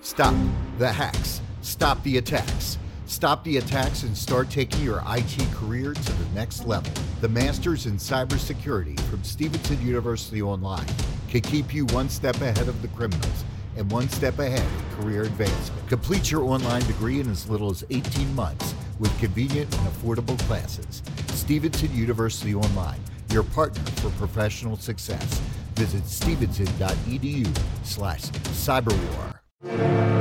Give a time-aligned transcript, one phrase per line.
[0.00, 0.34] Stop
[0.78, 1.40] the hacks.
[1.60, 2.78] Stop the attacks.
[3.06, 6.92] Stop the attacks and start taking your IT career to the next level.
[7.20, 10.86] The Masters in Cybersecurity from Stevenson University Online
[11.28, 13.44] can keep you one step ahead of the criminals
[13.76, 15.88] and one step ahead of career advancement.
[15.88, 21.02] Complete your online degree in as little as 18 months with convenient and affordable classes.
[21.28, 25.40] Stevenson University Online, your partner for professional success.
[25.74, 29.37] Visit stevenson.edu slash cyberwar.
[29.62, 30.17] Hey,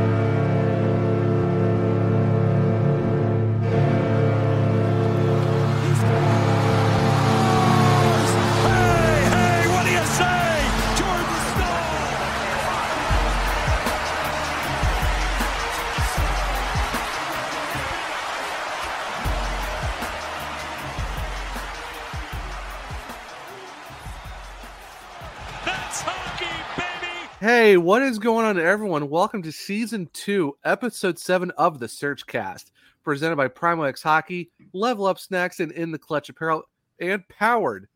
[27.78, 29.08] Hey, what is going on, everyone?
[29.08, 32.72] Welcome to season two, episode seven of the SurgeCast,
[33.04, 36.64] presented by Primo X Hockey, Level Up Snacks, and In the Clutch Apparel,
[37.00, 37.88] and powered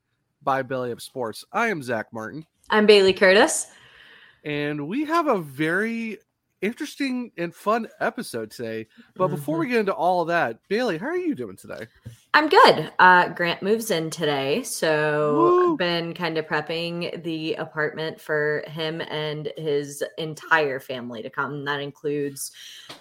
[0.44, 1.44] by Belly Up Sports.
[1.52, 3.72] I am Zach Martin, I'm Bailey Curtis.
[4.44, 6.20] and we have a very
[6.62, 8.88] interesting and fun episode today.
[9.16, 11.88] But before we get into all of that, Bailey, how are you doing today?
[12.34, 12.92] I'm good.
[12.98, 15.72] Uh, Grant moves in today, so Woo.
[15.72, 21.66] I've been kind of prepping the apartment for him and his entire family to come.
[21.66, 22.52] That includes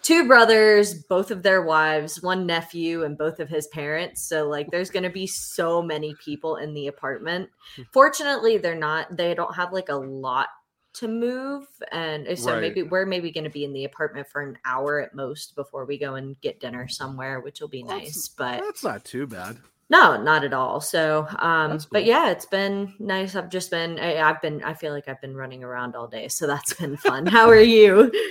[0.03, 4.23] two brothers, both of their wives, one nephew, and both of his parents.
[4.23, 7.51] So, like, there's going to be so many people in the apartment.
[7.93, 9.17] Fortunately, they're not.
[9.17, 10.49] They don't have like a lot
[10.95, 12.61] to move and so Right.
[12.61, 15.85] maybe we're maybe going to be in the apartment for an hour at most before
[15.85, 19.27] we go and get dinner somewhere which will be Well, nice but That's not too
[19.27, 19.59] bad.
[19.89, 23.99] no not at all so um That's but yeah it's been nice i've just been
[24.01, 26.97] I, i've been i feel like i've been running around all day so that's been
[26.97, 28.11] fun how are you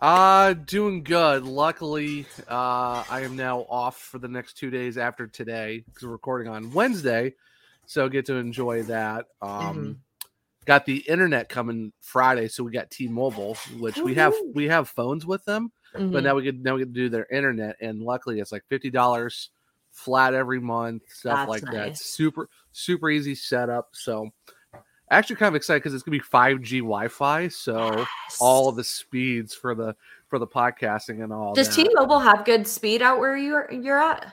[0.00, 1.42] Uh doing good.
[1.42, 6.12] Luckily, uh I am now off for the next two days after today because we're
[6.12, 7.34] recording on Wednesday.
[7.86, 9.26] So get to enjoy that.
[9.42, 9.92] Um Mm-hmm.
[10.68, 14.90] Got the internet coming Friday, so we got T Mobile, which we have we have
[14.90, 16.22] phones with them, but Mhm.
[16.24, 18.90] now we get now we get to do their internet and luckily it's like fifty
[18.90, 19.48] dollars
[19.92, 21.96] flat every month, stuff That's like that.
[21.96, 23.88] Super super easy setup.
[23.92, 24.28] So
[25.10, 27.48] actually kind of excited because it's gonna be 5G Wi-Fi.
[27.48, 28.38] So Yes.
[28.38, 29.96] all the speeds for the
[30.28, 31.54] for the podcasting and all.
[31.54, 31.76] does that.
[31.76, 34.30] t-mobile have good speed out where you're you're at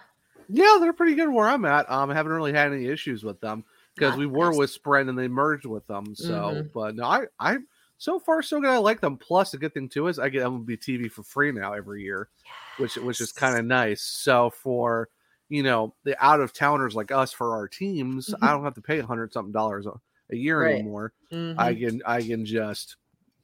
[0.50, 1.90] Yeah, they're pretty good where I'm at.
[1.90, 3.64] Um, I haven't really had any issues with them
[3.96, 6.16] because we were with Sprint and they merged with them.
[6.16, 6.72] So, Mhm.
[6.74, 7.58] but no, I I
[7.98, 8.70] so far so good.
[8.70, 9.18] I like them.
[9.18, 12.30] Plus, the good thing too is I get MLB TV for free now every year,
[12.78, 14.02] which which is kind of nice.
[14.04, 15.10] So for
[15.50, 18.82] you know the out of towners like us for our teams, I don't have to
[18.82, 20.66] pay a hundred something dollars a, year Right.
[20.66, 21.14] anymore.
[21.32, 21.58] Mhm.
[21.58, 22.98] I can I can just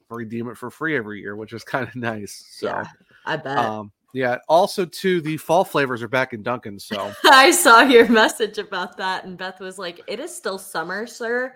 [0.09, 2.45] redeem it for free every year, which is kind of nice.
[2.51, 2.67] So.
[2.67, 2.87] yeah
[3.25, 4.37] i bet Um, yeah.
[4.47, 6.79] Also, too, the fall flavors are back in Dunkin'.
[6.79, 11.05] So, I saw your message about that, and Beth was like, "It is still summer,
[11.07, 11.53] sir."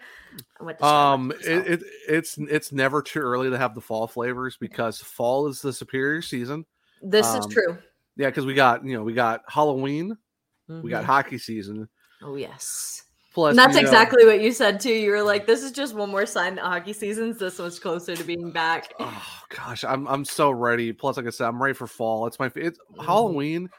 [0.59, 3.81] I went to Starbucks um, it, it it's it's never too early to have the
[3.81, 6.65] fall flavors because fall is the superior season.
[7.01, 7.77] this is um, true.
[8.17, 10.17] Yeah, because we got you know we got Halloween,
[10.67, 11.07] we got Mhm.
[11.07, 11.87] hockey season.
[12.21, 13.03] oh yes,
[13.35, 14.93] Plus, and that's you know- exactly what you said too.
[14.93, 18.15] You were like, "This is just one more sign that hockey season's this much closer
[18.15, 20.93] to being back." Oh gosh, I'm I'm so ready.
[20.93, 22.27] Plus, like I said, I'm ready for fall.
[22.27, 23.03] It's my it's Mhm.
[23.05, 23.69] Halloween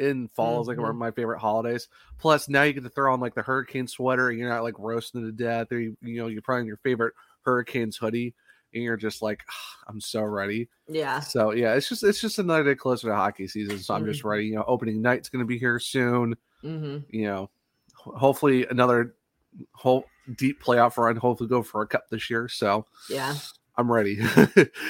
[0.00, 0.98] in fall is like one of Mhm.
[0.98, 1.86] my favorite holidays.
[2.18, 4.74] Plus, now you get to throw on like the hurricane sweater, and you're not like
[4.80, 8.34] roasting to death, or you, you know you're probably in your favorite hurricanes hoodie,
[8.74, 10.68] and you're just like, "Ah, I'm so ready.
[10.88, 13.78] Yeah, So yeah, it's just it's just another day closer to hockey season.
[13.78, 14.28] So I'm just Mhm.
[14.30, 14.46] ready.
[14.46, 16.34] You know, opening night's going to be here soon.
[16.62, 17.50] hmm You know,
[18.04, 19.14] hopefully another
[19.72, 20.04] whole
[20.36, 21.16] deep playoff run.
[21.16, 22.48] Hopefully go for a cup this year.
[22.48, 23.34] So yeah.
[23.76, 24.16] I'm ready.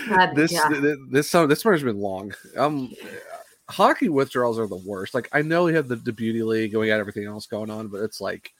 [0.09, 0.69] That- this yeah.
[0.69, 2.35] th- th- this summer this summer's been long.
[2.57, 2.93] Um,
[3.69, 5.15] hockey withdrawals are the worst.
[5.15, 7.71] Like I know we have the, the beauty league and we got everything else going
[7.71, 8.53] on, but it's like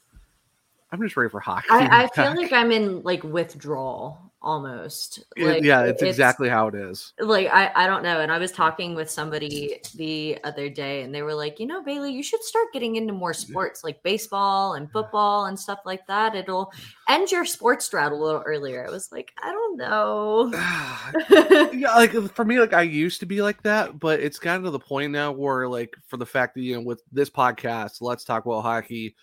[0.91, 1.67] I'm just ready for hockey.
[1.69, 5.23] I, I feel like I'm in like withdrawal almost.
[5.37, 7.13] Like, yeah, it's, exactly how it is.
[7.19, 11.13] like I, I don't know and i was talking with somebody the other day and
[11.13, 14.75] they were like you know bailey you should start getting into more sports like baseball
[14.75, 16.71] and football and stuff like that it'll
[17.09, 20.51] end your sports drought a little earlier i was like i don't know
[21.73, 24.71] yeah, like for me, like I used to be like that, but it's gotten to
[24.71, 28.23] the point now where, like, for the fact that you know, with this podcast, let's
[28.23, 29.15] talk about hockey,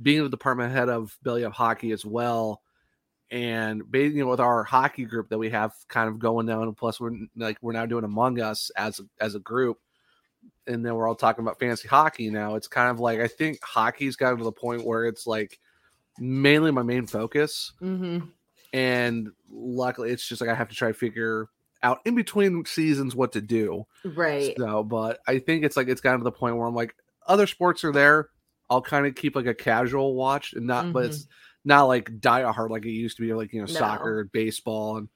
[0.00, 2.62] being the department head of Belly Up Hockey as well,
[3.30, 6.76] and you know, with our hockey group that we have kind of going down, and
[6.76, 9.78] plus we're like we're now doing Among Us as a, as a group,
[10.66, 12.54] and then we're all talking about fantasy hockey now.
[12.54, 15.58] It's kind of like I think hockey's gotten to the point where it's like
[16.18, 18.18] mainly my main focus hmm
[18.72, 21.48] and luckily it's just like i have to try to figure
[21.82, 23.86] out in between seasons what to do.
[24.04, 24.54] Right.
[24.58, 26.94] So, but I think it's like it's gotten to the point where I'm like,
[27.26, 28.30] other sports are there.
[28.70, 31.26] I'll kind of keep like a casual watch and not, but it's
[31.68, 33.66] not like die hard like it used to be, like you know.
[33.66, 33.72] No.
[33.72, 35.08] soccer, baseball, and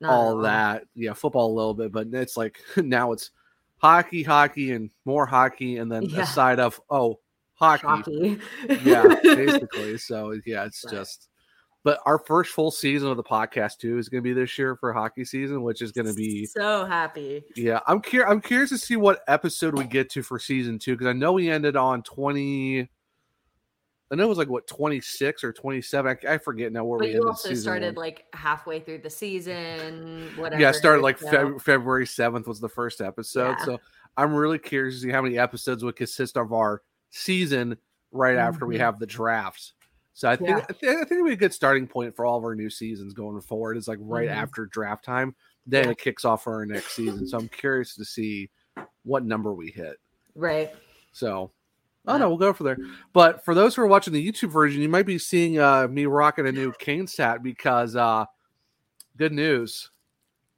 [0.00, 0.84] Not all that.
[0.94, 3.30] Yeah, football a little bit, but it's like now it's
[3.78, 6.22] hockey, hockey, and more hockey, and then Yeah.
[6.22, 7.20] a side of oh
[7.54, 7.86] hockey.
[7.86, 8.38] Hockey.
[8.84, 9.96] Yeah, basically.
[9.96, 10.92] So yeah, it's Right.
[10.94, 11.28] just.
[11.84, 14.76] But our first full season of the podcast too is going to be this year
[14.76, 17.42] for hockey season, which is going to be so happy.
[17.56, 17.80] yeah.
[17.88, 18.30] I'm curious.
[18.30, 21.32] I'm curious to see what episode we get to for season two because I know
[21.32, 22.88] we ended on twenty.
[24.12, 26.16] I know it was like what twenty six or twenty seven.
[26.28, 28.04] I, I forget now where But we you also started one.
[28.04, 30.60] like halfway through the season, whatever.
[30.60, 33.56] yeah, it started like February seventh was the first episode.
[33.60, 33.64] Yeah.
[33.64, 33.80] So
[34.18, 37.76] I'm really curious to see how many episodes would consist of our season
[38.10, 38.80] right after we Mhm.
[38.80, 39.72] have the drafts.
[40.12, 40.56] So I think Yeah.
[40.68, 42.68] I, think, I think it'd be a good starting point for all of our new
[42.68, 43.78] seasons going forward.
[43.78, 44.36] Is like right Mhm.
[44.36, 45.34] after draft time,
[45.66, 45.90] then Yeah.
[45.92, 47.26] it kicks off for our next season.
[47.26, 48.50] So I'm curious to see
[49.04, 49.98] what number we hit.
[50.34, 50.70] Right.
[51.12, 51.50] So
[52.06, 52.28] I don't.
[52.28, 52.78] We'll go for there.
[53.12, 56.06] But for those who are watching the YouTube version, you might be seeing uh, me
[56.06, 58.24] rocking a new Canes hat because uh,
[59.16, 59.90] good news.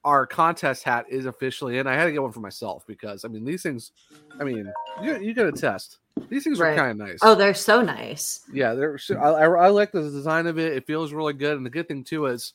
[0.05, 1.87] Our contest hat is officially in.
[1.87, 3.93] I had to get one for myself because I mean these things.
[4.39, 4.71] I mean
[5.03, 5.99] you you got to test.
[6.29, 7.19] These things are kind of nice.
[7.23, 8.43] Oh, they're so nice.
[8.53, 8.99] Yeah, they're.
[9.13, 10.75] I, I, I like the design of it.
[10.75, 11.57] It feels really good.
[11.57, 12.53] And the good thing too is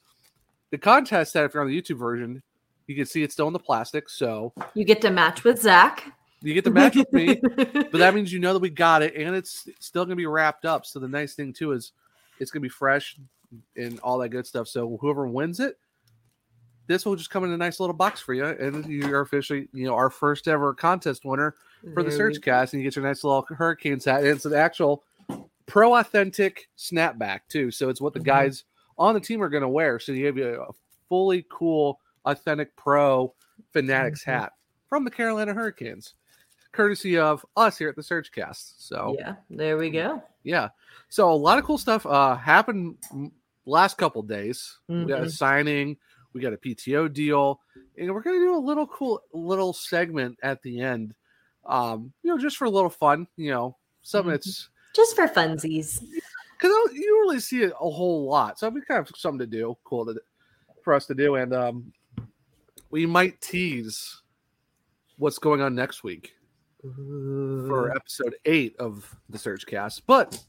[0.69, 1.45] the contest hat.
[1.45, 2.43] If you're on the YouTube version,
[2.87, 6.13] you can see it's still in the plastic, so You get to match with Zach.
[6.41, 7.35] You get the match with me.
[7.35, 10.65] but that means you know that we got it and it's still gonna be wrapped
[10.65, 11.91] up so the nice thing too is
[12.39, 13.17] it's gonna be fresh
[13.75, 15.77] and all that good stuff so whoever wins it
[16.87, 19.85] this will just come in a nice little box for you and you're officially you
[19.85, 21.55] know our first ever contest winner
[21.93, 25.03] for the SurgeCast and you get your nice little hurricanes hat and it's an actual
[25.65, 28.23] pro authentic snapback too so it's what the Mhm.
[28.25, 28.63] guys
[28.97, 30.65] on the team are going to wear so you have a
[31.09, 33.33] fully cool authentic pro
[33.73, 34.25] fanatics Mhm.
[34.31, 34.53] hat
[34.87, 36.15] from the carolina hurricanes
[36.71, 40.21] courtesy of us here at the SurgeCast so Yeah, there we go.
[40.43, 40.69] yeah.
[41.09, 42.97] So a lot of cool stuff uh happened
[43.65, 44.79] last couple days.
[44.87, 45.31] We got a Mhm.
[45.31, 45.97] signing,
[46.33, 47.59] we got a PTO deal,
[47.97, 51.13] and we're gonna do a little cool little segment at the end.
[51.65, 54.33] Um, you know, just for a little fun, you know, something Mhm.
[54.33, 56.01] that's Just for funsies.
[56.53, 58.57] because you don't really see it a whole lot.
[58.59, 60.19] So it'd be kind of something to do, cool to
[60.83, 61.93] for us to do, and um,
[62.89, 64.21] we might tease
[65.17, 66.33] what's going on next week
[66.81, 70.01] for episode eight of the SurgeCast.
[70.07, 70.41] But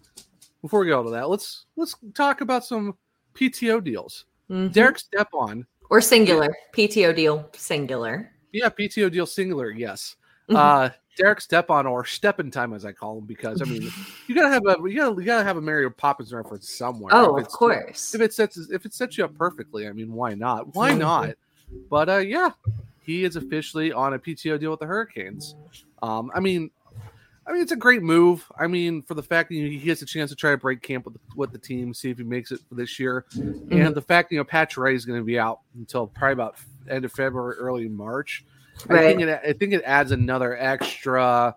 [0.63, 2.97] before we go to that, let's let's talk about some
[3.35, 4.25] PTO deals.
[4.51, 4.73] Mhm.
[4.73, 8.33] Derek Stepan, or singular PTO deal singular.
[8.53, 10.17] yeah, PTO deal singular, yes.
[10.49, 10.57] Mhm.
[10.57, 13.91] Uh Derek Stepan or Steppen time as I call him, because I mean
[14.27, 17.13] you gotta have a you gotta you gotta have a Mary Poppins reference somewhere.
[17.15, 18.15] oh, of course.
[18.15, 20.75] If it sets if it sets you up perfectly, I mean, why not?
[20.75, 20.99] Why Mhm.
[20.99, 21.35] not?
[21.91, 22.51] But uh yeah,
[23.03, 25.55] he is officially on a PTO deal with the Hurricanes.
[26.03, 26.71] Um, I mean,
[27.47, 28.47] I mean, it's a great move.
[28.59, 31.05] I mean, for the fact that he gets a chance to try to break camp
[31.05, 34.03] with the, with the team, see if he makes it for this year, and the
[34.03, 36.57] fact you know Pacioretty is going to be out until probably about
[36.89, 38.45] end of February, early March.
[38.89, 41.57] I think it I think it adds another extra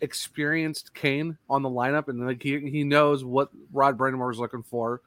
[0.00, 4.62] experienced Cane on the lineup, and like he he knows what Rod Brind'Amour is looking
[4.62, 5.02] for.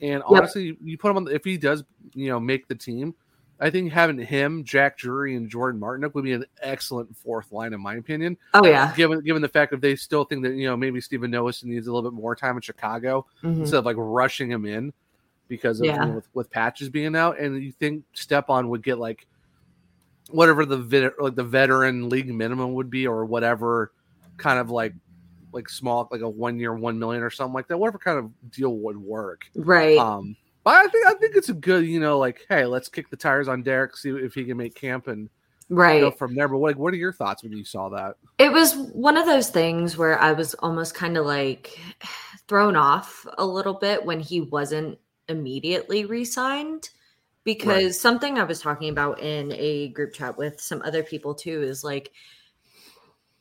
[0.00, 1.28] And honestly, you put him on.
[1.28, 3.14] If he does, you know, make the team,
[3.60, 7.72] I think having him, Jack Drury, and Jordan Martinook would be an excellent fourth line,
[7.72, 8.36] in my opinion.
[8.52, 8.92] oh yeah.
[8.96, 11.86] Given given the fact that they still think that you know maybe Stephen Noesen needs
[11.86, 13.60] a little bit more time in Chicago Mhm.
[13.60, 14.92] instead of like rushing him in
[15.46, 18.98] because of you know, with, with patches being out, and you think Stepan would get
[18.98, 19.26] like
[20.30, 23.92] whatever the vet, like the veteran league minimum would be, or whatever
[24.36, 24.94] kind of like
[25.52, 28.50] like small like a one year one million or something like that, whatever kind of
[28.50, 29.44] deal would work.
[29.54, 29.96] Right.
[29.98, 30.34] Um,
[30.64, 33.16] but I think I think it's a good you know like hey let's kick the
[33.16, 35.28] tires on Derek see if he can make camp and
[35.68, 36.00] right.
[36.00, 36.48] go from there.
[36.48, 38.16] But what what are your thoughts when you saw that?
[38.38, 41.78] It was one of those things where I was almost kind of like
[42.48, 46.90] thrown off a little bit when he wasn't immediately re signed.
[47.44, 47.94] Because Right.
[47.94, 51.84] something I was talking about in a group chat with some other people too is
[51.84, 52.10] like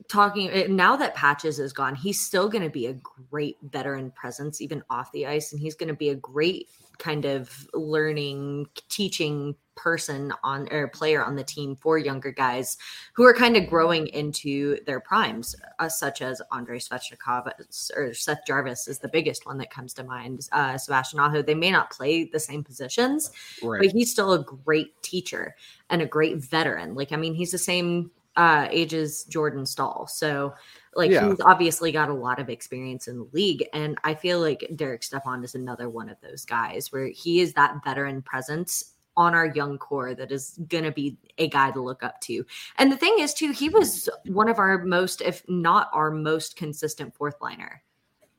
[0.09, 2.99] talking eh, now that Patches is gone, he's still going to be a
[3.31, 5.53] great veteran presence, even off the ice.
[5.53, 6.67] And he's going to be a great
[6.99, 12.77] kind of learning, teaching person on or player on the team for younger guys
[13.13, 17.51] who are kind of growing into their primes, uh, such as Andrei Svechnikov
[17.95, 20.47] or Seth Jarvis is the biggest one that comes to mind.
[20.51, 23.31] Uh, Sebastian Aho, they may not play the same positions,
[23.63, 23.81] Right.
[23.81, 25.55] but he's still a great teacher
[25.89, 26.93] and a great veteran.
[26.93, 30.07] Like, I mean, he's the same uh, age as Jordan Staal.
[30.07, 30.53] So,
[30.95, 31.29] like, Yeah.
[31.29, 33.65] he's obviously got a lot of experience in the league.
[33.73, 37.53] And I feel like Derek Stepan is another one of those guys where he is
[37.53, 41.81] that veteran presence on our young core that is going to be a guy to
[41.81, 42.45] look up to.
[42.77, 46.55] And the thing is, too, he was one of our most, if not our most
[46.55, 47.83] consistent fourth liner.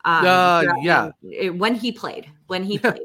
[0.05, 1.11] Um, uh, yeah.
[1.51, 3.03] When he played, when he played.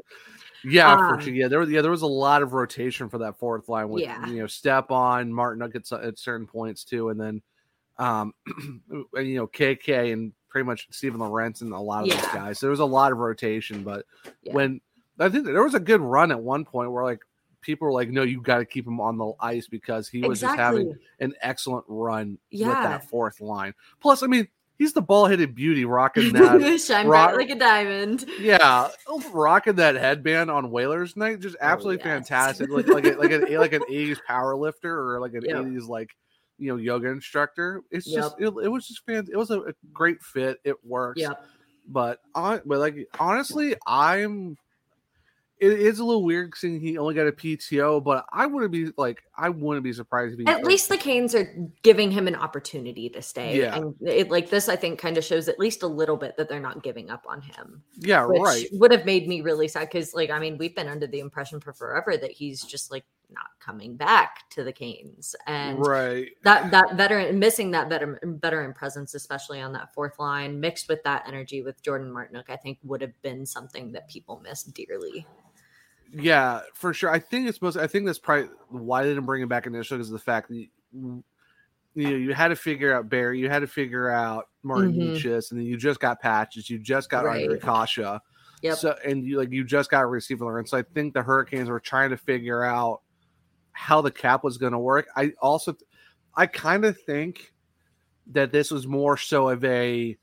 [0.64, 1.32] Yeah, um, for sure.
[1.32, 4.02] Yeah, there was yeah there was a lot of rotation for that fourth line with
[4.02, 4.26] yeah.
[4.26, 7.40] you know Stepan Martin at, at certain points too, and then
[8.00, 8.32] um
[9.14, 12.16] and, you know KK and pretty much Steven Lorentz and a lot of yeah.
[12.16, 12.58] those guys.
[12.58, 14.04] So there was a lot of rotation, but
[14.42, 14.52] yeah.
[14.52, 14.80] when
[15.18, 17.20] I think there was a good run at one point where like
[17.60, 20.42] people were like, "No, you got to keep him on the ice because he was
[20.42, 20.56] exactly.
[20.56, 22.68] just having an excellent run yeah.
[22.68, 27.06] with that fourth line." Plus, I mean, he's the ball headed beauty rocking that shine
[27.06, 28.24] rock, bright like a diamond.
[28.40, 28.88] Yeah,
[29.32, 32.28] rocking that headband on Whalers night, just oh, absolutely oh, yes.
[32.28, 32.70] fantastic.
[32.70, 35.90] Like like a, like an like an eighties power lifter or like an eighties yep.
[35.90, 36.10] like
[36.60, 37.82] you know yoga instructor.
[37.90, 38.22] It's yep.
[38.22, 39.26] just it, it, was just fan.
[39.30, 40.58] It was a, a great fit.
[40.64, 41.20] It works.
[41.20, 41.32] Yeah.
[41.88, 44.56] But on, but like honestly, I'm
[45.60, 48.92] it is a little weird seeing he only got a PTO, but I wouldn't be
[48.96, 52.34] like I wouldn't be surprised if he at least the Canes are giving him an
[52.34, 53.58] opportunity to stay.
[53.58, 56.36] Yeah, and it, like this, I think, kind of shows at least a little bit
[56.38, 57.82] that they're not giving up on him.
[57.98, 58.66] Yeah, right.
[58.72, 61.60] Would have made me really sad because, like, I mean, we've been under the impression
[61.60, 66.70] for forever that he's just like not coming back to the Canes, and right that
[66.70, 71.24] that veteran missing that veteran veteran presence, especially on that fourth line, mixed with that
[71.26, 75.26] energy with Jordan Martinook, I think would have been something that people miss dearly.
[76.12, 77.10] Yeah, for sure.
[77.10, 77.76] I think it's most.
[77.76, 80.48] I think that's probably why they didn't bring him back initially because of the fact
[80.48, 81.22] that you, you
[81.94, 85.28] know you had to figure out Barrie, you had to figure out Martin mm-hmm.
[85.28, 87.48] and then you just got patches, you just got right.
[87.48, 88.20] Ondrej Kase.
[88.62, 88.76] Yep.
[88.76, 91.70] So and you like you just got a receiver, and so I think the Hurricanes
[91.70, 93.02] were trying to figure out
[93.72, 95.06] how the cap was going to work.
[95.16, 95.76] I also,
[96.34, 97.52] I kind of think
[98.28, 100.16] that this was more so of a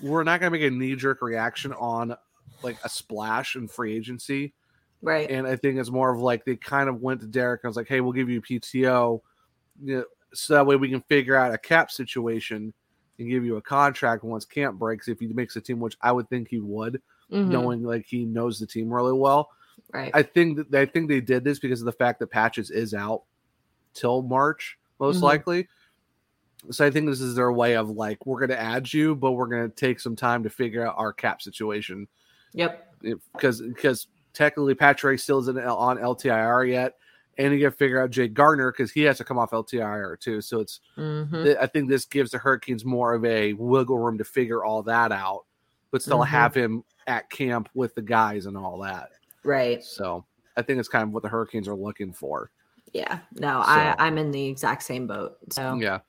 [0.00, 2.16] we're not going to make a knee jerk reaction on
[2.62, 4.54] like a splash in free agency
[5.02, 5.30] Right.
[5.30, 7.76] And I think it's more of like they kind of went to Derek and was
[7.76, 9.20] like, hey, we'll give you PTO,
[9.82, 12.72] you know, so that way we can figure out a cap situation
[13.18, 16.12] and give you a contract once camp breaks if he makes a team, which I
[16.12, 17.00] would think he would,
[17.32, 17.50] mm-hmm.
[17.50, 19.50] knowing like he knows the team really well.
[19.92, 20.10] Right.
[20.14, 22.94] I think that I think they did this because of the fact that Patches is
[22.94, 23.22] out
[23.94, 25.24] till March, most mm-hmm.
[25.24, 25.68] likely.
[26.70, 29.32] So I think this is their way of like, we're going to add you, but
[29.32, 32.06] we're going to take some time to figure out our cap situation.
[32.52, 32.86] Yep.
[33.32, 36.96] Because because technically Patrick still isn't on LTIR yet,
[37.38, 40.20] and you got to figure out Jake Gardiner because he has to come off LTIR
[40.20, 40.40] too.
[40.40, 41.52] So it's mm-hmm.
[41.60, 45.12] I think this gives the Hurricanes more of a wiggle room to figure all that
[45.12, 45.44] out,
[45.90, 46.30] but still mm-hmm.
[46.30, 49.10] have him at camp with the guys and all that.
[49.44, 49.82] Right.
[49.82, 50.24] So
[50.56, 52.50] I think it's kind of what the Hurricanes are looking for.
[52.92, 53.20] Yeah.
[53.34, 53.70] No, so.
[53.70, 55.36] I I'm in the exact same boat.
[55.50, 56.00] So yeah.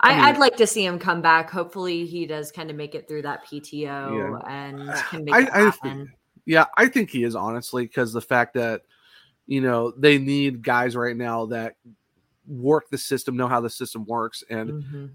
[0.00, 1.50] I, would like to see him come back.
[1.50, 4.48] Hopefully, he does kind of make it through that PTO yeah.
[4.48, 5.72] and can make I, it happen.
[5.82, 6.10] I think,
[6.46, 8.82] yeah, I think he is honestly because the fact that
[9.46, 11.76] you know they need guys right now that
[12.46, 15.06] work the system, know how the system works, and mm-hmm.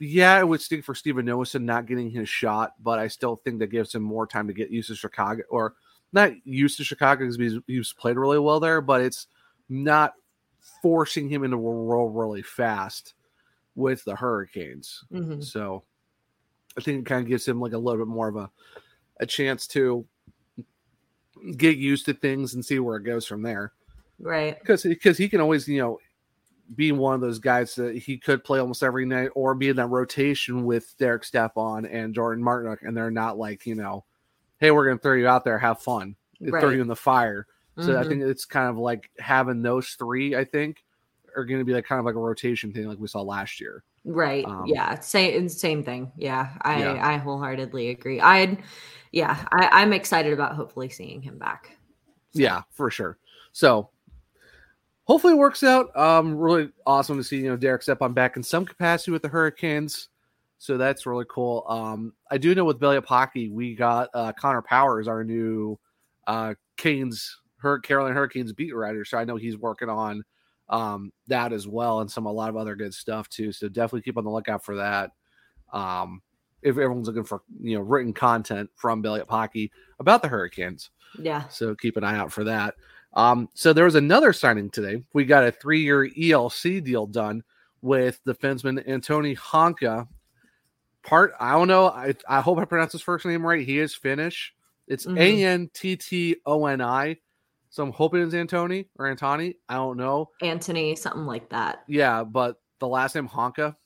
[0.00, 3.60] yeah, it would stink for Steven Noesen not getting his shot, but I still think
[3.60, 5.74] that gives him more time to get used to Chicago or
[6.12, 9.26] not used to Chicago because he's, he's played really well there, but it's
[9.68, 10.12] not
[10.82, 13.14] forcing him into a role really fast
[13.74, 15.04] with the Hurricanes.
[15.12, 15.40] Mm-hmm.
[15.40, 15.84] So
[16.76, 18.50] I think it kind of gives him like a little bit more of a
[19.20, 20.04] a chance to
[21.56, 23.72] get used to things and see where it goes from there.
[24.18, 24.58] Right.
[24.58, 25.98] Because because he can always you know
[26.74, 29.76] be one of those guys that he could play almost every night or be in
[29.76, 34.04] that rotation with Derek Stepan and Jordan Martinook, and they're not like you know,
[34.62, 36.60] hey, we're gonna throw you out there, have fun, right.
[36.60, 37.46] throw you in the fire.
[37.78, 37.98] So mm-hmm.
[37.98, 40.36] I think it's kind of like having those three.
[40.36, 40.84] I think
[41.36, 43.60] are going to be like kind of like a rotation thing, like we saw last
[43.60, 43.84] year.
[44.04, 44.44] Right.
[44.44, 44.98] Um, yeah.
[45.00, 45.48] Same.
[45.48, 46.12] Same thing.
[46.16, 46.50] Yeah.
[46.60, 47.06] I yeah.
[47.06, 48.20] I wholeheartedly agree.
[48.20, 48.62] I'd
[49.12, 51.76] yeah, I, am excited about hopefully seeing him back.
[52.32, 52.40] So.
[52.40, 53.18] Yeah, for sure.
[53.52, 53.90] So
[55.04, 55.94] hopefully it works out.
[55.96, 59.28] Um, really awesome to see you know Derek Stepan back in some capacity with the
[59.28, 60.08] Hurricanes.
[60.62, 61.64] So that's really cool.
[61.66, 65.76] Um, I do know with Belly Up Hockey, we got uh, Connor Powers, our new
[66.28, 69.04] uh, Canes, Hur- Carolina Hurricanes beat writer.
[69.04, 70.22] So I know he's working on
[70.68, 73.50] um, that as well, and some a lot of other good stuff too.
[73.50, 75.10] So definitely keep on the lookout for that.
[75.72, 76.22] Um,
[76.62, 80.90] if everyone's looking for you know written content from Belly Up Hockey about the Hurricanes.
[81.18, 81.48] Yeah.
[81.48, 82.76] So keep an eye out for that.
[83.14, 85.02] Um, so there was another signing today.
[85.12, 87.42] We got a three-year ELC deal done
[87.80, 90.06] with defenseman Anttoni Honka.
[91.04, 91.88] Part I don't know.
[91.88, 93.66] I, I hope I pronounced his first name right.
[93.66, 94.54] He is Finnish.
[94.86, 95.18] It's mm-hmm.
[95.18, 97.16] A N T T O N I.
[97.70, 99.56] So I'm hoping it's Antoni or Antoni.
[99.68, 100.30] I don't know.
[100.42, 101.84] Antony, something like that.
[101.88, 103.76] Yeah, but the last name Honka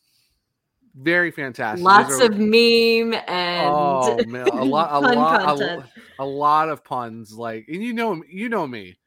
[0.97, 1.85] very fantastic.
[1.85, 5.85] Lots are, of meme and oh man, a lot, a lot, a,
[6.19, 7.35] a, lot of puns.
[7.35, 8.99] Like, and you know, you know me.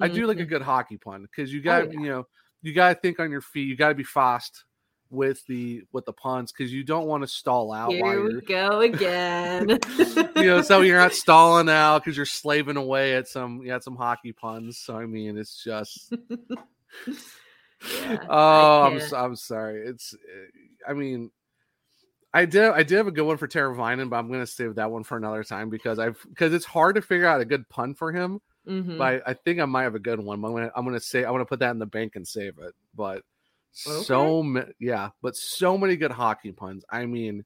[0.00, 0.48] I do like a Mhm.
[0.48, 2.00] good hockey pun because you got Oh, yeah.
[2.00, 2.26] you know
[2.62, 3.68] you got to think on your feet.
[3.68, 4.64] You got to be fast
[5.10, 8.80] with the with the puns because you don't want to stall out Here we go
[8.80, 9.78] again.
[10.36, 13.82] you know so you're not stalling out because you're slaving away at some you had
[13.82, 14.78] some hockey puns.
[14.78, 16.12] So I mean it's just
[18.00, 19.86] Yeah, oh I'm I'm sorry.
[19.86, 21.30] It's uh, I mean.
[22.34, 22.64] I did.
[22.64, 25.04] I did have a good one for Teravainen, but I'm going to save that one
[25.04, 28.12] for another time because I've because it's hard to figure out a good pun for
[28.12, 28.42] him.
[28.68, 28.98] Mhm.
[28.98, 30.44] but I, I think I might have a good one.
[30.44, 32.58] I'm gonna I'm gonna say I want to put that in the bank and save
[32.58, 32.74] it.
[32.94, 33.22] But
[33.76, 36.84] so ma- yeah, but so many good hockey puns.
[36.90, 37.44] I mean,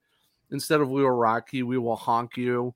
[0.50, 2.74] instead of we will rock you, we will honk you.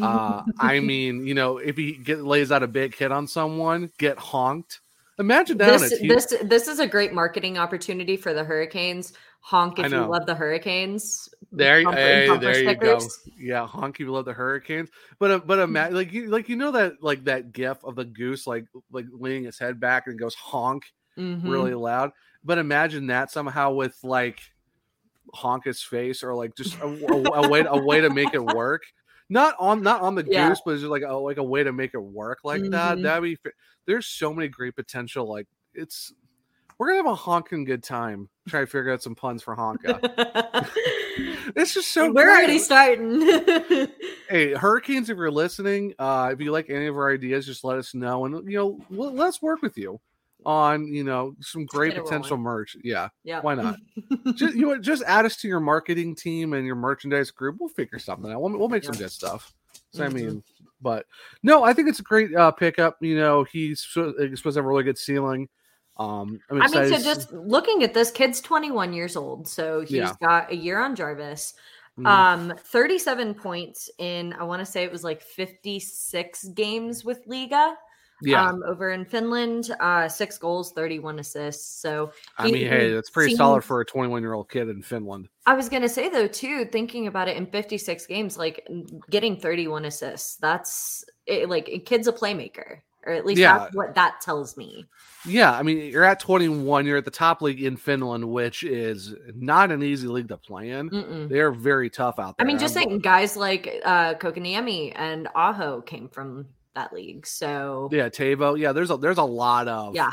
[0.00, 3.90] Uh, I mean, you know, if he get lays out a big hit on someone,
[3.98, 4.80] get honked.
[5.18, 5.80] Imagine that.
[5.80, 9.12] this this this is a great marketing opportunity for the Hurricanes.
[9.40, 11.28] Honk if you love the Hurricanes.
[11.50, 13.08] There, hey, there you go.
[13.38, 17.02] Yeah, honky love the Hurricanes, but uh, but ima- like you like you know that
[17.02, 20.84] like that gif of the goose like like leaning its head back and goes honk
[21.18, 21.42] Mhm.
[21.44, 22.10] really loud.
[22.44, 24.40] But imagine that somehow with like
[25.32, 28.44] honk his face or like just a, a- a way a way to make it
[28.44, 28.82] work.
[29.28, 30.48] Not on not on the Yeah.
[30.48, 32.98] goose, but just like a like a way to make it work like that.
[32.98, 33.02] Mhm.
[33.04, 33.38] That'd be.
[33.86, 35.28] There's so many great potential.
[35.30, 36.12] Like it's
[36.78, 38.28] we're gonna have a honking good time.
[38.48, 40.00] Try to figure out some puns for honka.
[41.56, 42.06] it's just so.
[42.12, 42.28] We're great.
[42.28, 43.88] already starting.
[44.28, 47.76] Hey, Hurricanes, if you're listening, uh, if you like any of our ideas, just let
[47.76, 50.00] us know, and you know, let's work with you
[50.44, 52.76] on you know some great potential merch.
[52.82, 53.40] Yeah, yeah.
[53.40, 53.76] why not?
[54.34, 57.56] just you know, just add us to your marketing team and your merchandise group.
[57.60, 58.40] We'll figure something out.
[58.40, 59.52] We'll, we'll make some good stuff.
[59.92, 60.12] So I Mhm.
[60.14, 60.42] mean,
[60.80, 61.06] but
[61.42, 62.96] no, I think it's a great uh, pickup.
[63.00, 65.48] You know, he's he's supposed to have a really good ceiling.
[65.98, 69.90] Um, I'm I mean, so just looking at this kid's 21 years old, so he's
[69.92, 70.12] Yeah.
[70.22, 71.54] got a year on Jarvis.
[71.98, 72.06] Mhm.
[72.06, 77.74] Um, 37 points in I want to say it was like 56 games with Liiga.
[78.24, 81.80] Yeah, Um, over in Finland, uh, six goals, 31 assists.
[81.80, 84.82] So I mean, hey, he that's pretty solid for a 21 year old kid in
[84.82, 85.28] Finland.
[85.46, 88.66] I was gonna say though too, thinking about it in 56 games, like
[89.10, 93.58] getting 31 assists, that's it, like a kid's a playmaker, or at least Yeah.
[93.58, 94.86] that's what that tells me.
[95.24, 96.84] Yeah, I mean, you're at 21.
[96.84, 100.70] You're at the top league in Finland, which is not an easy league to play
[100.70, 100.90] in.
[100.90, 101.28] Mm-mm.
[101.28, 102.44] They're very tough out there.
[102.44, 107.26] I mean, just I'm- think guys like uh Kotkaniemi and Aho came from that league.
[107.26, 108.58] So yeah, Teuvo.
[108.58, 110.12] Yeah, there's a there's a lot of yeah,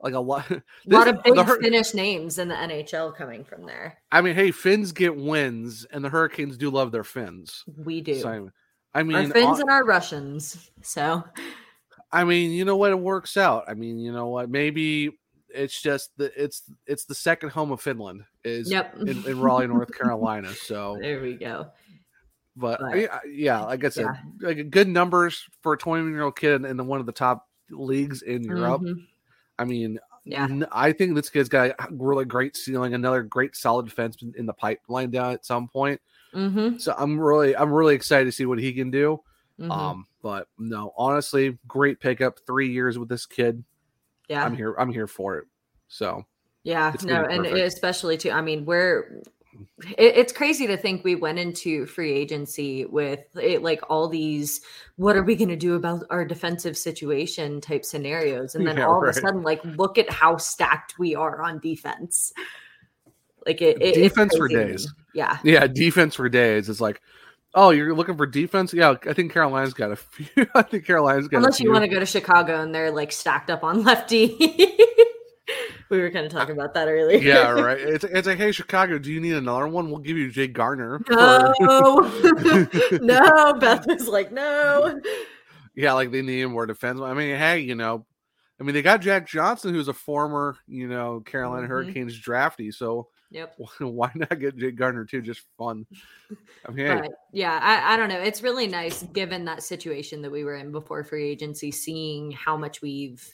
[0.00, 0.50] like a lot.
[0.50, 3.98] a lot of big Hur- Finnish names in the NHL coming from there.
[4.10, 7.64] I mean, hey, Finns get wins, and the Hurricanes do love their Finns.
[7.76, 8.20] We do.
[8.20, 8.50] So,
[8.94, 10.70] I mean, our Finns uh, and our Russians.
[10.82, 11.24] So
[12.12, 12.90] I mean, you know what?
[12.90, 13.64] It works out.
[13.68, 14.50] I mean, you know what?
[14.50, 15.10] Maybe
[15.52, 18.96] it's just the it's it's the second home of Finland is Yep.
[19.00, 20.52] in, in Raleigh, North Carolina.
[20.54, 21.68] So there we go.
[22.60, 24.06] But But, I- I- yeah, like I said,
[24.40, 27.48] like good numbers for a 21 year old kid in the one of the top
[27.70, 28.82] leagues in Europe.
[28.82, 29.06] Mhm.
[29.58, 30.44] I mean, Yeah.
[30.44, 34.46] n- I think this kid's got a really great ceiling, another great solid defense in,
[34.46, 36.00] the pipeline down at some point.
[36.34, 36.78] Mm-hmm.
[36.78, 39.20] So I'm really, I'm really excited to see what he can do.
[39.58, 39.70] Mhm.
[39.70, 42.38] Um, but no, honestly, great pickup.
[42.46, 43.64] Three years with this kid.
[44.28, 44.44] yeah.
[44.44, 44.74] I'm here.
[44.78, 45.46] I'm here for it.
[45.88, 46.24] So
[46.62, 47.66] Yeah, no, and perfect.
[47.66, 48.30] especially too.
[48.30, 49.22] I mean, we're.
[49.98, 54.60] It, it's crazy to think we went into free agency with it, like all these.
[54.96, 58.86] What are we going to do about our defensive situation type scenarios, and then Yeah,
[58.86, 59.10] all right.
[59.10, 62.32] of a sudden, like, look at how stacked we are on defense.
[63.46, 64.72] Like it, it- Defense for crazy to me.
[64.72, 64.94] days.
[65.14, 66.68] Yeah, yeah, defense for days.
[66.68, 67.00] It's like,
[67.54, 68.72] oh, you're looking for defense?
[68.72, 70.46] Yeah, I think Carolina's got a few.
[70.54, 71.38] I think Carolina's got.
[71.38, 74.36] unless you want to go to Chicago and they're like stacked up on lefty.
[75.90, 77.18] we were kind of talking about that earlier.
[77.18, 77.78] yeah, right.
[77.78, 79.90] It's it's like, hey, Chicago, do you need another one?
[79.90, 81.00] We'll give you Jake Gardiner.
[81.10, 81.52] No,
[83.00, 83.54] no.
[83.54, 85.00] Beth was like, no.
[85.74, 87.00] yeah, like they need more defense.
[87.00, 88.06] I mean, hey, you know,
[88.60, 91.70] I mean, they got Jack Johnson, who's a former, you know, Carolina Mhm.
[91.70, 92.72] Hurricanes draftee.
[92.74, 93.56] So Yep.
[93.78, 95.22] why not get Jake Gardiner too?
[95.22, 95.86] Just fun.
[96.68, 98.20] I mean, But yeah, I, I don't know.
[98.20, 102.56] It's really nice given that situation that we were in before free agency, seeing how
[102.56, 103.24] much we've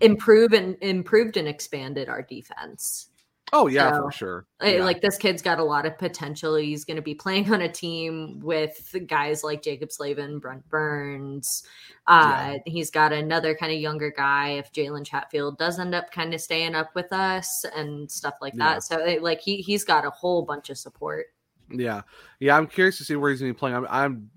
[0.00, 3.08] improved and improved and expanded our defense.
[3.52, 4.46] oh yeah, so, for sure.
[4.62, 4.82] Yeah.
[4.84, 6.56] Like this kid's got a lot of potential.
[6.56, 11.62] He's going to be playing on a team with guys like Jaccob Slavin, Brent Burns.
[12.08, 14.50] Uh, He's got another kind of younger guy.
[14.50, 18.54] If Jalen Chatfield does end up kind of staying up with us and stuff like
[18.56, 18.74] Yeah.
[18.74, 21.26] that, so it, like he he's got a whole bunch of support.
[21.70, 22.02] Yeah,
[22.38, 22.56] yeah.
[22.56, 23.76] I'm curious to see where he's going to be playing.
[23.76, 24.30] I'm, I'm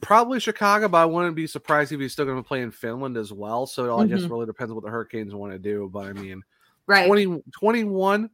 [0.00, 3.16] probably Chicago, but I wouldn't be surprised if he's still going to play in Finland
[3.16, 3.66] as well.
[3.66, 4.30] So it all, guess Mhm.
[4.30, 5.88] really depends what the Hurricanes want to do.
[5.92, 6.42] But I mean,
[6.86, 7.06] Right.
[7.06, 8.30] 20, 21,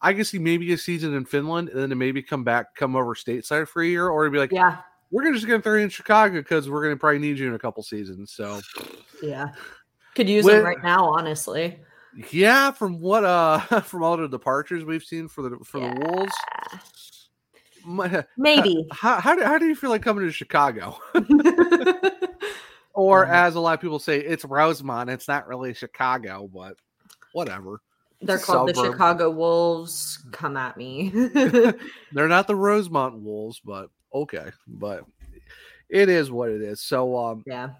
[0.00, 2.96] I can see maybe a season in Finland and then to maybe come back, come
[2.96, 4.78] over stateside for a year, or to be like, yeah.
[5.10, 7.46] we're just going to throw you in Chicago because we're going to probably need you
[7.48, 8.32] in a couple seasons.
[8.32, 8.60] So
[9.22, 9.48] Yeah.
[10.14, 11.80] Could use With- them right now, honestly.
[12.30, 16.34] Yeah, from what uh from all the departures we've seen for the for the Wolves.
[17.84, 18.86] My, Maybe.
[18.92, 20.98] how how do, how do you feel like coming to Chicago?
[22.94, 25.10] Or Um, as a lot of people say, it's Rosemont.
[25.10, 26.76] It's not really Chicago, but
[27.32, 27.80] whatever.
[28.20, 30.24] They're called the Chicago Wolves.
[30.30, 31.10] Come at me.
[32.12, 34.50] They're not the Rosemont Wolves, but okay.
[34.66, 35.04] But
[35.88, 36.80] it is what it is.
[36.80, 37.70] So um yeah.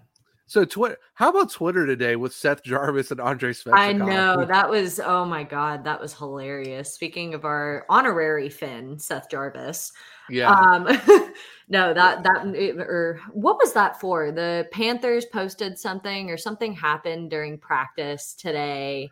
[0.53, 3.73] So Twitter how about Twitter today with Seth Jarvis and Andrei Svechnikov?
[3.75, 6.93] I know that was oh my god, that was hilarious.
[6.93, 9.91] Speaking of our honorary Finn, Seth Jarvis.
[10.29, 10.51] Yeah.
[10.51, 10.83] Um
[11.69, 12.45] no, that that
[12.77, 14.31] or what was that for?
[14.31, 19.09] The Panthers posted something or something happened during practice today.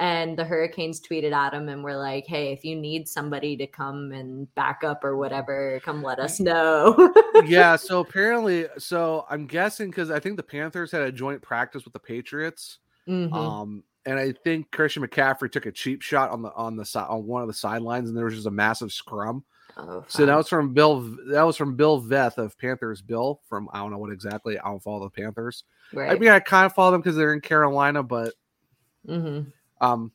[0.00, 3.66] And the Hurricanes tweeted at him and were like, "Hey, if you need somebody to
[3.66, 7.12] come and back up or whatever, come let us know."
[7.44, 11.84] yeah, so apparently so I'm guessing because I think the Panthers had a joint practice
[11.84, 12.78] with the Patriots.
[13.06, 13.30] Mhm.
[13.34, 17.06] Um, and I think Christian McCaffrey took a cheap shot on the on the side
[17.08, 19.44] on one of the sidelines, and there was just a massive scrum.
[19.76, 21.00] Oh, So that was from Bill.
[21.28, 23.02] That was from Bill Voth of Panthers.
[23.02, 24.58] Bill from I don't know what exactly.
[24.58, 25.64] I don't follow the Panthers.
[25.92, 26.10] right.
[26.10, 28.32] I mean, I kind of follow them because they're in Carolina, but
[29.06, 29.40] hmm
[29.80, 30.12] um,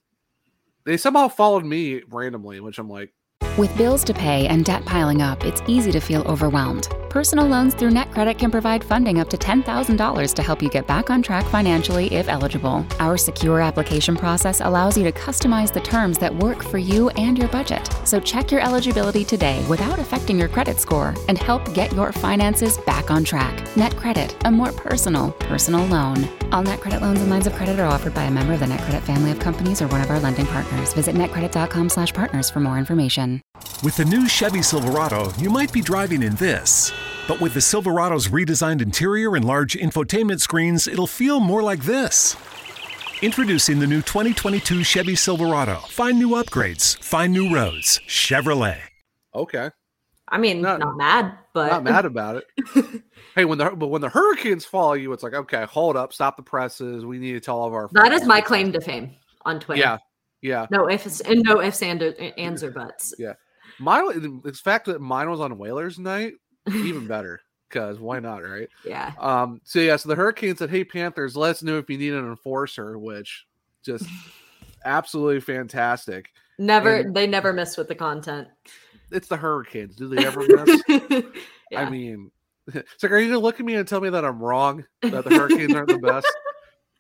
[0.86, 3.13] they somehow followed me randomly, which I'm like,
[3.58, 6.88] With bills to pay and debt piling up, it's easy to feel overwhelmed.
[7.15, 11.10] Personal loans through NetCredit can provide funding up to $10,000 to help you get back
[11.10, 12.86] on track financially if eligible.
[12.99, 17.38] Our secure application process allows you to customize the terms that work for you and
[17.38, 17.89] your budget.
[18.04, 22.80] So check your eligibility today without affecting your credit score and help get your finances
[22.80, 23.56] back on track.
[23.75, 26.28] NetCredit, a more personal, personal loan.
[26.51, 29.04] All NetCredit loans and lines of credit are offered by a member of the NetCredit
[29.04, 30.91] family of companies or one of our lending partners.
[30.91, 33.41] Visit netcredit.com/partners for more information.
[33.84, 36.91] With the new Chevy Silverado, you might be driving in this.
[37.28, 42.36] But with the Silverado's redesigned interior and large infotainment screens, it'll feel more like this.
[43.24, 45.76] Introducing the new 2022 Chevy Silverado.
[45.90, 48.00] Find new upgrades, find new roads.
[48.08, 48.78] Chevrolet.
[49.34, 49.72] okay,
[50.28, 53.02] I mean, Not- not, mad, but not mad about it.
[53.36, 56.36] hey, when the but when the Hurricanes follow you, it's like, okay, hold up, stop
[56.38, 57.06] the presses.
[57.06, 57.90] We need to tell all of our.
[57.94, 59.82] that is my claim to fame on Twitter.
[59.82, 59.98] Yeah,
[60.42, 60.68] yeah.
[60.70, 63.14] No ifs and no ifs and uh, ands or buts.
[63.18, 63.34] Yeah,
[63.80, 66.34] mine, the fact that mine was on Whalers night,
[66.69, 67.41] even better.
[67.69, 68.69] Because why not, right?
[68.86, 69.12] Yeah.
[69.19, 72.13] Um, so yeah, so the Hurricanes said, "Hey Panthers, let us know if you need
[72.13, 73.45] an enforcer," which
[73.84, 74.06] just
[74.86, 76.30] absolutely fantastic.
[76.58, 78.47] Never And- they never miss with the content.
[79.12, 79.95] It's the Hurricanes.
[79.95, 80.82] Do they ever miss?
[81.71, 81.82] yeah.
[81.82, 82.32] I mean,
[82.73, 84.86] it's like, are you gonna look at me and tell me that I'm wrong?
[85.01, 86.28] That the Hurricanes aren't the best?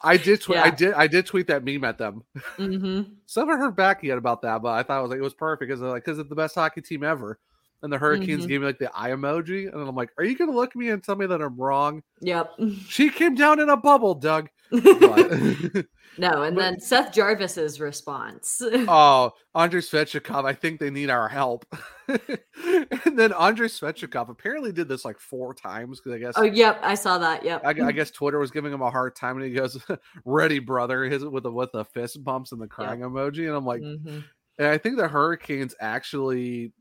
[0.01, 0.41] I did.
[0.41, 0.93] Tw- I did.
[0.93, 2.23] I did tweet that meme at them.
[2.57, 5.23] hmm Still haven't heard back yet about that, but I thought it was like it
[5.23, 7.39] was perfect because they like because it's the best hockey team ever.
[7.85, 8.49] And the Hurricanes Mhm.
[8.49, 10.89] gave me like the eye emoji, and I'm like, "Are you gonna look at me
[10.89, 12.53] and tell me that I'm wrong?" Yep.
[12.87, 14.49] She came down in a bubble, Doug.
[14.71, 14.81] But-
[16.17, 18.59] no, and But- then Seth Jarvis's response.
[18.87, 21.63] oh, Andrei Svechnikov, I think they need our help.
[22.07, 26.79] and then Andrei Svechnikov apparently did this like four times because I guess oh, yep,
[26.81, 27.45] I saw that.
[27.45, 27.61] Yep.
[27.63, 29.79] I, I guess Twitter was giving him a hard time, and he goes,
[30.25, 33.65] "Ready, brother," his with the with the fist bumps and the crying emoji, and I'm
[33.65, 34.23] like, Mhm.
[34.57, 36.73] and I think the Hurricanes actually.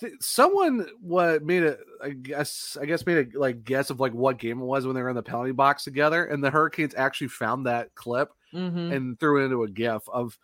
[0.00, 4.12] Th- Someone what made it I guess I guess made a like guess of like
[4.12, 6.94] what game it was when they were in the penalty box together, and the Hurricanes
[6.96, 8.92] actually found that clip Mhm.
[8.94, 10.38] and threw it into a gif of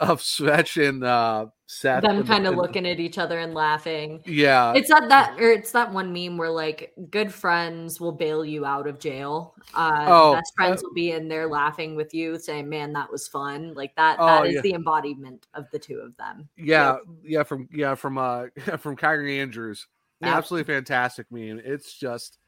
[0.00, 2.02] of Svech and uh Seth.
[2.02, 4.22] Them kind of looking at each other and laughing.
[4.26, 4.72] Yeah.
[4.74, 8.64] It's not that, or it's that one meme where like good friends will bail you
[8.64, 9.54] out of jail.
[9.72, 13.12] Uh, Oh, best friends uh, will be in there laughing with you, saying, "Man, that
[13.12, 14.16] was fun." Like that.
[14.18, 14.60] Oh, that is yeah.
[14.62, 16.48] the embodiment of the two of them.
[16.56, 18.46] yeah, yeah, from yeah, from uh
[18.78, 19.86] from Kyrie Andrews.
[20.20, 20.36] Yeah.
[20.36, 21.60] Absolutely fantastic meme.
[21.64, 22.38] It's just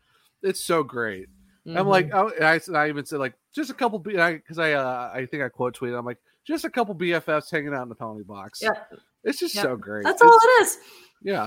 [0.43, 1.29] it's so great.
[1.65, 1.87] I'm Mhm.
[1.87, 5.27] like, oh, I, and I even said like just a couple because I, uh, I
[5.27, 5.97] think I quote tweeted.
[5.97, 8.61] I'm like just a couple BFFs hanging out in the penalty box.
[8.63, 8.93] Yep.
[9.25, 10.05] It's just so great.
[10.05, 10.79] that's It's- all it is.
[11.23, 11.47] Yeah,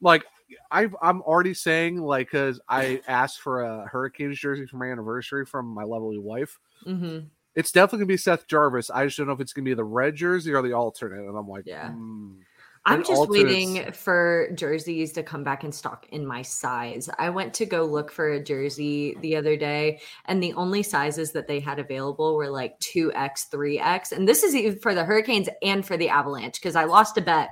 [0.00, 0.24] like
[0.70, 5.44] I I'm already saying like because I asked for a Hurricanes jersey for my anniversary
[5.44, 6.58] from my lovely wife.
[6.84, 7.18] hmm
[7.56, 8.88] It's definitely gonna be Seth Jarvis.
[8.90, 11.26] I just don't know if it's gonna be the red jersey or the alternate.
[11.26, 11.90] And I'm like, Yeah.
[11.90, 12.34] hmm.
[12.86, 17.10] I'm just waiting for jerseys to come back in stock in my size.
[17.18, 21.32] I went to go look for a jersey the other day, and the only sizes
[21.32, 24.12] that they had available were like 2X, 3X.
[24.12, 27.22] And this is even for the Hurricanes and for the Avalanche because I lost a
[27.22, 27.50] bet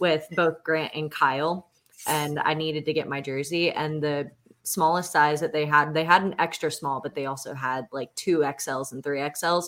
[0.00, 1.68] with both Grant and Kyle,
[2.06, 3.70] and I needed to get my jersey.
[3.70, 4.30] And the
[4.64, 8.14] smallest size that they had, they had an extra small, but they also had like
[8.14, 9.66] two XLs and three XLs.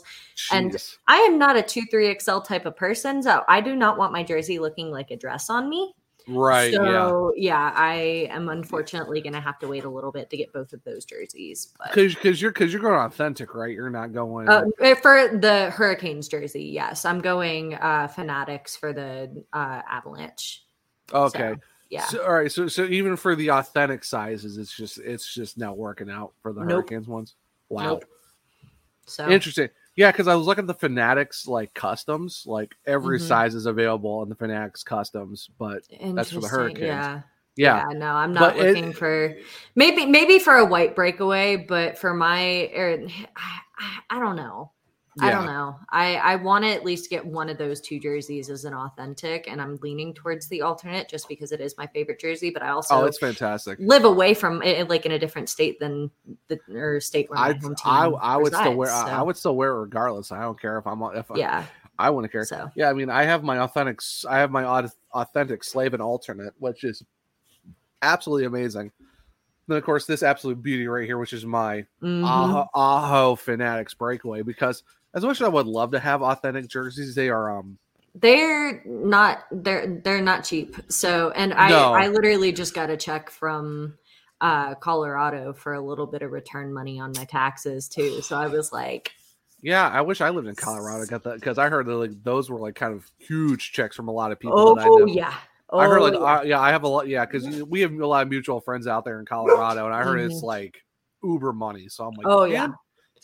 [0.53, 0.77] And
[1.09, 4.13] I am not a 2 3 XL type of person, so I do not want
[4.13, 5.95] my jersey looking like a dress on me.
[6.27, 6.73] Right.
[6.73, 7.09] yeah.
[7.09, 7.73] So yeah.
[7.75, 10.83] I am unfortunately going to have to wait a little bit to get both of
[10.85, 11.73] those jerseys.
[11.85, 13.73] Because because you're because you're going authentic, right?
[13.73, 14.49] You're not going.
[14.49, 14.65] uh,
[15.03, 20.65] for the Hurricanes jersey, yes, I'm going uh, Fanatics for the uh, Avalanche.
[21.13, 21.55] okay.
[21.55, 21.57] so,
[21.91, 22.05] Yeah.
[22.07, 22.51] So, all right.
[22.51, 26.53] So so even for the authentic sizes, it's just it's just not working out for
[26.53, 26.71] the Nope.
[26.91, 27.35] Hurricanes ones.
[27.69, 27.83] Wow.
[27.85, 28.05] Nope.
[29.07, 29.69] So Interesting.
[29.97, 33.29] Yeah, because I was looking at the Fanatics like customs, like every Mhm.
[33.29, 35.83] size is available on the Fanatics customs, but
[36.15, 36.81] That's for the Hurricanes.
[36.81, 37.21] Yeah.
[37.57, 39.37] yeah, no, I'm not But it- looking for
[39.77, 42.37] maybe maybe for a white breakaway, but for my
[42.75, 43.61] I,
[44.11, 44.73] I don't know.
[45.21, 45.79] I don't know.
[45.91, 49.47] I I want to at least get one of those two jerseys as an authentic,
[49.49, 52.51] and I'm leaning towards the alternate just because it is my favorite jersey.
[52.51, 53.79] But I also oh, it's fantastic.
[53.81, 56.11] live away from it, like in a different state than
[56.49, 59.57] the or state where I I, I would still wear resides, I, I would still
[59.57, 60.33] wear it regardless.
[60.33, 61.65] I don't care if I'm if I, yeah.
[61.99, 62.45] I wouldn't care.
[62.45, 66.55] So Yeah, I mean, I have my authentic, I have my authentic slave and alternate,
[66.59, 67.03] which is
[68.03, 68.91] absolutely amazing.
[69.67, 72.25] Then, of course, this absolute beauty right here, which is my mhm.
[72.25, 74.43] Aho, Aho Fanatics breakaway.
[74.43, 74.83] Because
[75.15, 77.79] as much as I would love to have authentic jerseys, they are um
[78.15, 81.93] they're not they're they're not cheap so and i No.
[81.95, 83.99] i literally just got a check from
[84.41, 88.47] uh colorado for a little bit of return money on my taxes too so i
[88.47, 89.11] was like
[89.65, 89.89] yeah.
[89.89, 91.07] I wish I lived in Colorado.
[91.07, 94.09] Got that because I heard that like those were like kind of huge checks from
[94.09, 94.59] a lot of people.
[94.59, 95.35] oh I yeah
[95.71, 96.21] oh, I heard like yeah.
[96.21, 98.87] uh, yeah, I have a lot yeah because we have a lot of mutual friends
[98.87, 100.85] out there in Colorado, and I heard it's like
[101.23, 101.89] Uber money.
[101.89, 102.69] So I'm like, Oh, yeah.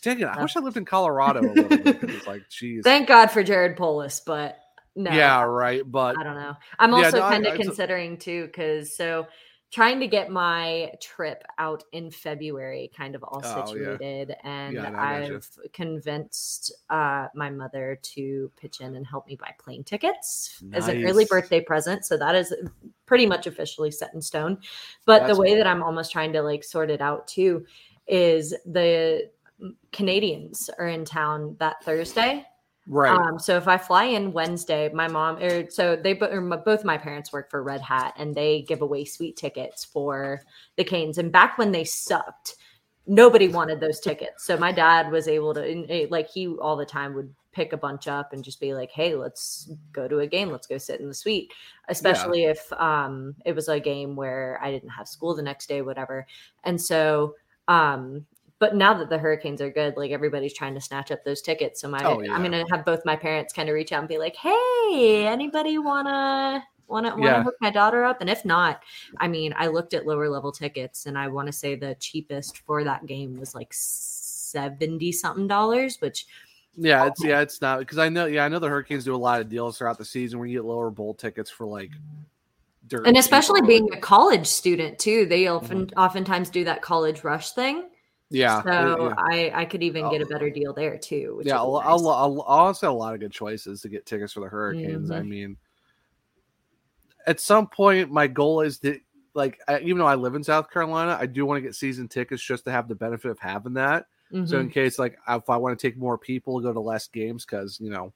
[0.01, 0.25] Dang it!
[0.25, 0.41] I Yeah.
[0.41, 1.97] wish I lived in Colorado a little bit.
[2.03, 4.59] It's like, geez, thank god for jared polis but
[4.95, 5.89] no yeah, right.
[5.89, 6.55] But I don't know.
[6.79, 9.25] I'm Yeah, also no, kind of considering too, because so
[9.71, 13.93] trying to get my trip out in February kind of all Oh, yeah.
[13.95, 15.35] situated, and Yeah, I gotcha.
[15.35, 20.89] I've convinced uh, my mother to pitch in and help me buy plane tickets as
[20.89, 22.03] an early birthday present.
[22.05, 22.53] So that is
[23.05, 24.57] pretty much officially set in stone.
[25.05, 25.57] But That's the way cool.
[25.59, 27.65] that I'm almost trying to like sort it out too
[28.07, 29.29] is the
[29.91, 32.45] Canadians are in town that Thursday.
[32.87, 36.57] right, Um, so if I fly in Wednesday, my mom or so they or my,
[36.57, 40.41] both my parents work for Red Hat and they give away sweet tickets for
[40.77, 41.17] the Canes.
[41.17, 42.55] And back when they sucked,
[43.07, 44.45] nobody wanted those tickets.
[44.45, 47.77] So my dad was able to eh, like he all the time would pick a
[47.77, 50.49] bunch up and just be like, "Hey, let's go to a game.
[50.49, 51.51] Let's go sit in the suite."
[51.89, 55.81] Especially if um it was a game where I didn't have school the next day,
[55.81, 56.25] whatever.
[56.63, 57.35] And so
[57.67, 58.25] um
[58.61, 61.81] but now that the hurricanes are good like everybody's trying to snatch up those tickets
[61.81, 62.33] so my Oh, yeah.
[62.33, 65.77] i'm gonna have both my parents kind of reach out and be like hey anybody
[65.79, 67.43] wanna wanna wanna Yeah.
[67.43, 68.83] hook my daughter up and if not
[69.17, 72.59] i mean i looked at lower level tickets and i want to say the cheapest
[72.59, 76.25] for that game was like 70 something dollars which
[76.77, 79.17] yeah, it's yeah, it's not because I know yeah, I know the Hurricanes do a
[79.17, 81.89] lot of deals throughout the season where you get lower bowl tickets for like,
[82.87, 87.51] dirt and especially being a college student too they often oftentimes do that college rush
[87.51, 87.87] thing Mm-hmm.
[88.31, 89.13] Yeah, so yeah.
[89.17, 91.81] i i could even get a better deal there too yeah, a, would be lo-
[91.81, 92.01] a, nice.
[92.01, 95.11] lo- a, lo- honestly, a lot of good choices to get tickets for the Hurricanes.
[95.11, 95.27] I Mhm.
[95.27, 95.57] mean,
[97.27, 98.99] at some point, my goal is to
[99.33, 102.07] like, I, even though I live in South Carolina, I do want to get season
[102.07, 104.07] tickets just to have the benefit of having that.
[104.45, 107.07] So Mhm, in case, like, if I want to take more people, go to less
[107.07, 108.13] games because you know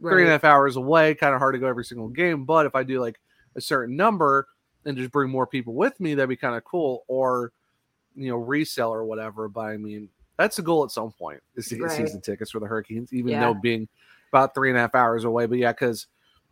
[0.00, 0.20] three right.
[0.22, 2.44] and a half hours away, kind of hard to go every single game.
[2.44, 3.18] But if I do like
[3.56, 4.46] a certain number
[4.84, 7.04] and just bring more people with me, that'd be kind of cool.
[7.08, 7.52] Or
[8.16, 9.48] you know, resell or whatever.
[9.48, 11.96] But I mean, that's the goal at some point is to get Right.
[11.96, 13.40] season tickets for the Hurricanes, even Yeah.
[13.40, 13.88] though being
[14.32, 15.46] about three and a half hours away.
[15.46, 16.06] But yeah, because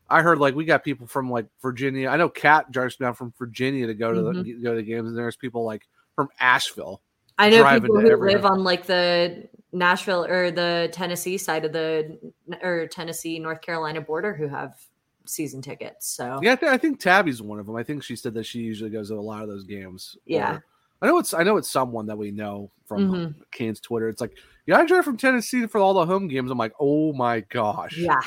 [0.08, 2.08] I heard like we got people from like Virginia.
[2.08, 4.42] I know Kat drives down from Virginia to go to Mm-hmm.
[4.42, 7.00] the go to the games, and there's people like from Asheville.
[7.38, 11.72] I know people who every- live on like the Nashville or the Tennessee side of
[11.72, 12.16] the
[12.62, 14.78] or Tennessee North Carolina border who have
[15.26, 16.06] season tickets.
[16.06, 17.74] So Yeah, I, thi- I think Tabby's one of them.
[17.74, 20.16] I think she said that she usually goes to a lot of those games.
[20.26, 20.56] Yeah.
[20.56, 20.64] Or-
[21.04, 23.34] I know it's I know it's someone that we know from Mhm.
[23.50, 24.08] Canes Twitter.
[24.08, 26.50] It's like, yeah, I drive from Tennessee for all the home games.
[26.50, 27.98] I'm like, oh my gosh.
[27.98, 28.22] yeah,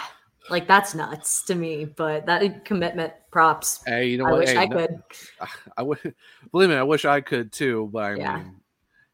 [0.52, 1.86] like that's nuts to me.
[1.86, 3.82] But that commitment, props.
[3.84, 4.30] Hey, you know what?
[4.30, 4.40] I what?
[4.42, 5.02] wish Hey, I no- could.
[5.78, 6.16] I would
[6.52, 6.76] believe me.
[6.76, 8.36] I wish I could too, but I Yeah.
[8.38, 8.62] mean,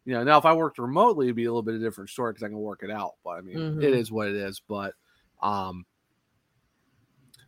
[0.03, 2.09] you know, now if I worked remotely, it'd be a little bit of a different
[2.09, 3.13] story because I can work it out.
[3.23, 3.81] But I mean, Mhm.
[3.81, 4.61] it is what it is.
[4.67, 4.93] But,
[5.41, 5.85] um,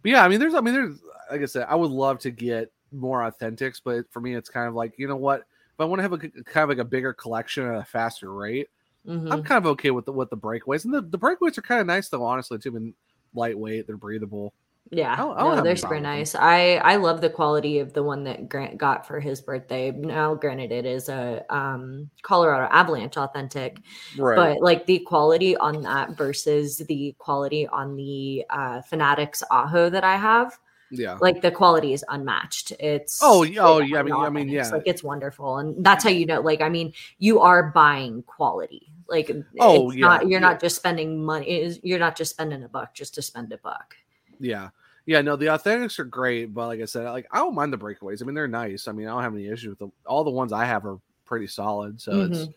[0.01, 0.97] but yeah, I mean, there's, I mean, there's,
[1.29, 4.69] like I said, I would love to get more authentics, but for me, it's kind
[4.69, 5.43] of like, you know what?
[5.75, 8.33] If I want to have a kind of like a bigger collection at a faster
[8.33, 8.69] rate,
[9.05, 9.31] Mhm.
[9.31, 11.81] I'm kind of okay with the with the breakaways, and the, the breakaways are kind
[11.81, 12.69] of nice though, honestly too.
[12.75, 12.93] I mean,
[13.35, 14.53] lightweight, they're breathable.
[14.91, 16.33] Yeah, I don't- I don't no, they're super nice.
[16.35, 19.91] I I love the quality of the one that Grant got for his birthday.
[19.91, 23.79] Now, granted, it is a um, Colorado Avalanche authentic,
[24.17, 24.35] Right.
[24.35, 30.03] but like the quality on that versus the quality on the uh, Fanatics Aho that
[30.03, 30.57] I have,
[30.91, 31.17] Yeah.
[31.19, 32.71] Like the quality is unmatched.
[32.79, 34.69] It's Oh, yeah, oh, yeah, I mean- I mean, yeah.
[34.69, 36.41] like it's wonderful, and that's how you know.
[36.41, 38.91] Like, I mean, you are buying quality.
[39.07, 40.39] Like, Oh, it's yeah, not, you're yeah.
[40.39, 41.77] not just spending money.
[41.83, 43.95] You're not just spending a buck just to spend a buck.
[44.39, 44.69] Yeah.
[45.07, 47.77] Yeah, no, the authentics are great, but like I said, like I don't mind the
[47.77, 48.21] breakaways.
[48.21, 48.87] I mean, they're nice.
[48.87, 49.91] I mean, I don't have any issues with them.
[50.07, 52.01] All the ones I have are pretty solid.
[52.01, 52.51] So it's Mm-hmm.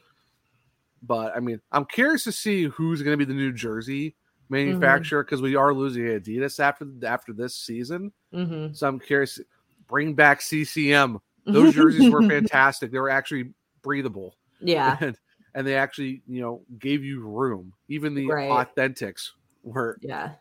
[1.02, 4.14] but I mean, I'm curious to see who's going to be the new jersey.
[4.48, 8.12] Manufacturer because we are losing Adidas after after this season.
[8.34, 8.74] Mm-hmm.
[8.74, 9.40] So I'm curious.
[9.88, 11.18] Bring back CCM.
[11.46, 12.90] Those jerseys were fantastic.
[12.92, 14.34] They were actually breathable.
[14.61, 15.16] yeah, and,
[15.54, 18.50] and they actually you know gave you room even the Right.
[18.50, 19.30] authentics
[19.62, 20.32] were yeah,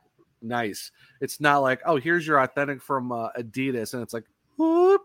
[0.42, 0.92] nice
[1.22, 4.26] it's not like oh here's your authentic from uh, adidas and it's like
[4.58, 5.02] whoop.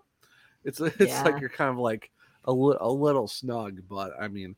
[0.65, 1.23] it's it's Yeah.
[1.23, 2.11] like you're kind of like
[2.47, 4.57] a, li- a little snug but i mean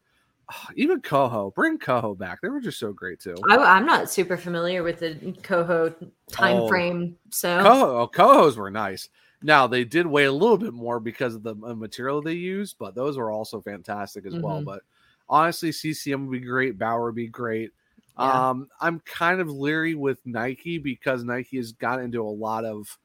[0.76, 4.36] even Koho bring Koho back they were just so great too I, I'm not super
[4.36, 5.94] familiar with the Koho
[6.30, 6.68] time Oh.
[6.68, 9.08] frame, so Koho oh, Kohos were nice
[9.42, 12.76] now they did weigh a little bit more because of the uh, material they used
[12.78, 14.64] but those were also fantastic as well Mhm.
[14.64, 14.82] but
[15.28, 17.70] honestly ccm would be great bauer would be great
[18.18, 18.50] Yeah.
[18.50, 22.96] Um, I'm kind of leery with Nike because Nike has got into a lot of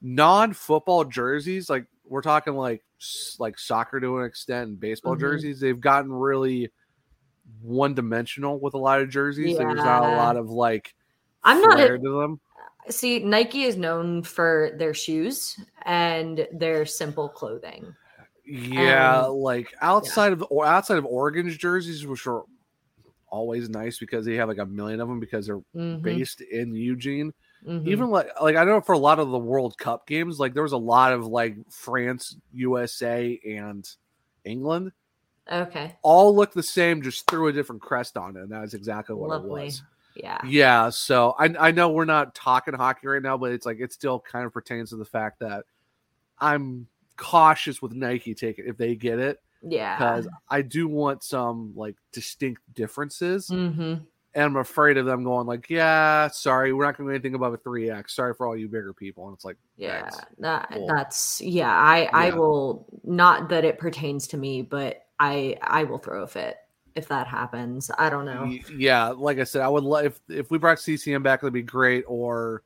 [0.00, 1.68] non-football jerseys.
[1.68, 2.84] Like we're talking like
[3.38, 5.20] like soccer to an extent and baseball Mhm.
[5.20, 5.60] jerseys.
[5.60, 6.70] They've gotten really
[7.62, 9.56] one-dimensional with a lot of jerseys.
[9.56, 10.94] There's not a lot of like
[11.44, 12.40] I'm not a, to them.
[12.88, 13.20] see.
[13.20, 17.94] Nike is known for their shoes and their simple clothing.
[18.44, 22.42] Yeah, Um, like outside of or outside of Oregon's jerseys, which are
[23.28, 26.74] always nice because they have like a million of them because they're Mhm, based in
[26.74, 27.32] Eugene.
[27.66, 27.86] Mhm.
[27.86, 30.62] even like like I know for a lot of the World Cup games, like there
[30.62, 33.88] was a lot of like France, USA, and
[34.44, 34.92] England
[35.50, 39.14] okay, all look the same, just threw a different crest on it, and that's exactly
[39.14, 39.62] what lovely.
[39.62, 39.82] it was.
[40.14, 43.80] Yeah, Yeah, so I I know we're not talking hockey right now, but it's like
[43.80, 45.64] it still kind of pertains to the fact that
[46.38, 49.96] I'm cautious with Nike taking if they get it yeah.
[49.96, 53.94] because I do want some like distinct differences, hmm
[54.36, 57.34] and I'm afraid of them going like, yeah, sorry, we're not going to do anything
[57.34, 58.14] above a three X.
[58.14, 60.18] Sorry for all you bigger people, and it's like, Yeah, thanks.
[60.40, 60.86] that Cool.
[60.86, 61.74] that's yeah.
[61.74, 66.26] I I will not that it pertains to me, but I I will throw a
[66.26, 66.58] fit
[66.94, 67.90] if that happens.
[67.98, 68.52] I don't know.
[68.76, 71.62] Yeah, like I said, I would love if if we brought CCM back, it'd be
[71.62, 72.04] great.
[72.06, 72.62] Or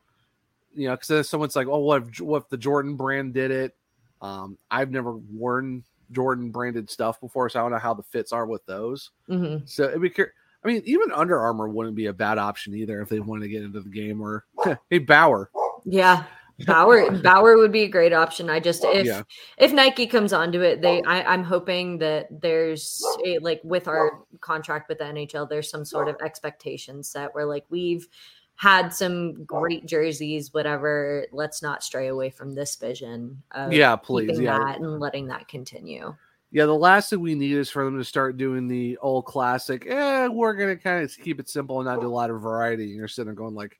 [0.75, 3.51] you know, because then someone's like, "Oh, what if, what if the Jordan brand did
[3.51, 3.77] it?"
[4.21, 8.33] Um, I've never worn Jordan branded stuff before, so I don't know how the fits
[8.33, 9.11] are with those.
[9.27, 10.09] hmm So it'd be.
[10.09, 13.43] cur- I mean, even Under Armour wouldn't be a bad option either if they wanted
[13.43, 14.21] to get into the game.
[14.21, 14.45] Or
[14.89, 15.49] hey, Bauer,
[15.85, 16.23] Yeah.
[16.65, 18.49] Bauer Bauer would be a great option.
[18.49, 19.23] I just if Yeah.
[19.57, 24.19] if Nike comes onto it, they I, I'm hoping that there's a like with our
[24.41, 28.07] contract with the NHL, there's some sort of expectation set where like we've
[28.55, 31.25] had some great jerseys, whatever.
[31.31, 33.41] Let's not stray away from this vision.
[33.51, 36.15] Of yeah, please, yeah, that and letting that continue.
[36.53, 39.85] Yeah, the last thing we need is for them to start doing the old classic.
[39.87, 42.85] Eh, we're gonna kind of keep it simple and not do a lot of variety.
[42.85, 43.79] And you're sitting there going like,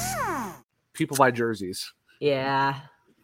[1.01, 1.93] people buy jerseys.
[2.19, 2.79] Yeah.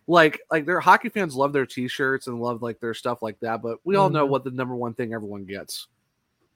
[0.08, 3.62] Like, like their hockey fans love their T-shirts and love like their stuff like that.
[3.62, 4.30] But we all know Mhm.
[4.30, 5.88] what the number one thing everyone gets.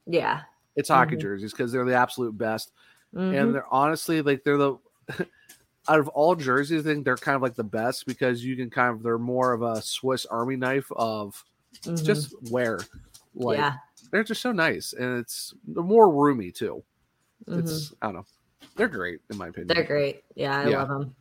[0.05, 0.41] Yeah.
[0.75, 1.21] It's hockey Mhm.
[1.21, 2.71] jerseys because they're the absolute best,
[3.13, 3.41] Mhm.
[3.41, 4.77] and they're honestly like they're the
[5.89, 6.81] out of all jerseys.
[6.81, 9.51] I think they're kind of like the best because you can kind of they're more
[9.51, 11.43] of a Swiss Army knife of
[11.83, 12.03] Mhm.
[12.05, 12.79] just wear.
[13.35, 13.75] Like yeah.
[14.11, 16.83] they're just so nice, and it's they're more roomy too.
[17.47, 18.25] It's I don't know,
[18.75, 19.67] they're great in my opinion.
[19.73, 20.23] They're great.
[20.35, 20.77] Yeah, I Yeah.
[20.79, 21.15] love them.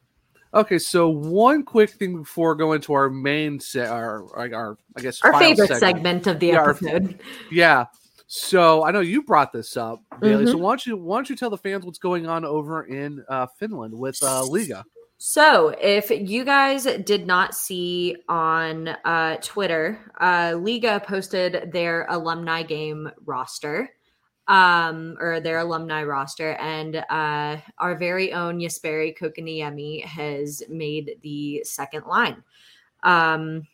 [0.52, 5.20] Okay, so one quick thing before going to our main set, our our I guess
[5.22, 7.20] Our favorite segment, of the Yeah, our- episode.
[7.50, 7.86] Yeah.
[8.26, 10.46] So I know you brought this up, Bailey.
[10.46, 10.60] So Mhm.
[10.60, 13.46] why don't you why don't you tell the fans what's going on over in uh,
[13.58, 14.84] Finland with uh, Liiga?
[15.22, 22.62] So, if you guys did not see on uh, Twitter, uh, Liiga posted their alumni
[22.62, 23.90] game roster,
[24.50, 31.62] um, or their alumni roster, and uh, our very own Jesperi Kotkaniemi has made the
[31.62, 32.42] second line.
[33.04, 33.68] Um,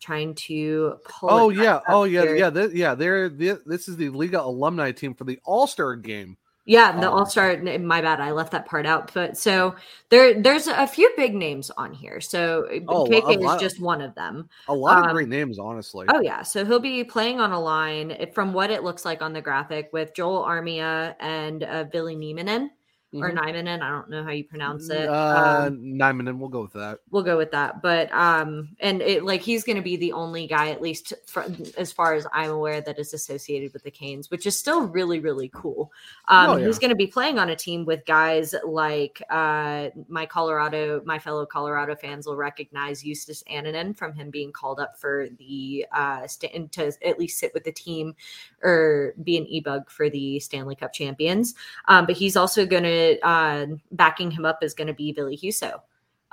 [0.00, 1.30] trying to pull.
[1.30, 2.36] Oh yeah, oh yeah, here.
[2.36, 2.94] yeah, th- yeah.
[2.94, 6.38] They're th- this is the Liiga alumni team for the All Star game.
[6.66, 7.56] Yeah, the Um, All Star.
[7.58, 9.12] My bad, I left that part out.
[9.12, 9.74] But so
[10.08, 12.20] there, there's a few big names on here.
[12.20, 14.48] So Oh, KK is just one of them.
[14.68, 16.06] A lot of Um, great names, honestly.
[16.08, 19.20] Oh yeah, so he'll be playing on a line eh, from what it looks like
[19.20, 22.70] on the graphic with Joel Armia and uh, Billy Nieminen
[23.14, 23.38] or Mhm.
[23.38, 23.80] Nieminen.
[23.82, 25.08] I don't know how you pronounce it.
[25.08, 26.98] Uh, Um, Nyman, we'll go with that.
[27.10, 27.80] we'll go with that.
[27.82, 31.44] But um, and it like he's going to be the only guy, at least for,
[31.76, 35.20] as far as I'm aware, that is associated with the Canes, which is still really
[35.20, 35.92] really cool.
[36.28, 36.66] Um, Oh, yeah.
[36.66, 41.18] He's going to be playing on a team with guys like uh, my Colorado, my
[41.18, 46.26] fellow Colorado fans will recognize Justus Annunen from him being called up for the uh,
[46.26, 48.14] stand to at least sit with the team
[48.62, 51.54] or be an e-bug for the Stanley Cup champions.
[51.88, 55.36] Um, but he's also going to uh, backing him up is going to be Billy
[55.36, 55.80] Husso.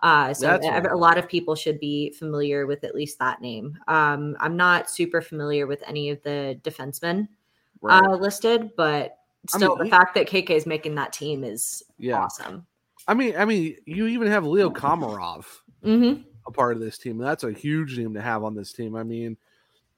[0.03, 0.91] Uh, so a, right.
[0.91, 3.77] a lot of people should be familiar with at least that name.
[3.87, 7.27] Um, I'm not super familiar with any of the defensemen
[7.81, 8.03] Right.
[8.03, 9.17] uh, listed, but
[9.53, 12.19] I still, mean, the he- fact that KK is making that team is yeah.
[12.19, 12.67] awesome.
[13.07, 15.45] I mean, I mean, you even have Leo Komarov
[15.83, 16.13] hmm
[16.47, 17.17] a part of this team.
[17.17, 18.95] That's a huge name to have on this team.
[18.95, 19.37] I mean,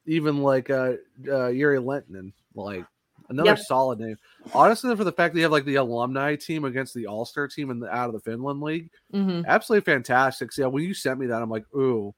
[0.06, 0.94] even like uh,
[1.30, 2.84] uh Jere Lehtinen, like
[3.28, 3.58] another Yep.
[3.58, 4.16] solid name.
[4.54, 7.48] Honestly, for the fact that you have like the alumni team against the All Star
[7.48, 10.52] team in the, out of the Finland League, hmm absolutely fantastic.
[10.52, 12.14] So, yeah, when you sent me that, I'm like, ooh,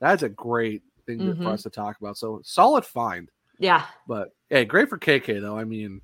[0.00, 1.42] that's a great thing Mhm.
[1.42, 2.18] for us to talk about.
[2.18, 3.30] So solid find.
[3.58, 5.58] Yeah, But hey, great for KK though.
[5.58, 6.00] I mean,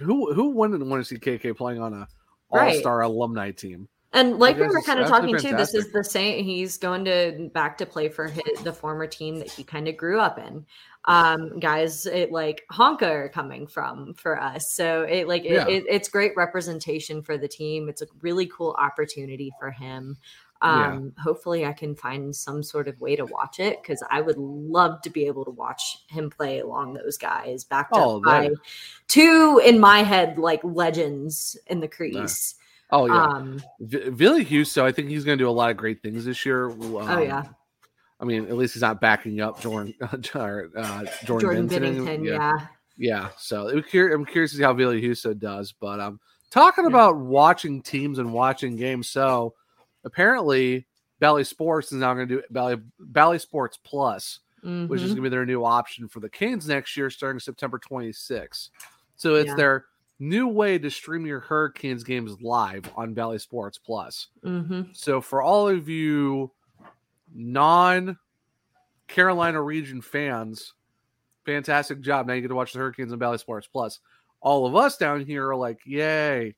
[0.00, 2.08] who who wouldn't want to see KK playing on a
[2.50, 3.88] All Star alumni team?
[4.12, 6.44] And like we were kind of talking too, this is the same.
[6.44, 9.96] He's going to back to play for his, the former team that he kind of
[9.96, 10.64] grew up in.
[11.04, 15.68] Um, guys, it like Honka are coming from for us, so it like it, Yeah.
[15.68, 17.88] it, it's great representation for the team.
[17.88, 20.16] It's a really cool opportunity for him.
[20.62, 20.94] Yeah.
[20.94, 24.36] Um, hopefully I can find some sort of way to watch it because I would
[24.38, 28.50] love to be able to watch him play along those guys backed Oh, up by
[29.06, 32.56] two in my head like legends in the crease.
[32.90, 34.82] Oh yeah, Um, v- Billy Husso.
[34.82, 36.70] I think he's going to do a lot of great things this year.
[36.70, 37.44] oh Um, yeah,
[38.20, 40.70] I mean, at least he's not backing up Jordan uh, Jordan,
[41.24, 42.06] Jordan Benson.
[42.06, 42.24] Binnington.
[42.24, 42.32] yeah.
[42.32, 42.66] Yeah.
[43.00, 45.70] Yeah, so I'm curious, to see how Billy Husso does.
[45.72, 46.18] But um,
[46.50, 49.08] talking about watching teams and watching games.
[49.08, 49.54] So
[50.04, 50.86] apparently,
[51.20, 55.14] Bally Sports is now going to do Bally Bally Sports Plus, which is Mhm.
[55.14, 58.70] going to be their new option for the Canes next year, starting September 26th.
[59.16, 59.54] So it's Yeah.
[59.56, 59.84] their
[60.18, 64.28] new way to stream your Hurricanes games live on Bally Sports Plus.
[64.44, 64.94] Mhm.
[64.96, 66.50] So for all of you
[67.32, 68.18] non
[69.06, 70.74] Carolina region fans,
[71.46, 72.26] fantastic job.
[72.26, 74.00] Now you get to watch the Hurricanes on Bally Sports Plus.
[74.40, 76.54] All of us down here are like, yay.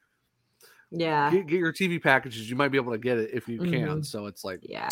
[0.91, 1.31] Yeah.
[1.31, 2.51] Get, get your TV packages.
[2.51, 3.71] You might be able to get it if you can.
[4.01, 4.05] Mhm.
[4.07, 4.89] So it's like Yeah.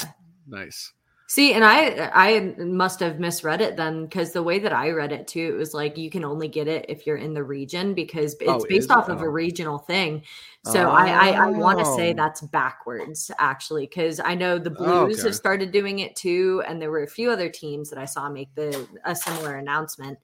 [0.46, 0.92] nice.
[1.31, 5.12] See, and I I must have misread it then because the way that I read
[5.12, 7.93] it too, it was like you can only get it if you're in the region
[7.93, 8.97] because it's Oh, based it?
[8.97, 9.24] off of Oh.
[9.24, 10.22] a regional thing.
[10.62, 12.14] So I I, I want to say Oh.
[12.14, 15.29] that's backwards actually because I know the Oh, Blues okay.
[15.29, 18.31] have started doing it too, and there were a few other teams that I saw
[18.31, 20.18] make the a similar announcement.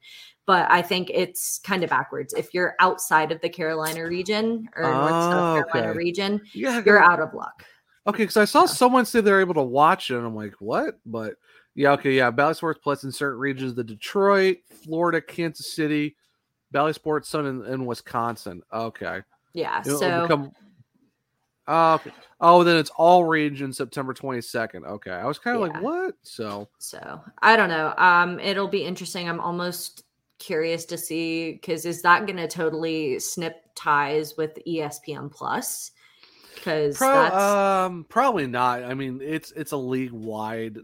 [0.46, 2.32] But I think it's kind of backwards.
[2.32, 5.98] If you're outside of the Carolina region or North Oh, South Carolina okay.
[5.98, 6.82] region, Yeah.
[6.86, 7.64] you're out of luck.
[8.06, 10.98] Okay, because I saw someone say they're able to watch it, and I'm like, what?
[11.06, 11.34] But
[11.74, 12.30] yeah, okay, yeah.
[12.30, 16.16] Bally Sports Plus in certain regions, the Detroit, Florida, Kansas City,
[16.70, 18.62] Bally Sports Sun in, in Wisconsin.
[18.72, 19.22] Okay.
[19.54, 19.80] Yeah.
[19.86, 20.52] It'll so become
[21.66, 22.10] oh, okay.
[22.40, 24.84] oh, then it's all regions September 22nd.
[24.86, 25.12] Okay.
[25.12, 25.72] I was kind of Yeah.
[25.72, 26.14] like, what?
[26.22, 27.94] So So I don't know.
[27.96, 29.28] Um, it'll be interesting.
[29.28, 30.04] I'm almost
[30.38, 35.92] curious to see because is that going to totally snip ties with ESPN Plus?
[36.54, 38.82] Because Pro, that's um probably not.
[38.84, 40.78] I mean, it's it's a league wide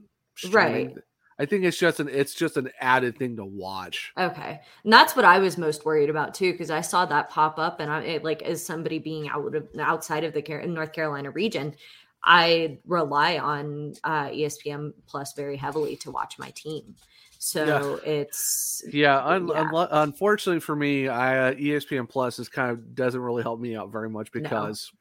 [0.50, 0.94] Right.
[1.38, 4.12] I think it's just an it's just an added thing to watch.
[4.18, 7.58] okay, and that's what I was most worried about too because I saw that pop
[7.58, 11.30] up and I it, like as somebody being out of outside of the North Carolina
[11.30, 11.74] region.
[12.22, 16.94] I rely on uh, ESPN Plus very heavily to watch my team,
[17.38, 19.64] so it's Yeah, un- Yeah.
[19.64, 23.74] unlo- unfortunately for me, I uh, ESPN Plus is kind of doesn't really help me
[23.74, 24.92] out very much because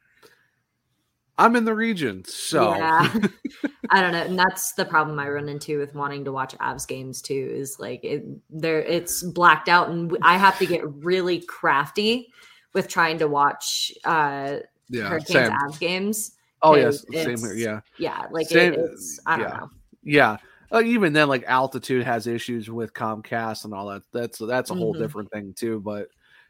[1.39, 2.23] I'm in the region.
[2.25, 3.11] So yeah
[3.91, 6.87] i don't know and that's the problem i run into with wanting to watch avs
[6.87, 11.39] games too is like it there it's blacked out and i have to get really
[11.41, 12.27] crafty
[12.73, 14.57] with trying to watch uh
[14.89, 15.51] yeah, hurricanes same.
[15.51, 17.53] avs games Oh yes, same here.
[17.53, 19.57] Yeah, Yeah, like Same- it, it's I don't yeah.
[19.59, 19.69] know.
[20.03, 20.37] yeah.
[20.73, 24.03] Uh, even then, like altitude has issues with Comcast and all that.
[24.11, 24.99] That's that's a whole Mhm.
[24.99, 25.79] different thing too.
[25.79, 26.09] But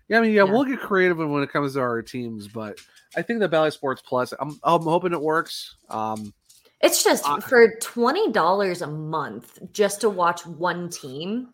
[0.10, 0.52] yeah, I mean, yeah, Yeah.
[0.52, 2.48] we'll get creative when it comes to our teams.
[2.48, 2.80] But
[3.16, 5.76] I think the Bally Sports Plus, I'm I'm hoping it works.
[5.90, 6.34] Um,
[6.82, 11.54] It's just I- for twenty dollars a month just to watch one team.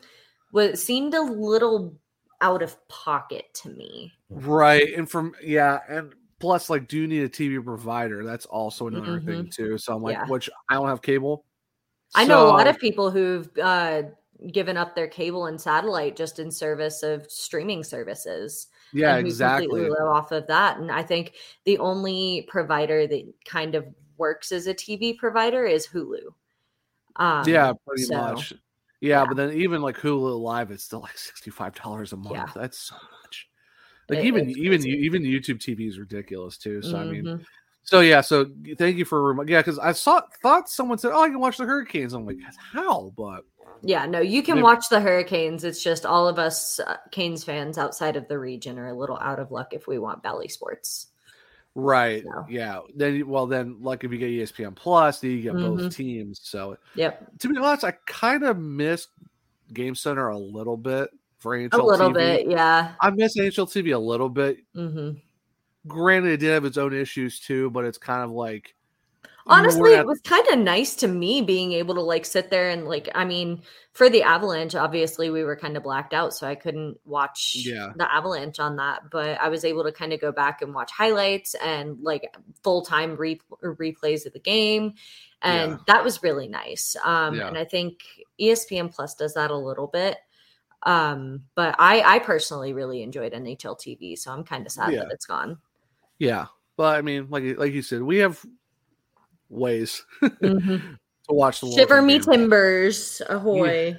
[0.51, 1.97] What seemed a little
[2.41, 4.11] out of pocket to me.
[4.29, 8.23] right, and from yeah, and plus, like, do you need a TV provider?
[8.25, 9.51] That's also another thing Mhm.
[9.55, 9.77] too.
[9.77, 10.27] So I'm like, Yeah.
[10.27, 11.45] which I don't have cable.
[12.13, 14.03] I know a lot of people who've uh,
[14.51, 18.67] given up their cable and satellite just in service of streaming services.
[18.93, 19.87] yeah, exactly.
[19.89, 20.77] off of that.
[20.77, 21.33] And I think
[21.65, 23.85] the only provider that kind of
[24.17, 26.19] works as a TV provider is Hulu.
[27.17, 28.51] Um, yeah, pretty so, much.
[29.01, 29.25] Yeah, yeah.
[29.25, 32.35] but then even like Hulu Live, it's still like sixty five dollars a month.
[32.35, 32.47] Yeah.
[32.55, 33.47] That's so much.
[34.09, 36.81] Like It- even even even YouTube TV is ridiculous too.
[36.81, 37.45] So I mean, Mhm.
[37.83, 41.29] so yeah, so thank you for yeah, because I saw thought someone said, "Oh, I
[41.29, 43.11] can watch the Hurricanes." I'm like, how?
[43.17, 43.45] But
[43.81, 45.63] yeah, no, you can watch the Hurricanes.
[45.63, 49.17] It's just all of us uh, Canes fans outside of the region are a little
[49.19, 51.07] out of luck if we want Bally Sports.
[51.75, 52.45] right, So.
[52.49, 52.79] yeah.
[52.95, 55.61] Then well, then like if you get ESPN Plus, then you get Mhm.
[55.61, 56.39] both teams.
[56.43, 59.07] So Yep, to be honest, I kind of miss
[59.73, 61.09] Game Center a little bit
[61.39, 62.13] for a little TV.
[62.13, 62.93] bit, yeah.
[63.01, 64.57] I miss NHL TV a little bit.
[64.73, 65.11] hmm
[65.87, 68.74] granted it did have its own issues too but it's kind of like
[69.47, 72.69] Honestly, weren't it was kind of nice to me being able to like sit there
[72.71, 73.61] and like, I mean,
[73.93, 77.91] for the Avalanche, obviously we were kind of blacked out, so I couldn't watch Yeah.
[77.95, 79.03] the Avalanche on that.
[79.11, 82.81] But I was able to kind of go back and watch highlights and like full
[82.83, 84.95] time re- replays of the game,
[85.43, 85.77] and Yeah.
[85.87, 86.95] that was really nice.
[87.03, 87.47] Um, Yeah.
[87.47, 87.99] And I think
[88.41, 90.17] ESPN Plus does that a little bit.
[90.83, 95.07] Um, but I, I personally really enjoyed NHL TV, so I'm kind of sad that
[95.11, 95.57] it's gone.
[96.19, 96.45] yeah
[96.77, 98.43] but i mean like like you said we have
[99.49, 100.97] ways Mhm.
[101.27, 102.23] to watch the Shiver me game.
[102.31, 103.97] timbers, ahoy!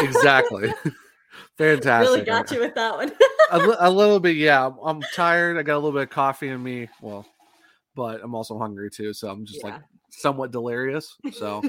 [0.00, 0.72] exactly
[1.58, 3.10] fantastic really got you with that one.
[3.50, 6.10] a, li- a little bit yeah I'm, I'm tired i got a little bit of
[6.10, 7.26] coffee in me well
[7.94, 9.74] but i'm also hungry too so i'm just like
[10.10, 11.62] somewhat delirious so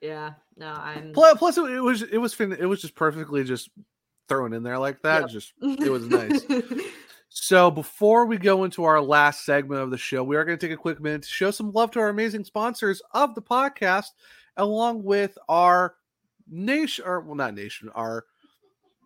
[0.00, 1.12] yeah, no, I'm.
[1.14, 3.70] plus, plus it, it was it was fin- it was just perfectly just
[4.28, 5.30] thrown in there like that Yep.
[5.30, 6.42] just it was nice
[7.46, 10.66] So before we go into our last segment of the show, we are going to
[10.66, 14.12] take a quick minute to show some love to our amazing sponsors of the podcast,
[14.56, 15.96] along with our
[16.50, 18.24] nation, or well, not nation, our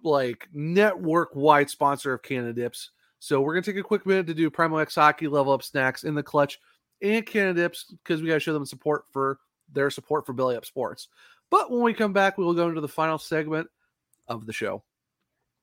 [0.05, 2.91] like network wide sponsor of Cannadips.
[3.19, 5.65] So we're going to take a quick minute to do Primo X Hockey level up
[5.65, 6.61] snacks in the clutch
[7.03, 9.41] and Cannadips because we got to show them support for
[9.73, 11.09] their support for Belly Up Sports.
[11.51, 13.67] But when we come back, we will go into the final segment
[14.29, 14.85] of the show.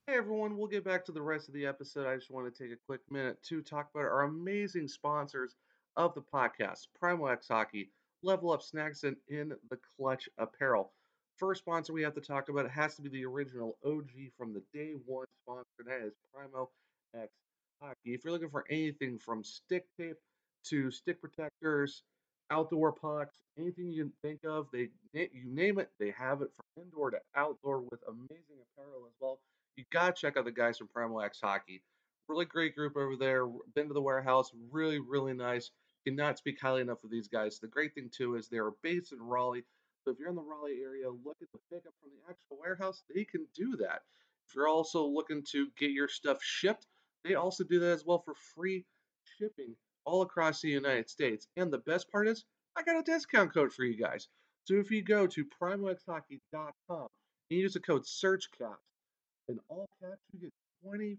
[0.08, 2.06] Hey everyone, we'll get back to the rest of the episode.
[2.06, 5.56] I just want to take a quick minute to talk about our amazing sponsors
[5.98, 7.90] of the podcast Primo X Hockey,
[8.22, 10.92] Level Up Snacks, and In the Clutch Apparel.
[11.38, 14.62] First sponsor we have to talk about has to be the original OG from the
[14.72, 16.70] day one sponsor, and that is Primo
[17.16, 17.32] X
[17.82, 18.14] Hockey.
[18.14, 20.18] If you're looking for anything from stick tape
[20.66, 22.04] to stick protectors,
[22.52, 26.84] outdoor pucks, anything you can think of, they you name it, they have it from
[26.84, 29.40] indoor to outdoor with amazing apparel as well
[29.78, 31.82] you gotta check out the guys from Primo X Hockey.
[32.28, 33.46] Really great group over there.
[33.76, 35.72] Been to the warehouse, really, really nice.
[36.06, 37.60] Cannot speak highly enough of these guys.
[37.60, 39.66] The great thing too is they're based in Raleigh.
[40.04, 43.04] So if you're in the Raleigh area, look at the pickup from the actual warehouse.
[43.14, 44.04] They can do that.
[44.48, 46.86] If you're also looking to get your stuff shipped,
[47.24, 48.86] they also do that as well for free
[49.40, 51.48] shipping all across the United States.
[51.58, 52.46] And the best part is,
[52.76, 54.28] I got a discount code for you guys.
[54.66, 57.08] So if you go to primoxhockey.com
[57.50, 58.78] and use the code SURGECAST,
[59.48, 60.54] in all caps, you get
[60.86, 61.18] 20%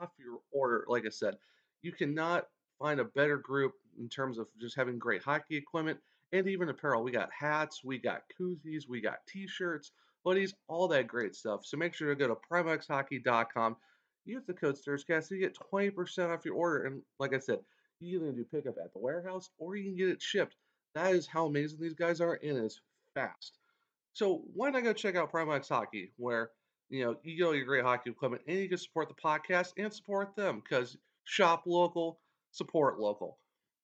[0.00, 0.84] off your order.
[0.88, 1.36] Like I said,
[1.82, 2.46] you cannot
[2.78, 5.98] find a better group in terms of just having great hockey equipment
[6.32, 7.02] and even apparel.
[7.02, 9.92] We got hats, we got koozies, we got t-shirts,
[10.26, 11.64] hoodies, all that great stuff.
[11.64, 13.76] So make sure to go to primoxhockey.com.
[14.24, 16.84] Use the code SURGECAST you get 20% off your order.
[16.84, 17.60] And like I said,
[18.00, 20.54] you can do pickup at the warehouse or you can get it shipped.
[20.94, 22.80] That is how amazing these guys are, and it's
[23.14, 23.58] fast.
[24.12, 26.50] So why not go check out Primo X Hockey, where
[26.90, 29.72] you know you get all your great hockey equipment, and you can support the podcast
[29.76, 32.20] and support them because shop local,
[32.52, 33.38] support local.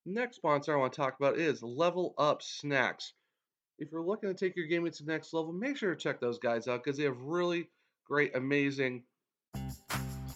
[0.06, 3.14] Next sponsor I want to talk about is Level Up Snacks.
[3.78, 6.20] If you're looking to take your gaming to the next level, make sure to check
[6.20, 7.68] those guys out because they have really
[8.06, 9.02] great, amazing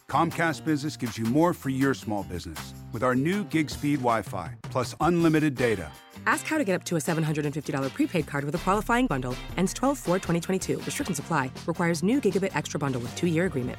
[0.08, 4.22] Comcast Business gives you more for your small business with our new gig speed Wi
[4.22, 5.90] Fi plus unlimited data.
[6.28, 9.34] Ask how to get up to a $750 prepaid card with a qualifying bundle.
[9.56, 10.76] Ends 12 4 2022.
[10.80, 11.50] Restrictions apply.
[11.66, 13.78] Requires new gigabit extra bundle with two year agreement.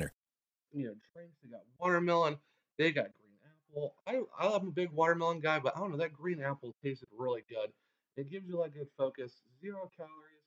[0.73, 1.35] You know, drinks.
[1.43, 2.37] They got watermelon.
[2.77, 3.93] They got green apple.
[4.07, 7.43] I I'm a big watermelon guy, but I don't know that green apple tasted really
[7.49, 7.71] good.
[8.17, 10.41] It gives you like good focus, zero calories.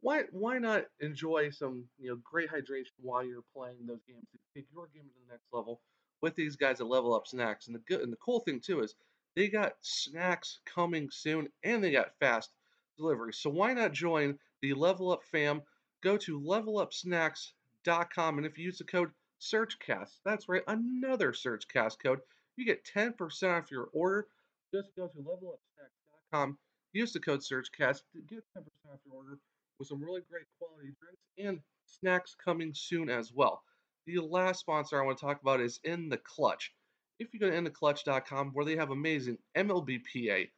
[0.00, 4.38] Why why not enjoy some you know great hydration while you're playing those games to
[4.54, 5.80] take your game to the next level
[6.20, 7.66] with these guys at Level Up Snacks.
[7.66, 8.94] And the good and the cool thing too is
[9.34, 12.50] they got snacks coming soon and they got fast
[12.96, 13.32] delivery.
[13.32, 15.62] So why not join the Level Up fam?
[16.02, 19.10] Go to levelupsnacks.com and if you use the code
[19.40, 22.20] SurgeCast, that's right, another SurgeCast code,
[22.56, 24.26] you get 10% off your order.
[24.74, 26.58] Just go to levelupsnacks.com,
[26.92, 28.62] use the code SurgeCast to get 10%
[28.92, 29.38] off your order
[29.78, 33.62] with some really great quality drinks and snacks coming soon as well.
[34.06, 36.72] The last sponsor I want to talk about is In the Clutch.
[37.18, 40.48] If you go to intheclutch.com, where they have amazing MLBPA,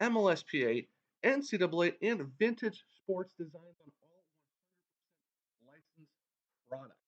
[0.00, 0.86] MLSPA,
[1.24, 4.22] NCAA, and vintage sports designs on all
[5.66, 6.12] 100% licensed
[6.68, 6.99] products.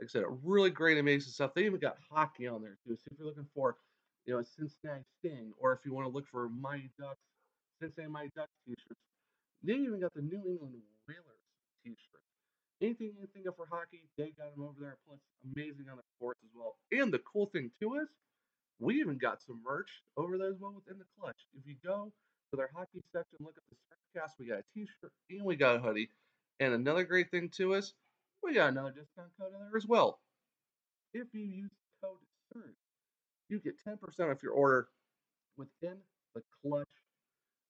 [0.00, 1.54] Like I said, really great, amazing stuff.
[1.54, 2.96] They even got hockey on there too.
[2.96, 3.76] So if you're looking for,
[4.26, 7.20] you know, a Cincinnati Sting, or if you want to look for Mighty Ducks,
[7.80, 9.00] Cincinnati Mighty Ducks t-shirts,
[9.62, 10.74] they even got the New England
[11.06, 11.44] Whalers
[11.84, 12.24] t-shirts.
[12.82, 14.96] Anything you think of for hockey, they got them over there.
[15.06, 15.20] Plus,
[15.54, 16.76] amazing on the courts as well.
[16.90, 18.08] And the cool thing too is,
[18.80, 21.46] we even got some merch over there as well within the clutch.
[21.56, 22.10] If you go
[22.50, 25.76] to their hockey section, look at the SurgeCast, we got a t-shirt and we got
[25.76, 26.10] a hoodie.
[26.58, 27.94] And another great thing too is,
[28.44, 30.20] we got another discount code in there as well.
[31.12, 31.70] If you use
[32.02, 32.18] code
[32.52, 32.76] SURGE,
[33.48, 33.98] you get 10%
[34.30, 34.88] off your order
[35.56, 35.96] within
[36.34, 36.88] the clutch.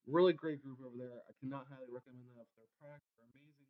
[0.07, 1.21] Really great group over there.
[1.27, 2.45] I cannot highly recommend them.
[2.57, 3.69] Their products are amazing.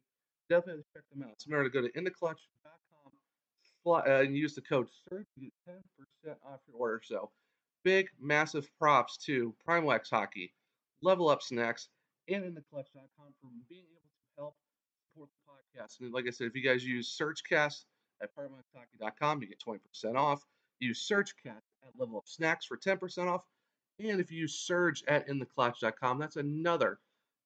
[0.50, 1.36] Definitely check them out.
[1.38, 3.12] So remember to go to intheclutch.com
[3.86, 5.54] uh, and use the code SURGE to get
[6.28, 7.02] 10% off your order.
[7.04, 7.32] So
[7.84, 10.54] big, massive props to Primo X Hockey,
[11.02, 11.90] Level Up Snacks,
[12.28, 14.05] and intheclutch.com for being able
[15.16, 16.00] support the podcast.
[16.02, 17.86] And like I said, if you guys use SurgeCast
[18.22, 20.46] at PrimoXHockey.com, you get 20% off.
[20.80, 23.44] Use SurgeCast at Level Up Snacks for 10% off.
[24.00, 27.00] And if you use Surge at InTheClutch.com, that's another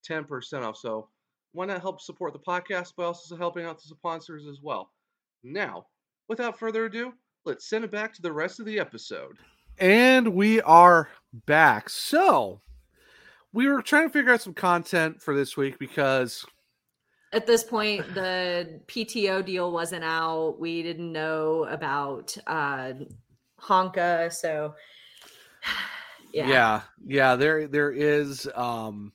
[0.08, 0.78] 10% off.
[0.78, 1.10] So
[1.52, 4.92] why not help support the podcast by also helping out the sponsors as well?
[5.44, 5.86] Now,
[6.28, 7.14] without further ado,
[7.46, 9.38] let's send it back to the rest of the episode.
[9.78, 11.10] And we are
[11.46, 11.90] back.
[11.90, 12.62] So
[13.54, 16.46] we were trying to figure out some content for this week because
[17.32, 20.60] At this point, the PTO deal wasn't out.
[20.60, 22.94] We didn't know about uh
[23.62, 24.74] Honka, so
[26.34, 26.48] yeah.
[26.48, 26.82] yeah.
[27.06, 29.14] yeah, there there is um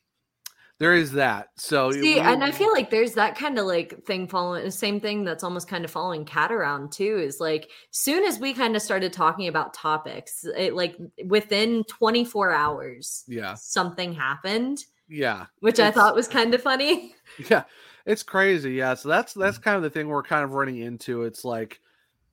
[0.78, 1.48] there is that.
[1.56, 5.00] So See, and I feel like there's that kind of like thing following the same
[5.00, 7.18] thing that's almost kind of following cat around too.
[7.18, 10.96] Is like soon as we kind of started talking about topics, it like
[11.26, 17.14] within 24 hours, yeah, something happened, yeah, which I thought was kind of funny.
[17.48, 17.64] Yeah,
[18.06, 18.72] it's crazy.
[18.72, 21.22] Yeah, so that's that's kind of the thing we're kind of running into.
[21.24, 21.80] It's like,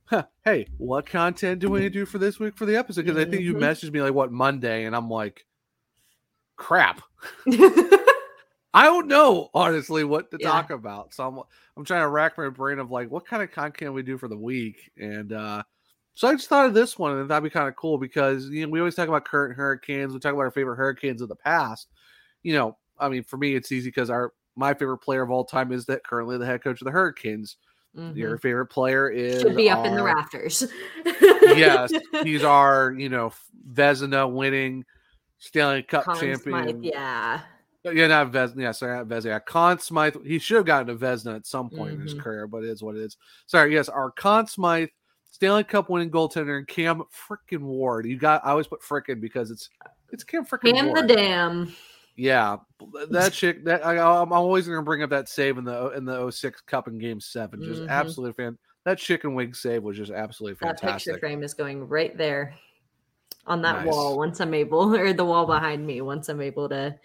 [0.06, 3.06] huh, hey, what content do we do for this week for the episode?
[3.06, 3.60] Because I think you Mhm.
[3.62, 5.46] messaged me like what Monday, and I'm like,
[6.58, 7.02] crap.
[8.74, 10.48] I don't know honestly what to Yeah.
[10.50, 11.14] talk about.
[11.14, 11.40] So I'm
[11.76, 14.18] I'm trying to rack my brain of like what kind of content can we do
[14.18, 15.64] for the week, and uh
[16.14, 18.66] so I just thought of this one, and that'd be kind of cool because you
[18.66, 20.14] know we always talk about current hurricanes.
[20.14, 21.90] We talk about our favorite hurricanes of the past.
[22.44, 25.46] You know, I mean, for me, it's easy because our my favorite player of all
[25.46, 27.58] time is that currently the head coach of the Hurricanes.
[28.14, 28.42] Your Mhm.
[28.42, 30.66] favorite player is Should be up in the rafters.
[31.06, 31.92] yes,
[32.24, 33.34] he's our you know
[33.74, 34.86] Vezina winning
[35.40, 36.40] Stanley Cup Conn champion.
[36.40, 37.42] Smythe, yeah.
[37.84, 38.62] Yeah, not Vezina.
[38.62, 39.26] Yeah, sorry, not Vezina.
[39.26, 40.16] Yeah, Conn Smythe.
[40.26, 42.20] He should have gotten a Vezina at some point in his Mhm.
[42.22, 43.18] career, but it is what it is.
[43.46, 44.90] Sorry, yes, our Conn Smythe,
[45.30, 48.06] Stanley Cup winning goaltender, and Cam frickin' Ward.
[48.06, 48.46] You got.
[48.46, 49.70] I always put frickin' because it's
[50.12, 51.10] it's Cam frickin' Ham the Ward.
[52.22, 52.58] Yeah,
[53.10, 53.66] that chick.
[53.66, 56.62] That I, I'm always going to bring up that save in the in the 06
[56.62, 57.64] Cup in Game Seven.
[57.64, 57.90] Just Mhm.
[57.90, 58.58] absolutely fan.
[58.86, 60.88] That chicken wing save was just absolutely fantastic.
[60.88, 62.54] That picture frame is going right there
[63.48, 63.88] on that Nice.
[63.88, 66.96] wall once I'm able, or the wall behind me once I'm able to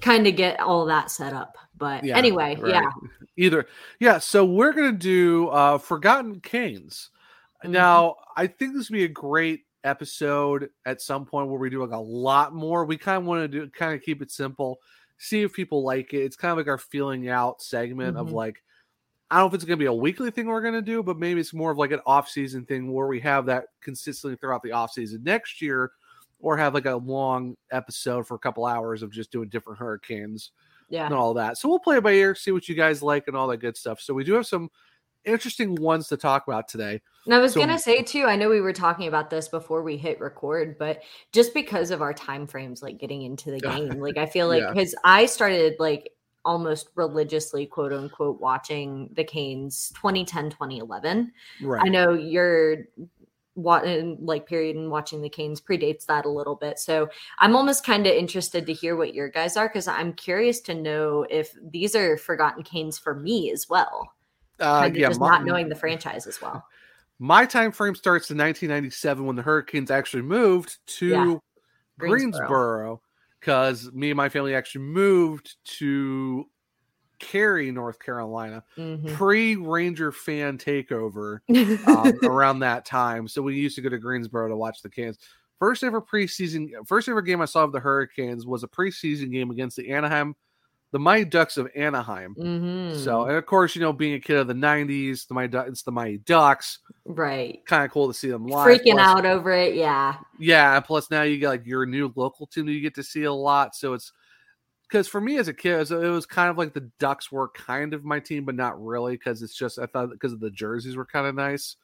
[0.00, 1.56] kind of get all that set up.
[1.76, 2.72] But Yeah, anyway, right.
[2.72, 2.90] yeah.
[3.36, 3.66] Either
[4.00, 4.18] yeah.
[4.18, 7.10] So we're gonna do uh Forgotten Canes.
[7.62, 7.72] Mm-hmm.
[7.72, 11.82] Now I think this would be a great episode at some point where we do
[11.84, 12.84] like a lot more.
[12.84, 14.80] We kind of want to do kind of keep it simple,
[15.18, 16.22] see if people like it.
[16.22, 18.32] It's kind of like our feeling out segment of Mhm.
[18.32, 18.62] like.
[19.30, 21.02] I don't know if it's going to be a weekly thing we're going to do,
[21.02, 24.36] but maybe it's more of like an off season thing where we have that consistently
[24.36, 25.92] throughout the off season next year,
[26.40, 30.52] or have like a long episode for a couple hours of just doing different hurricanes
[30.90, 31.06] Yeah.
[31.06, 31.56] and all that.
[31.56, 33.76] So we'll play it by ear, see what you guys like, and all that good
[33.78, 33.98] stuff.
[34.00, 34.70] So we do have some
[35.24, 37.00] interesting ones to talk about today.
[37.24, 39.82] And I was So- gonna say too, I know we were talking about this before
[39.82, 41.02] we hit record, but
[41.32, 44.62] just because of our time frames, like getting into the game, like I feel like
[44.62, 44.72] Yeah.
[44.72, 46.10] because I started like
[46.44, 51.32] almost religiously, quote unquote, watching the Canes 2010, 2011.
[51.62, 51.82] Right.
[51.84, 52.84] I know your
[53.56, 53.84] what
[54.20, 56.76] like period and watching the Canes predates that a little bit.
[56.78, 57.08] So
[57.38, 60.74] I'm almost kind of interested to hear what your guys are because I'm curious to
[60.74, 64.12] know if these are forgotten Canes for me as well.
[64.60, 66.64] Uh, yeah, just my, not knowing the franchise as well.
[67.18, 71.36] my time frame starts in 1997 when the Hurricanes actually moved to Yeah.
[71.98, 73.00] Greensboro
[73.40, 76.46] because me and my family actually moved to
[77.20, 79.14] Cary, North Carolina, Mhm.
[79.14, 81.40] pre Ranger fan takeover
[81.88, 83.28] um, around that time.
[83.28, 85.18] So we used to go to Greensboro to watch the Cans.
[85.58, 89.50] First ever preseason, first ever game I saw of the Hurricanes was a preseason game
[89.50, 90.34] against the Anaheim,
[90.94, 92.36] the Mighty Ducks of Anaheim.
[92.38, 92.96] Mhm.
[92.96, 95.82] So, and of course, you know, being a kid of the '90s, the Mighty, it's
[95.82, 96.78] the Mighty Ducks.
[97.04, 97.60] right.
[97.66, 98.68] Kind of cool to see them live.
[98.68, 99.74] Freaking Plus- out over it.
[99.74, 100.14] Yeah.
[100.38, 103.02] yeah, and plus now you got like your new local team that you get to
[103.02, 103.74] see a lot.
[103.74, 104.12] So it's
[104.88, 107.32] because for me as a kid, it was, it was kind of like the Ducks
[107.32, 110.38] were kind of my team, but not really because it's just I thought because of
[110.38, 111.74] the jerseys were kind of nice.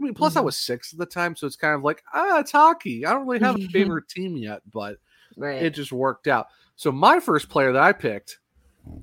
[0.00, 0.44] I mean, plus I Mhm.
[0.44, 3.04] was six at the time, so it's kind of like ah, it's hockey.
[3.04, 4.98] I don't really have a favorite team yet, but
[5.36, 5.60] Right.
[5.60, 6.46] it just worked out.
[6.76, 8.38] So my first player that I picked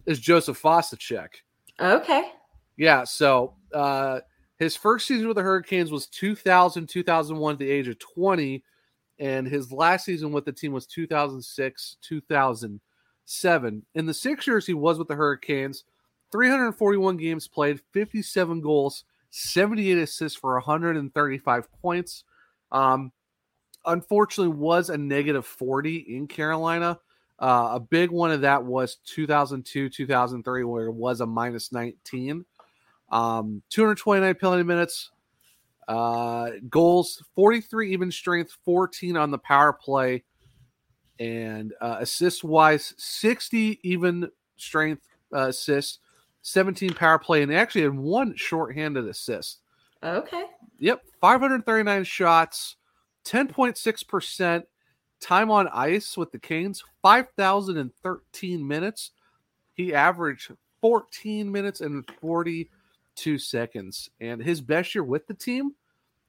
[0.06, 1.30] is Joseph Vasicek.
[1.80, 2.32] okay.
[2.78, 4.20] Yeah, so uh
[4.60, 8.64] his first season with the Hurricanes was 2000 2001 at the age of 20
[9.20, 13.86] and his last season with the team was 2006 2007.
[13.96, 15.84] In the 6 years he was with the Hurricanes,
[16.32, 22.24] 341 games played, 57 goals, 78 assists for 135 points.
[22.72, 23.12] Um
[23.86, 27.00] unfortunately was a negative 40 in Carolina.
[27.40, 32.44] Uh, a big one of that was 2002, 2003, where it was a minus 19.
[33.10, 35.12] Um, 229 penalty minutes,
[35.88, 40.24] uh, goals, 43 even strength, 14 on the power play,
[41.20, 46.00] and uh, assist wise, 60 even strength uh, assists,
[46.42, 49.60] 17 power play, and they actually had one shorthanded assist.
[50.04, 50.46] Okay.
[50.80, 52.76] Yep, 539 shots,
[53.26, 54.64] 10.6%
[55.20, 59.11] time on ice with the Canes, 5,013 minutes.
[59.74, 60.51] He averaged
[60.82, 64.09] 14 minutes and 42 seconds.
[64.20, 65.74] And his best year with the team,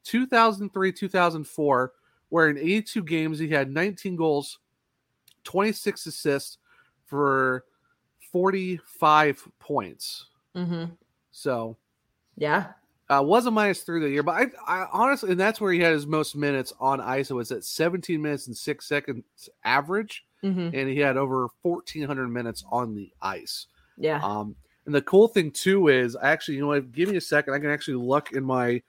[0.03, 1.93] 2003 2004,
[2.29, 4.59] where in 82 games he had 19 goals,
[5.43, 6.57] 26 assists
[7.05, 7.65] for
[8.31, 10.27] 45 points.
[10.55, 10.93] Mm-hmm.
[11.31, 11.77] So
[12.37, 12.71] Yeah.
[13.09, 14.35] Uh, was a minus three the year, but
[14.67, 17.31] I, I honestly, and that's where he had his most minutes on ice.
[17.31, 20.73] It was at 17 minutes and six seconds average, Mhm.
[20.73, 23.67] and he had over 1,400 minutes on the ice.
[23.97, 24.21] Yeah.
[24.23, 24.55] Um,
[24.85, 26.91] and the cool thing too is, actually, you know what?
[26.91, 27.53] Give me a second.
[27.53, 28.81] I can actually look in my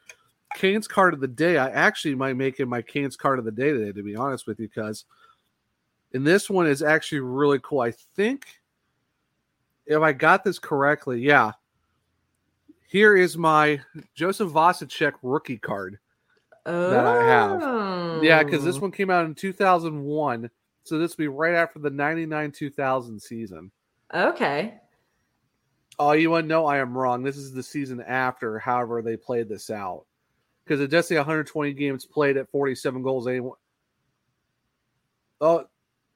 [0.54, 1.58] Canes card of the day.
[1.58, 4.46] I actually might make it my Canes card of the day today, to be honest
[4.46, 5.04] with you, because
[6.12, 7.80] and this one is actually really cool.
[7.80, 8.46] I think
[9.86, 11.52] if I got this correctly, yeah.
[12.90, 13.80] Here is my
[14.16, 16.00] Joseph Vasicek rookie card
[16.64, 18.24] that I have.
[18.24, 18.80] Yeah, because this Oh.
[18.80, 20.50] one came out in 2001.
[20.82, 23.70] So this will be right after the 99 2000 season.
[24.12, 24.80] Okay.
[26.00, 26.66] Oh, you want to know?
[26.66, 27.22] I am wrong.
[27.22, 30.04] This is the season after, however, they played this out.
[30.64, 33.28] Because it does say 120 games played at 47 goals.
[33.28, 33.56] Anyone?
[35.40, 35.64] Oh,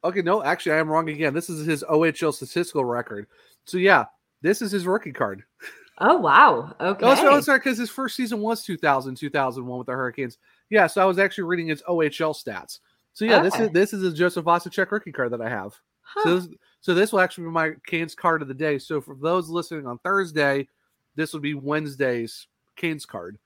[0.02, 0.22] okay.
[0.22, 1.34] No, actually, I am wrong again.
[1.34, 3.28] This is his OHL statistical record.
[3.64, 4.06] So, yeah,
[4.42, 5.44] this is his rookie card.
[5.98, 6.74] Oh wow.
[6.80, 7.06] Okay.
[7.06, 10.38] Oh, so, sorry, because his first season was 2000, 2001 with the Hurricanes.
[10.70, 12.80] Yeah, so I was actually reading his OHL stats.
[13.12, 15.74] So, yeah, this is this is a Joseph Vasicek rookie card that I have.
[16.02, 16.22] Huh.
[16.24, 16.48] So, this,
[16.80, 18.78] so this will actually be my Canes card of the day.
[18.78, 20.68] So for those listening on Thursday,
[21.16, 23.38] this will be Wednesday's Canes card.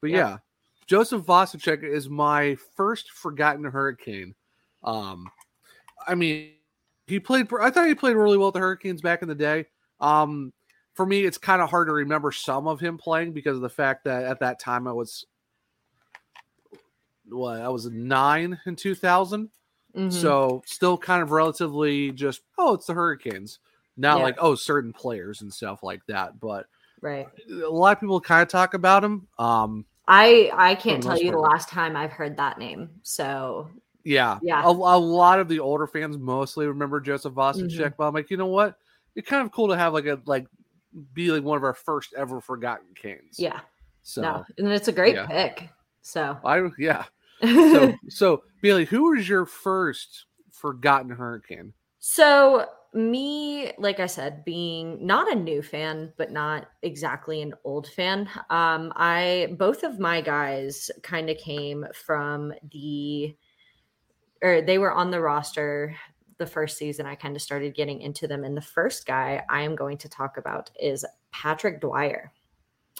[0.00, 0.16] But Yeah.
[0.16, 0.36] yeah,
[0.86, 4.34] Joseph Vasicek is my first forgotten Hurricane.
[4.84, 5.28] Um,
[6.06, 6.52] I mean,
[7.06, 7.48] he played.
[7.60, 9.66] I thought he played really well with the Hurricanes back in the day.
[10.00, 10.52] Um,
[10.98, 13.68] for me, it's kind of hard to remember some of him playing because of the
[13.68, 15.24] fact that at that time I was
[17.28, 19.50] what I was nine in two thousand.
[19.96, 20.12] Mhm.
[20.12, 23.60] So still kind of relatively just oh it's the Hurricanes.
[23.96, 24.24] Not Yeah.
[24.24, 26.40] like oh certain players and stuff like that.
[26.40, 26.66] But
[27.00, 27.28] right.
[27.48, 29.28] a lot of people kind of talk about him.
[29.38, 32.90] Um I I can't tell you the last time I've heard that name.
[33.04, 33.68] So
[34.02, 34.40] yeah.
[34.42, 34.64] Yeah.
[34.64, 37.94] A, a lot of the older fans mostly remember Joseph Vasicek, Mhm.
[37.96, 38.76] but I'm like, you know what?
[39.14, 40.48] It's kind of cool to have like a like
[41.12, 43.38] be like one of our first ever forgotten Canes.
[43.38, 43.60] Yeah.
[44.02, 45.26] So no, and it's a great yeah.
[45.26, 45.68] pick.
[46.02, 47.04] So I yeah.
[47.42, 51.72] So so Bailey, who was your first forgotten hurricane?
[52.00, 57.86] So, me, like I said, being not a new fan, but not exactly an old
[57.88, 58.28] fan.
[58.50, 63.36] Um, I both of my guys kind of came from the,
[64.42, 65.94] or they were on the roster
[66.38, 67.06] the first season.
[67.06, 70.08] I kind of started getting into them, and the first guy I am going to
[70.08, 72.32] talk about is Patrick Dwyer.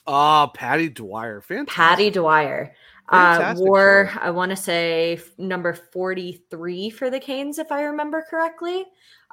[0.07, 1.75] Oh, Patty Dwyer, fantastic.
[1.75, 2.75] Patty Dwyer.
[3.11, 4.11] Uh, wore.
[4.21, 8.85] I want to say number 43 for the Canes, if I remember correctly.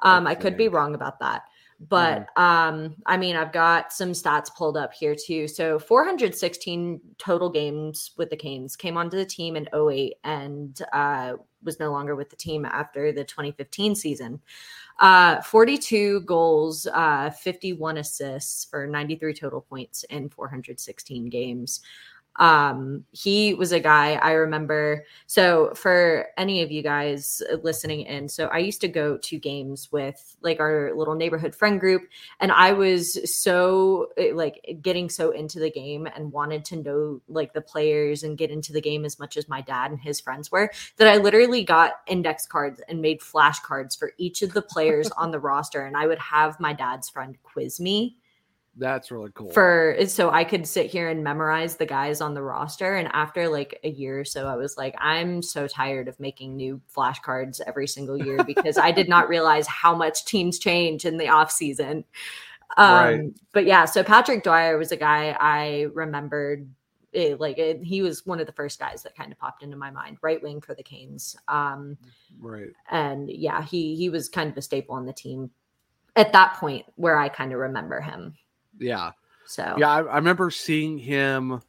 [0.02, 1.42] Um, I could be wrong about that.
[1.78, 5.46] But um, I mean, I've got some stats pulled up here too.
[5.46, 11.34] So 416 total games with the Canes came onto the team in 08 and uh,
[11.62, 14.40] was no longer with the team after the 2015 season.
[15.00, 21.82] Uh, 42 goals, uh, 51 assists for 93 total points in 416 games.
[22.38, 25.04] Um, he was a guy I remember.
[25.26, 29.90] So, for any of you guys listening in, so I used to go to games
[29.90, 32.02] with like our little neighborhood friend group,
[32.40, 37.20] and I was so eh, like getting so into the game and wanted to know
[37.28, 40.20] like the players and get into the game as much as my dad and his
[40.20, 44.62] friends were that I literally got index cards and made flashcards for each of the
[44.62, 48.18] players on the roster, and I would have my dad's friend quiz me
[48.78, 49.50] That's really cool.
[49.50, 52.96] for so I could sit here and memorize the guys on the roster.
[52.96, 56.56] And after like a year or so, I was like, I'm so tired of making
[56.56, 61.16] new flashcards every single year because I did not realize how much teams change in
[61.16, 62.04] the off season.
[62.76, 63.20] Um, Right.
[63.52, 66.68] But yeah, so Patrick Dwyer was a guy I remembered.
[67.12, 69.76] It, like it, he was one of the first guys that kind of popped into
[69.78, 71.34] my mind, right wing for the Canes.
[71.48, 71.96] Um,
[72.38, 72.68] right.
[72.90, 75.50] and yeah, he he was kind of a staple on the team
[76.14, 78.34] at that point where I kind of remember him.
[78.78, 79.12] Yeah.
[79.46, 81.60] So Yeah, I, I remember seeing him.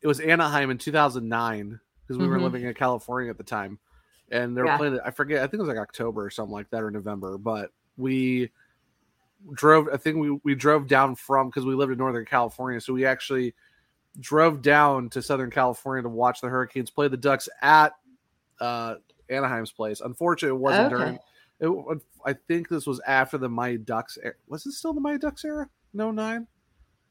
[0.00, 2.42] It was Anaheim in 2009 because we were Mhm.
[2.42, 3.78] living in California at the time,
[4.30, 4.76] and they were Yeah.
[4.76, 5.00] playing.
[5.04, 5.38] I forget.
[5.42, 7.38] I think it was like October or something like that, or November.
[7.38, 8.50] But we
[9.52, 9.88] drove.
[9.92, 13.04] I think we we drove down from because we lived in Northern California, so we
[13.04, 13.54] actually
[14.20, 17.92] drove down to Southern California to watch the Hurricanes play the Ducks at
[18.60, 18.94] uh,
[19.28, 20.00] Anaheim's place.
[20.00, 21.02] Unfortunately, it wasn't Okay.
[21.04, 21.18] during.
[21.60, 24.18] It, I think this was after the Mighty Ducks.
[24.22, 24.34] Era.
[24.48, 25.68] Was it still the Mighty Ducks era?
[25.94, 26.46] No nine.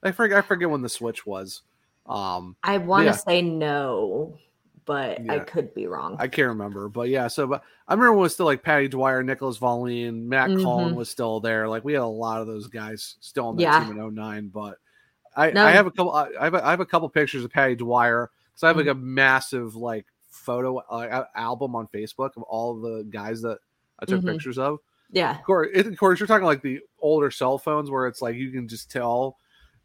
[0.04, 0.38] I forget.
[0.38, 1.64] I forget when the switch was.
[2.06, 3.12] Um, I want to yeah.
[3.14, 4.38] say no,
[4.86, 6.16] but I could be wrong.
[6.20, 7.28] I can't remember, but yeah.
[7.28, 10.94] So, but I remember when it was still like Patty Dwyer, Nicholas Wallin, Matt Cullen
[10.94, 10.96] Mhm.
[10.96, 11.68] was still there.
[11.68, 13.80] Like we had a lot of those guys still on that Yeah.
[13.84, 14.50] team in 09.
[14.50, 14.78] But
[15.36, 15.66] I, No.
[15.66, 16.12] I have a couple.
[16.12, 18.76] I I have a, I have a couple pictures of Patty Dwyer because I have
[18.78, 18.88] Mm-hmm.
[18.88, 23.58] like a massive like photo uh, album on Facebook of all the guys that
[24.00, 24.32] I took Mhm.
[24.34, 24.80] pictures of.
[25.12, 25.38] yeah.
[25.40, 28.36] Of course, it, of course, you're talking like the older cell phones where it's like
[28.36, 29.38] you can just tell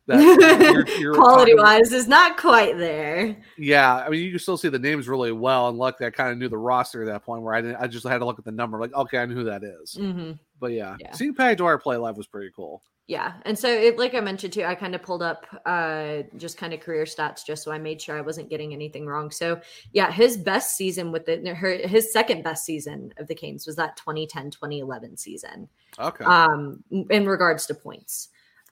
[0.06, 0.18] that
[0.88, 3.36] you're, you're quality wise is not quite there.
[3.56, 6.32] yeah, I mean, you can still see the names really well, and luckily, I kind
[6.32, 7.76] of knew the roster at that point where I didn't.
[7.76, 9.94] I just had to look at the number, like, okay, I knew who that is.
[9.94, 11.12] hmm But yeah, Yeah.
[11.12, 12.82] seeing Patty Dwyer play live was pretty cool.
[13.10, 13.32] Yeah.
[13.42, 16.72] And so, it, like I mentioned too, I kind of pulled up uh, just kind
[16.72, 19.32] of career stats just so I made sure I wasn't getting anything wrong.
[19.32, 19.60] So,
[19.92, 23.74] yeah, his best season with the, her, his second best season of the Canes was
[23.74, 25.68] that 2010 2011 season.
[25.98, 28.28] Okay, um in regards to points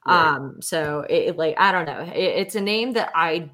[0.07, 0.36] Right.
[0.36, 3.51] um so it, it, like i don't know it, it's a name that i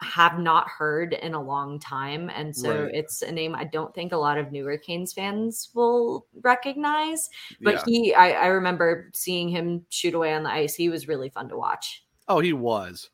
[0.00, 2.94] have not heard in a long time and so Right.
[2.94, 7.30] it's a name i don't think a lot of newer canes fans will recognize
[7.62, 7.84] but Yeah.
[7.86, 11.48] he I, I remember seeing him shoot away on the ice he was really fun
[11.48, 13.10] to watch oh, he was.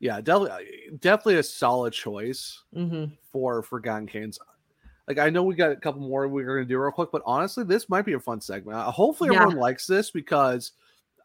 [0.00, 0.66] Yeah, definitely,
[0.98, 4.38] definitely a solid choice hmm for Forgotten Canes.
[5.08, 7.22] Like I know we got a couple more we're going to do real quick, but
[7.26, 8.78] honestly, this might be a fun segment.
[8.78, 9.36] Uh, hopefully, Yeah.
[9.36, 10.72] everyone likes this because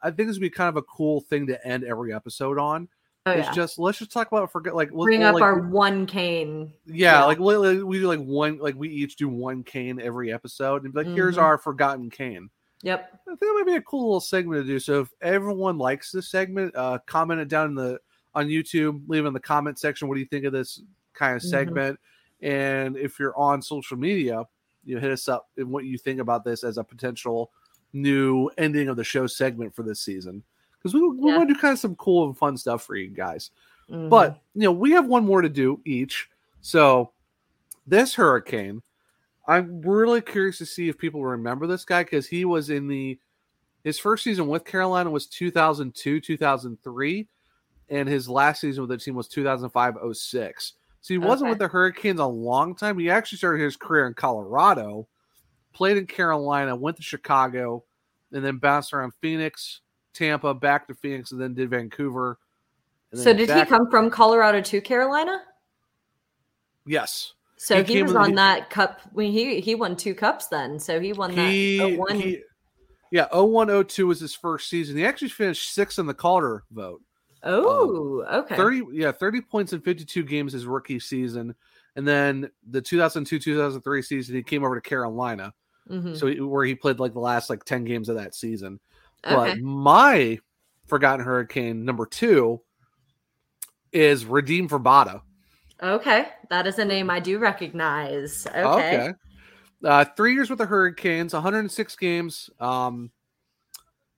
[0.02, 2.88] I think this would be kind of a cool thing to end every episode on.
[3.26, 6.06] Oh It's yeah just let's just talk about forget like bring up like, our one
[6.06, 7.24] cane Yeah, Yeah.
[7.24, 10.84] like li- li- we do like one, like we each do one cane every episode,
[10.84, 11.42] and be like, here's Mhm.
[11.42, 12.48] our forgotten cane.
[12.82, 14.78] yep I think that might be a cool little segment to do.
[14.78, 18.00] So if everyone likes this segment, uh, comment it down in the
[18.34, 20.08] on YouTube, leave in the comment section.
[20.08, 20.82] What do you think of this
[21.14, 21.46] kind of Mhm.
[21.50, 22.00] segment?
[22.42, 24.44] And if you're on social media,
[24.84, 27.50] you know, hit us up and what you think about this as a potential
[27.94, 30.42] new ending of the show segment for this season.
[30.92, 31.36] Because we, we Yeah.
[31.38, 33.50] want to do kind of some cool and fun stuff for you guys.
[33.90, 34.08] Mhm.
[34.08, 36.28] But you know, we have one more to do each.
[36.60, 37.12] So
[37.86, 38.82] this hurricane,
[39.46, 43.18] I'm really curious to see if people remember this guy because he was in the
[43.84, 47.28] his first season with Carolina was 2002, 2003,
[47.88, 50.72] and his last season with the team was 2005, 06.
[51.02, 51.50] So he wasn't Okay.
[51.50, 52.98] with the Hurricanes a long time.
[52.98, 55.06] He actually started his career in Colorado,
[55.72, 57.84] played in Carolina, went to Chicago,
[58.32, 59.82] and then bounced around Phoenix,
[60.16, 62.38] Tampa, back to Phoenix, and then did Vancouver.
[63.14, 65.42] So did he come from Colorado to Carolina?
[66.86, 67.32] Yes.
[67.56, 69.00] So He he, came was on he- that cup.
[69.12, 70.78] When he he won two cups then.
[70.78, 72.16] So he won that He, oh, one.
[72.20, 72.42] he-
[73.10, 74.96] yeah, 01 02 was his first season.
[74.96, 77.00] He actually finished sixth in the Calder vote.
[77.44, 78.56] oh, okay.
[78.56, 81.54] 30 yeah 30 points in 52 games his rookie season
[81.94, 85.52] and then the 2002-2003 season he came over to carolina
[85.88, 86.16] Mhm.
[86.18, 88.80] so he, where he played like the last like 10 games of that season
[89.34, 90.38] but my
[90.86, 92.60] forgotten hurricane number two
[93.92, 95.22] is Radim Vrbata
[95.82, 98.46] Okay, that is a name I do recognize.
[98.46, 98.60] Okay.
[98.66, 99.12] okay.
[99.84, 103.10] Uh three years with the hurricanes 106 games um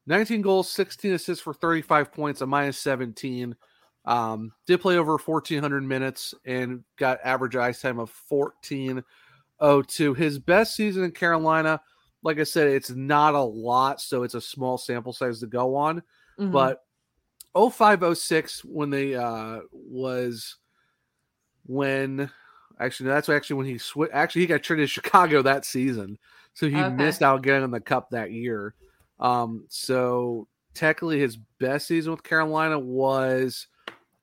[0.06, 3.56] 19 goals 16 assists for 35 points a minus 17
[4.04, 10.76] um did play over 1400 minutes and got average ice time of 1402 his best
[10.76, 11.80] season in carolina
[12.22, 15.74] like i said it's not a lot so it's a small sample size to go
[15.76, 16.02] on
[16.38, 16.52] Mhm.
[16.52, 16.84] but
[17.54, 20.56] 0506 when they uh was
[21.66, 22.30] when
[22.80, 26.18] actually that's actually when he switched actually he got traded to chicago that season
[26.54, 26.94] so he Okay.
[26.94, 28.74] missed out getting on the cup that year
[29.20, 33.66] um so technically his best season with carolina was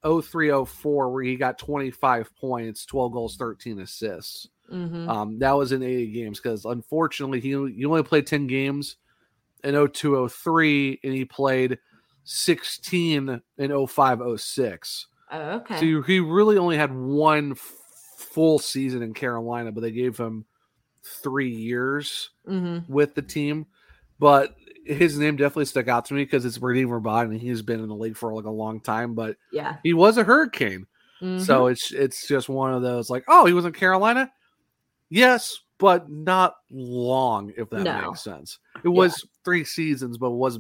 [0.04, 5.08] 0304 where he got 25 points 12 goals 13 assists Mhm.
[5.08, 8.96] um, that was in 80 games because unfortunately he, he only played 10 games
[9.64, 11.78] in 0203 and he played
[12.24, 15.08] 16 in 0506.
[15.32, 15.80] Oh, okay.
[15.80, 17.74] So he- really only had one f-
[18.18, 20.46] full season in Carolina, but they gave him
[21.04, 22.88] three years Mhm.
[22.90, 23.66] with the team.
[24.20, 24.56] But
[24.86, 27.90] his name definitely stuck out to me because it's Radim Vrbata and he's been in
[27.90, 29.78] the league for like a long time, but Yeah.
[29.84, 30.86] he was a hurricane.
[31.22, 31.44] Mm-hmm.
[31.44, 34.32] So it's it's just one of those like, oh, he was in Carolina?
[35.10, 38.10] Yes, but not long, if that No.
[38.10, 38.60] makes sense.
[38.84, 40.60] It was three seasons, but was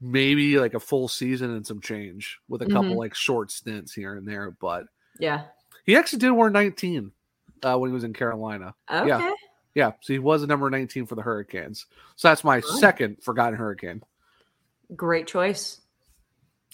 [0.00, 2.96] maybe like a full season and some change with a couple Mhm.
[2.96, 4.50] like short stints here and there.
[4.50, 4.86] But
[5.18, 5.46] yeah.
[5.84, 7.12] he actually did wear 19
[7.62, 8.74] uh, when he was in Carolina.
[8.90, 9.08] Okay.
[9.08, 9.34] Yeah.
[9.74, 9.92] Yeah.
[10.00, 11.86] So he was a number 19 for the Hurricanes.
[12.16, 14.02] So that's my second forgotten Hurricane.
[14.96, 15.80] Great choice.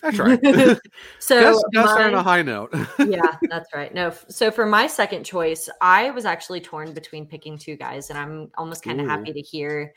[0.02, 0.40] That's right.
[1.18, 2.74] So guess on a high note.
[2.98, 3.92] yeah, that's right.
[3.92, 8.18] No, so for my second choice, I was actually torn between picking two guys, and
[8.18, 9.92] I'm almost kind of happy to hear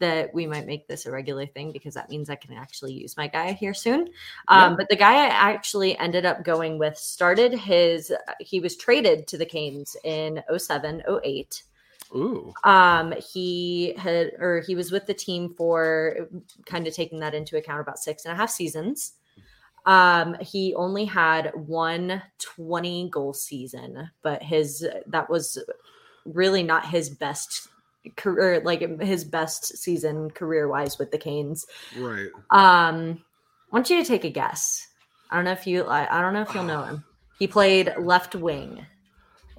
[0.00, 3.16] that we might make this a regular thing because that means I can actually use
[3.16, 4.08] my guy here soon.
[4.48, 4.76] Um, Yeah.
[4.76, 9.38] But the guy I actually ended up going with started his, he was traded to
[9.38, 11.62] the Canes in 07, 08.
[12.14, 12.52] Ooh.
[12.64, 16.28] Um, he had, or he was with the team for
[16.64, 19.14] kind of taking that into account about six and a half seasons.
[19.86, 25.58] Um, he only had one 20 goal season, but his, that was
[26.24, 27.68] really not his best
[28.16, 31.66] career, like his best season career wise with the Canes.
[31.98, 32.30] Right.
[32.50, 33.22] Um,
[33.72, 34.86] I want you to take a guess.
[35.30, 37.04] I don't know if you, I, I don't know if you'll know him.
[37.38, 38.84] He played left wing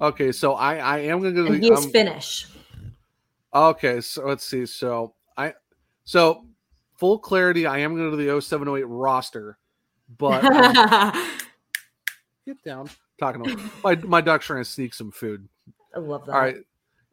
[0.02, 1.46] Okay, so I I am gonna go.
[1.46, 2.48] and he is um, Finnish.
[3.54, 4.66] Okay, so let's see.
[4.66, 5.54] So I
[6.02, 6.44] so
[6.96, 9.58] full clarity, I am going to the 0708 roster,
[10.18, 10.44] but
[11.14, 11.28] um,
[12.46, 12.90] get down.
[13.18, 15.48] Talking to my my duck's trying to sneak some food.
[15.94, 16.32] I love that.
[16.32, 16.56] All right,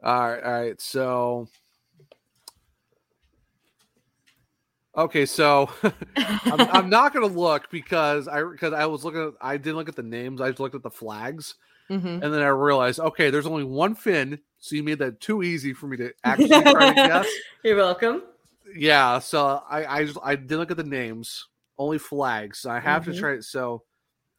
[0.04, 0.82] all right, all right.
[0.82, 1.48] So
[4.98, 5.70] okay, so
[6.18, 9.22] I'm, I'm not going to look because I because I was looking.
[9.22, 10.42] At, I didn't look at the names.
[10.42, 11.56] I just looked at the flags.
[11.90, 12.22] Mhm.
[12.24, 15.74] And then I realized, okay, there's only one Finn, so you made that too easy
[15.74, 17.28] for me to actually try to guess.
[17.64, 18.22] You're welcome.
[18.76, 21.48] Yeah, so I I just I didn't look at the names,
[21.80, 22.60] only flags.
[22.60, 23.14] So I have Mhm.
[23.14, 23.44] to try it.
[23.44, 23.84] So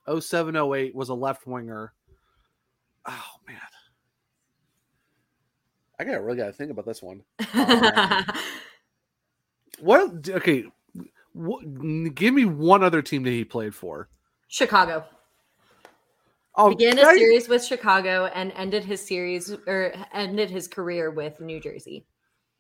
[0.07, 1.93] 0708 was a left winger.
[3.07, 3.59] Oh man.
[5.99, 7.23] I gotta really gotta think about this one.
[7.55, 8.25] Um,
[9.81, 10.65] what okay,
[11.33, 14.09] what, give me one other team that he played for.
[14.49, 15.05] Chicago.
[16.57, 21.11] Oh, Began a I- series with Chicago and ended his series or ended his career
[21.11, 22.05] with New Jersey.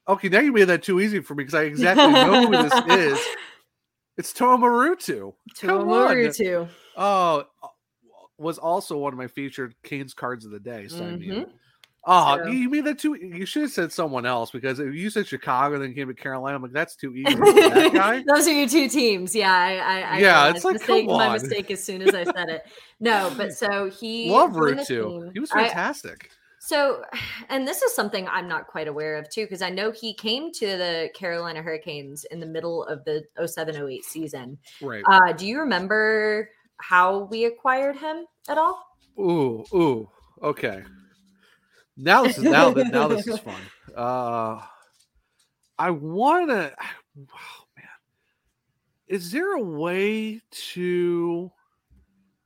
[0.08, 2.72] Okay, now you made that too easy for me because I exactly know who this
[3.18, 3.18] is.
[4.20, 5.32] It's Tuomo Ruutu.
[5.58, 6.68] Tomarutu.
[6.94, 7.68] Oh, uh,
[8.36, 10.88] was also one of my featured Canes cards of the day.
[10.88, 11.46] So I mean,
[12.04, 13.14] oh, So- you mean that too?
[13.14, 16.56] You should have said someone else because if you said Chicago, then came to Carolina.
[16.56, 17.34] I'm like, that's too easy.
[17.34, 18.22] that guy.
[18.34, 19.34] Those are your two teams.
[19.34, 22.50] Yeah, I, I, I Yeah, it's like, mistake, my mistake as soon as I said
[22.50, 22.66] it.
[23.00, 25.32] No, but so he Love Ruutu.
[25.32, 26.30] He was I- fantastic.
[26.60, 27.02] So,
[27.48, 30.52] and this is something I'm not quite aware of too, because I know he came
[30.52, 34.58] to the Carolina Hurricanes in the middle of the 07 08 season.
[34.80, 35.02] right.
[35.10, 38.86] Uh, do you remember how we acquired him at all?
[39.18, 40.08] Ooh, ooh.
[40.42, 40.82] Okay.
[41.96, 43.60] Now this is now that now this is fun.
[43.94, 44.62] Uh
[45.78, 46.72] I wanna
[47.18, 47.86] oh man.
[49.08, 51.52] is there a way to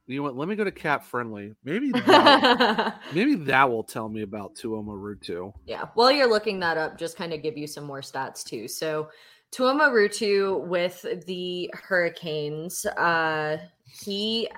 [0.07, 0.37] you know what?
[0.37, 1.55] Let me go to Cap Friendly.
[1.65, 5.53] Maybe that, maybe that will tell me about Tuomo Ruutu.
[5.67, 5.87] Yeah.
[5.95, 8.69] While you're looking that up, just kind of give you some more stats too.
[8.69, 9.09] So
[9.53, 14.49] Tuomo Ruutu with the Hurricanes, uh, he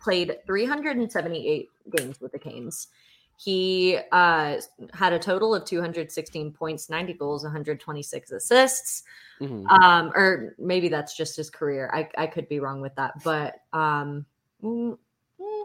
[0.00, 2.88] played 378 games with the Canes.
[3.36, 4.60] He uh,
[4.92, 9.02] had a total of 216 points, 90 goals, 126 assists.
[9.40, 9.68] Mhm.
[9.68, 11.90] Um, or maybe that's just his career.
[11.92, 14.24] I, I could be wrong with that, but um,
[14.64, 14.96] Mm,
[15.40, 15.64] mm.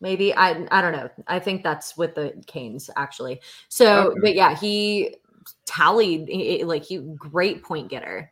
[0.00, 1.08] maybe I I don't know.
[1.26, 3.40] I think that's with the Canes actually.
[3.68, 4.20] So, Okay.
[4.20, 5.16] but yeah, he
[5.66, 8.30] tallied he- like he great point getter.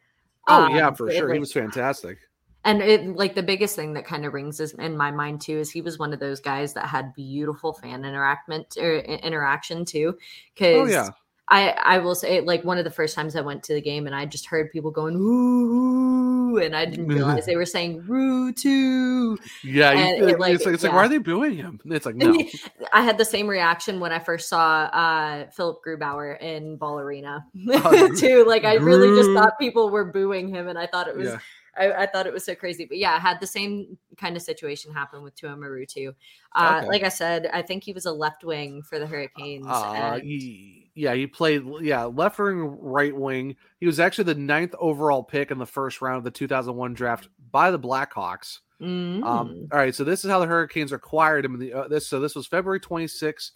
[0.49, 1.33] Oh Um, yeah, for sure.
[1.33, 2.19] He was fantastic.
[2.65, 5.59] and it like the biggest thing that kind of rings is in my mind too
[5.59, 9.85] is he was one of those guys that had beautiful fan interaction or er, interaction
[9.85, 10.17] too.
[10.55, 11.09] Because Oh yeah.
[11.53, 14.07] I I will say like one of the first times I went to the game
[14.07, 18.53] and I just heard people going ooh, and I didn't realize they were saying roo
[18.55, 19.39] too.
[19.63, 21.79] Yeah, And it, like, it's like, it's like why are they booing him?
[21.85, 22.35] It's like no.
[22.95, 27.45] I had the same reaction when I first saw uh Philipp Grubauer in Ball Arena
[27.69, 28.45] Oh, too.
[28.47, 31.39] Like I really just thought people were booing him and I thought it was Yeah.
[31.77, 32.85] I, I thought it was so crazy.
[32.87, 36.15] But yeah, I had the same kind of situation happen with Tuomo Ruutu.
[36.55, 36.87] Uh Okay.
[36.89, 39.67] like I said, I think he was a left wing for the Hurricanes.
[39.69, 43.57] Uh, and- yeah, he played yeah left wing, right wing.
[43.79, 47.29] He was actually the ninth overall pick in the first round of the 2001 draft
[47.51, 48.61] by the Blackhawks.
[48.81, 49.23] Mm.
[49.25, 51.55] Um, all right, so this is how the Hurricanes acquired him.
[51.55, 53.53] In the uh, this so this was February 26,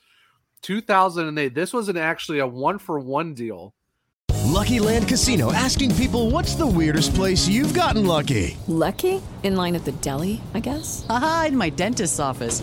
[0.62, 1.54] 2008.
[1.54, 3.74] This was an actually a one for one deal.
[4.46, 8.56] Lucky Land Casino asking people what's the weirdest place you've gotten lucky?
[8.68, 9.20] Lucky?
[9.42, 11.04] In line at the deli, I guess?
[11.10, 12.62] Aha, in my dentist's office.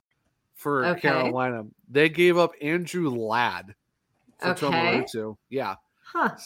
[0.61, 1.01] For Okay.
[1.01, 1.65] Carolina.
[1.89, 3.73] They gave up Andrew Ladd
[4.37, 4.67] for Okay.
[4.67, 5.37] Tuomo Ruutu.
[5.49, 5.75] Yeah.
[6.03, 6.37] Huh.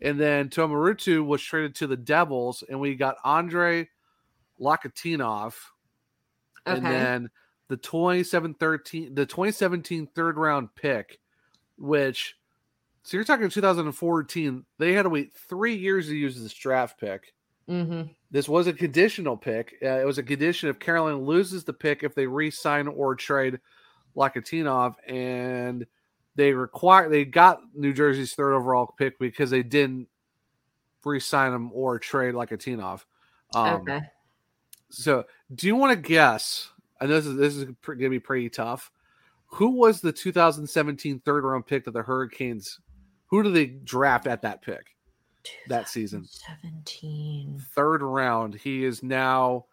[0.00, 3.88] And then Tuomo Ruutu was traded to the Devils, and we got Andrei
[4.60, 5.56] Loktionov.
[6.64, 7.30] And then
[7.66, 11.18] the 2713 the 2017 third round pick,
[11.76, 12.36] which
[13.02, 17.34] so you're talking 2014, they had to wait three years to use this draft pick.
[17.68, 18.12] Mm-hmm.
[18.36, 19.76] This was a conditional pick.
[19.82, 23.58] Uh, it was a condition if Carolina loses the pick if they re-sign or trade
[24.14, 25.86] Loktionov, and
[26.34, 30.08] they require they got New Jersey's third overall pick because they didn't
[31.02, 33.04] re-sign him or trade Loktionov.
[33.54, 34.00] Um, okay.
[34.90, 35.24] So,
[35.54, 36.68] do you want to guess?
[37.00, 38.92] I know this is this is going to be pretty tough.
[39.46, 42.80] Who was the 2017 third round pick of the Hurricanes?
[43.28, 44.95] Who did they draft at that pick
[45.68, 46.26] that season?
[46.62, 47.62] 17.
[47.74, 48.54] third round.
[48.54, 49.66] He is now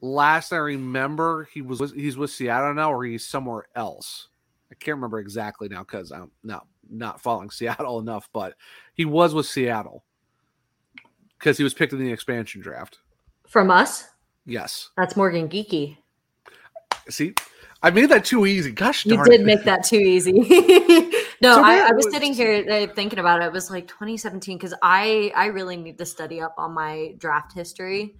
[0.00, 4.28] last I remember he was he's with Seattle now or he's somewhere else.
[4.70, 8.54] I can't remember exactly now because I'm not not following Seattle enough, but
[8.94, 10.04] he was with Seattle
[11.38, 12.98] because he was picked in the expansion draft.
[13.48, 14.04] From us?
[14.46, 14.90] Yes.
[14.96, 15.96] That's Morgan Geekie.
[17.08, 17.34] See,
[17.82, 18.70] I made that too easy.
[18.72, 19.46] Gosh You did it.
[19.46, 20.32] make that too easy.
[21.42, 23.46] no, So I, I was was- sitting here uh, thinking about it.
[23.46, 27.52] It was like 2017 because I I really need to study up on my draft
[27.52, 28.14] history.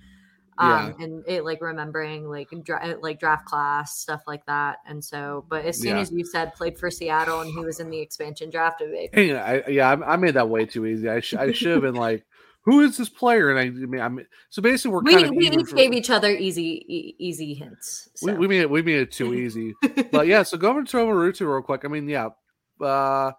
[0.59, 5.47] Um, and it like remembering like dra- like draft class stuff like that, and so.
[5.49, 6.01] But as soon Yeah.
[6.03, 9.09] as you said played for Seattle and he was in the expansion draft, of it,
[9.15, 11.09] Hey, I, yeah, I, I made that way too easy.
[11.09, 12.27] I, sh- I should have been like,
[12.67, 15.31] "Who is this player?" And I, I mean, I'm so basically we're we kind of
[15.35, 18.11] we each gave each other easy e- easy hints.
[18.21, 18.37] We, so.
[18.37, 19.73] we made it we made it too easy.
[20.13, 21.87] but yeah, so going to Marutu real quick.
[21.87, 22.29] I mean, yeah.
[22.83, 23.33] Uh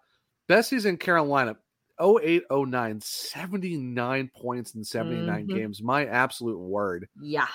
[0.47, 1.55] best season in Carolina.
[2.01, 5.55] 08 09 79 points in 79 Mhm.
[5.55, 5.81] games.
[5.83, 7.07] My absolute word.
[7.21, 7.47] yeah.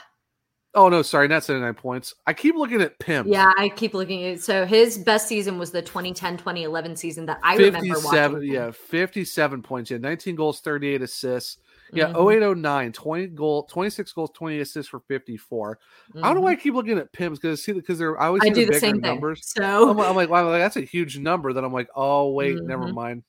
[0.74, 2.12] Oh no, sorry, not 79 points.
[2.26, 3.26] I keep looking at Pim.
[3.28, 7.56] Yeah, I keep looking at so his best season was the 2010-2011 season that I
[7.56, 8.52] remember 57 watching.
[8.52, 9.90] yeah, 57 points.
[9.90, 11.56] Yeah, 19 goals, 38 assists.
[11.92, 12.16] Yeah, Mhm.
[12.16, 15.78] 0809, 20 goal, 26 goals, 20 assists for 54.
[16.16, 18.42] I don't know why I keep looking at Pims because see because they're I always
[18.42, 18.50] Mm-hmm.
[18.50, 19.00] I do the bigger same thing.
[19.02, 19.42] numbers.
[19.46, 21.52] So- I'm, I'm like, wow, that's a huge number.
[21.52, 22.94] Then I'm like, oh wait, never Mhm.
[22.94, 23.22] mind.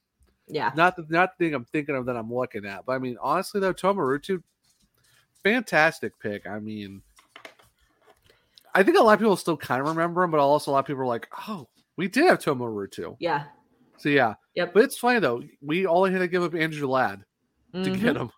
[0.48, 0.72] Yeah.
[0.76, 2.86] Not the not the thing I'm thinking of that I'm looking at.
[2.86, 4.42] But I mean, honestly though, Tuomo Ruutu,
[5.44, 6.48] fantastic pick.
[6.48, 7.02] I mean,
[8.74, 10.80] I think a lot of people still kind of remember him, but also a lot
[10.80, 13.16] of people are like, oh, we did have Tuomo Ruutu.
[13.20, 13.46] Yeah.
[13.98, 14.36] So yeah.
[14.56, 14.74] Yep.
[14.74, 15.42] But it's funny though.
[15.62, 17.24] We all had to give up Andrew Ladd
[17.74, 18.00] to Mhm.
[18.02, 18.32] get him.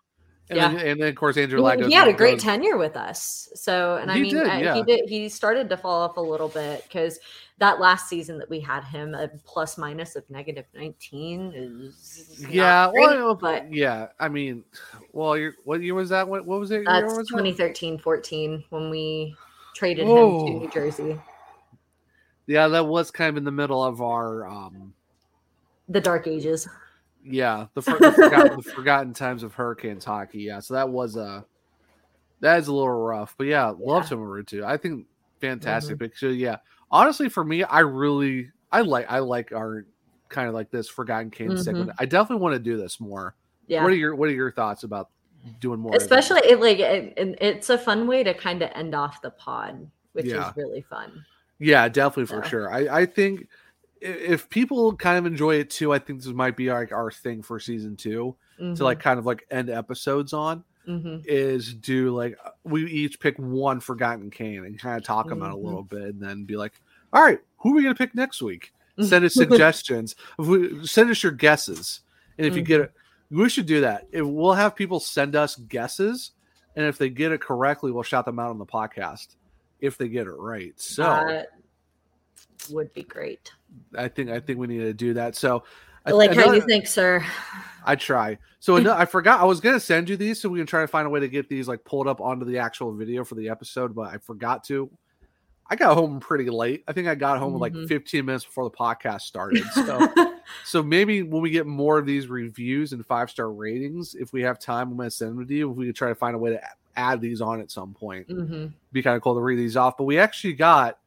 [0.50, 0.68] And, Yeah.
[0.72, 3.48] then, and then of course Andrew He- he had a great goes- tenure with us.
[3.54, 4.74] So, and I mean, did, yeah.
[4.74, 5.08] he did.
[5.08, 7.20] He started to fall off a little bit because
[7.58, 12.50] that last season that we had him a plus minus of negative nineteen is not
[12.52, 14.08] Yeah, great, well, but yeah.
[14.18, 14.64] I mean,
[15.12, 16.26] well, you're, what year was that?
[16.26, 16.84] What, what was it?
[16.84, 17.28] that's was that?
[17.28, 19.36] 2013 14 when we
[19.76, 20.46] traded him Oh.
[20.46, 21.20] to New Jersey.
[22.46, 24.94] Yeah, that was kind of in the middle of our um
[25.88, 26.68] The Dark Ages.
[27.24, 30.40] Yeah, the, for, the, forgotten, the forgotten times of Hurricanes hockey.
[30.40, 31.44] Yeah, so that was a
[32.40, 33.34] that is a little rough.
[33.36, 34.64] But yeah, love Tuomo Ruutu.
[34.64, 35.06] I think
[35.40, 36.04] fantastic Mm-hmm.
[36.04, 36.32] picture.
[36.32, 36.56] Yeah.
[36.90, 39.84] Honestly, for me, I really I like I like our
[40.28, 41.64] kind of like this forgotten Canes Mhm.
[41.64, 41.90] segment.
[41.98, 43.34] I definitely want to do this more.
[43.66, 43.82] Yeah.
[43.82, 45.10] What are your what are your thoughts about
[45.60, 45.94] doing more?
[45.94, 49.30] Especially it, like it, it- it's a fun way to kind of end off the
[49.30, 50.50] pod, which Yeah.
[50.50, 51.24] is really fun.
[51.58, 52.48] Yeah, definitely for Yeah.
[52.48, 52.72] sure.
[52.72, 53.46] I, I think
[54.00, 57.42] if people kind of enjoy it too, I think this might be like our thing
[57.42, 58.76] for season 2 Mhm.
[58.76, 61.22] to like kind of like end episodes on Mhm.
[61.26, 65.52] is do like we each pick one forgotten cane and kind of talk them out
[65.52, 66.72] a little bit and then be like,
[67.12, 68.72] all right, who are we gonna pick next week?
[69.00, 70.14] Send us suggestions.
[70.38, 72.00] If we, send us your guesses,
[72.38, 72.92] and if you get it,
[73.30, 74.06] we should do that.
[74.12, 76.32] If we'll have people send us guesses,
[76.76, 79.36] and if they get it correctly, we'll shout them out on the podcast.
[79.80, 81.48] If they get it right, so That
[82.68, 83.52] would be great.
[83.96, 85.36] I think I think we need to do that.
[85.36, 85.64] So,
[86.04, 87.24] I like how you think, sir.
[87.84, 88.38] I try.
[88.58, 90.86] So ano- I forgot I was gonna send you these so we can try to
[90.88, 93.48] find a way to get these like pulled up onto the actual video for the
[93.48, 94.90] episode, but I forgot to.
[95.72, 96.82] I got home pretty late.
[96.88, 97.86] I think I got home like Mhm.
[97.86, 99.62] 15 minutes before the podcast started.
[99.74, 100.34] So
[100.64, 104.42] so maybe when we get more of these reviews and five star ratings, if we
[104.42, 105.70] have time, I'm gonna send them to you.
[105.70, 106.60] If we could try to find a way to
[106.96, 109.96] add these on at some point, hmm be kind of cool to read these off.
[109.96, 110.98] But we actually got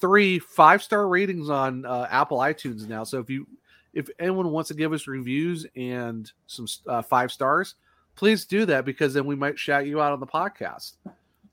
[0.00, 3.04] three five star ratings on uh, Apple iTunes now.
[3.04, 3.46] So if you
[3.92, 7.76] if anyone wants to give us reviews and some uh, five stars,
[8.16, 10.94] please do that because then we might shout you out on the podcast.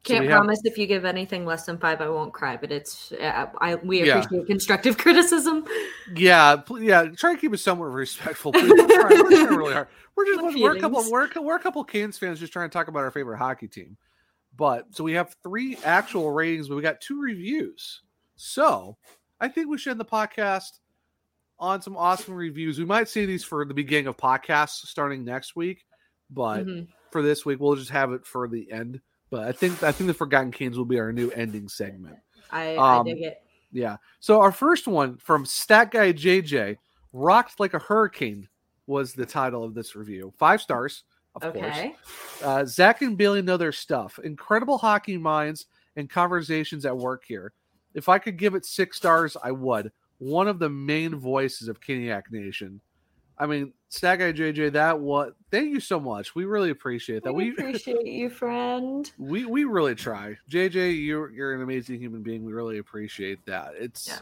[0.04, 2.58] Can't have- promise if you give anything less than five, I won't cry.
[2.58, 4.18] But it's uh, I we Yeah.
[4.20, 5.66] appreciate constructive criticism.
[6.16, 7.06] Yeah, yeah.
[7.16, 8.52] Try to keep it somewhat respectful.
[8.52, 8.72] Please.
[8.72, 9.88] We're, trying, we're trying really hard.
[10.16, 12.88] We're just we're a couple we're, we're a couple Canes fans just trying to talk
[12.88, 13.96] about our favorite hockey team.
[14.58, 18.02] But so we have three actual ratings, but we got two reviews.
[18.42, 18.98] So
[19.40, 20.80] I think we should end the podcast
[21.60, 22.80] on some awesome reviews.
[22.80, 25.86] We might see these for the beginning of podcasts starting next week,
[26.32, 26.88] but Mhm.
[27.12, 29.00] for this week we'll just have it for the end.
[29.30, 32.18] But I think I think the Forgotten Canes will be our new ending segment.
[32.50, 33.44] I, Um, I dig it.
[33.72, 33.98] Yeah.
[34.20, 36.78] So our first one from Stat Guy JJ,
[37.14, 38.50] "Rocked Like a Hurricane"
[38.88, 40.34] was the title of this review.
[40.38, 41.04] Five stars,
[41.36, 41.60] of Okay.
[41.60, 42.42] course.
[42.42, 44.18] Uh, Zach and Billy know their stuff.
[44.20, 47.54] Incredible hockey minds and conversations at work here.
[47.94, 49.92] If I could give it six stars, I would.
[50.20, 52.80] One of the main voices of Caniac Nation.
[53.38, 55.36] I mean, Stat Guy JJ, that what?
[55.50, 56.36] Thank you so much.
[56.36, 57.34] We really appreciate that.
[57.34, 59.12] We We appreciate you, friend.
[59.18, 60.38] we we really try.
[60.50, 62.46] JJ, you're you're an amazing human being.
[62.46, 63.74] We really appreciate that.
[63.80, 64.22] It's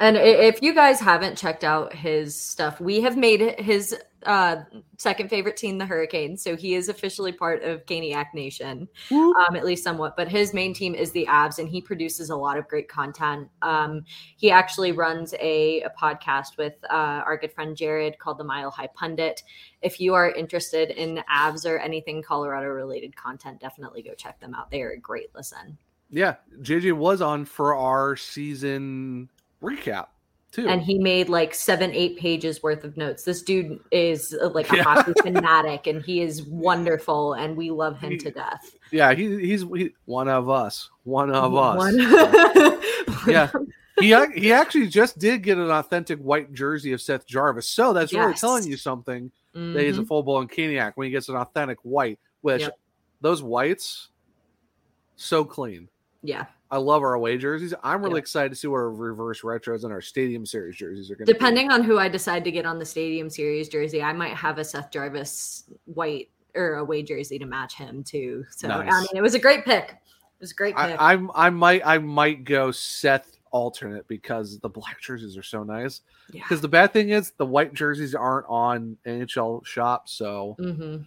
[0.00, 4.56] And if you guys haven't checked out his stuff, we have made his uh,
[4.96, 6.42] second favorite team the Hurricanes.
[6.42, 10.16] So he is officially part of Caniac Nation, um, at least somewhat.
[10.16, 13.48] But his main team is the Avs, and he produces a lot of great content.
[13.62, 14.04] Um,
[14.36, 18.70] he actually runs a, a podcast with uh, our good friend Jared called the Mile
[18.70, 19.42] High Pundit.
[19.82, 24.54] If you are interested in Avs or anything Colorado related content, definitely go check them
[24.54, 24.70] out.
[24.70, 25.78] They are a great listen.
[26.10, 26.36] yeah.
[26.60, 29.28] JJ was on for our season
[29.62, 30.06] recap
[30.52, 30.66] too.
[30.68, 34.72] and he made like seven eight pages worth of notes this dude is uh, like
[34.72, 34.82] a Yeah.
[34.84, 39.62] hockey fanatic and he is wonderful and we love him to death yeah, he, he's
[39.62, 40.88] he, one of us.
[41.04, 41.76] One of us.
[41.76, 42.80] One-
[43.26, 43.50] yeah.
[44.00, 47.68] He, he actually just did get an authentic white jersey of Seth Jarvis.
[47.68, 48.40] So that's really Yes.
[48.40, 50.08] telling you something that he's a Mhm.
[50.08, 52.78] full blown Caniac when he gets an authentic white, which Yep.
[53.20, 54.08] those whites,
[55.16, 55.88] so clean.
[56.22, 57.72] yeah I love our away jerseys.
[57.82, 58.18] I'm really Yeah.
[58.18, 61.32] excited to see what our reverse retros and our stadium series jerseys are going to
[61.32, 64.58] depending on who i decide to get on the stadium series jersey i might have
[64.58, 69.22] a seth jarvis white or away jersey to match him too so i mean it
[69.22, 72.44] was a great pick it was a great pick I, I'm I might I might
[72.44, 76.02] go Seth alternate because the black jerseys are so nice.
[76.30, 76.42] Yeah.
[76.42, 80.98] Because the bad thing is the white jerseys aren't on NHL shop, so hmm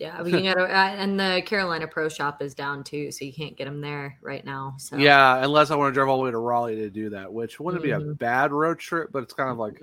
[0.00, 0.66] Yeah, we can get a, uh,
[0.96, 4.42] and the Carolina Pro Shop is down too, so you can't get them there right
[4.42, 4.74] now.
[4.78, 7.30] So Yeah, unless I want to drive all the way to Raleigh to do that,
[7.30, 8.16] which wouldn't be a Mhm.
[8.18, 9.78] bad road trip, but it's kind of like,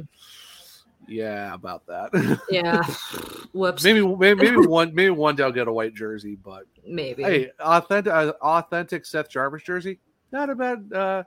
[1.08, 2.10] yeah, about that.
[2.50, 2.82] yeah.
[3.54, 3.84] Whoops.
[3.84, 7.22] maybe, maybe, maybe one, maybe one day I'll get a white jersey, but Maybe.
[7.22, 10.00] hey, authentic, uh, authentic Seth Jarvis jersey,
[10.32, 10.92] not a bad.
[10.92, 11.24] uh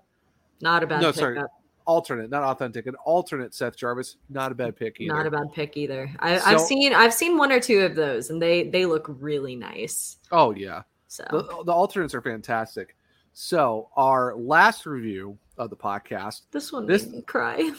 [0.60, 1.50] Not a bad No, sorry, pickup.
[1.86, 5.14] Alternate, not authentic, an alternate Seth Jarvis, not a bad pick either.
[5.14, 6.10] Not a bad pick either.
[6.18, 9.06] I, I've So- seen I've seen one or two of those, and they they look
[9.08, 10.18] really nice.
[10.32, 12.96] Oh yeah, So the, the alternates are fantastic.
[13.32, 17.72] So our last review of the podcast, this one this made me cry.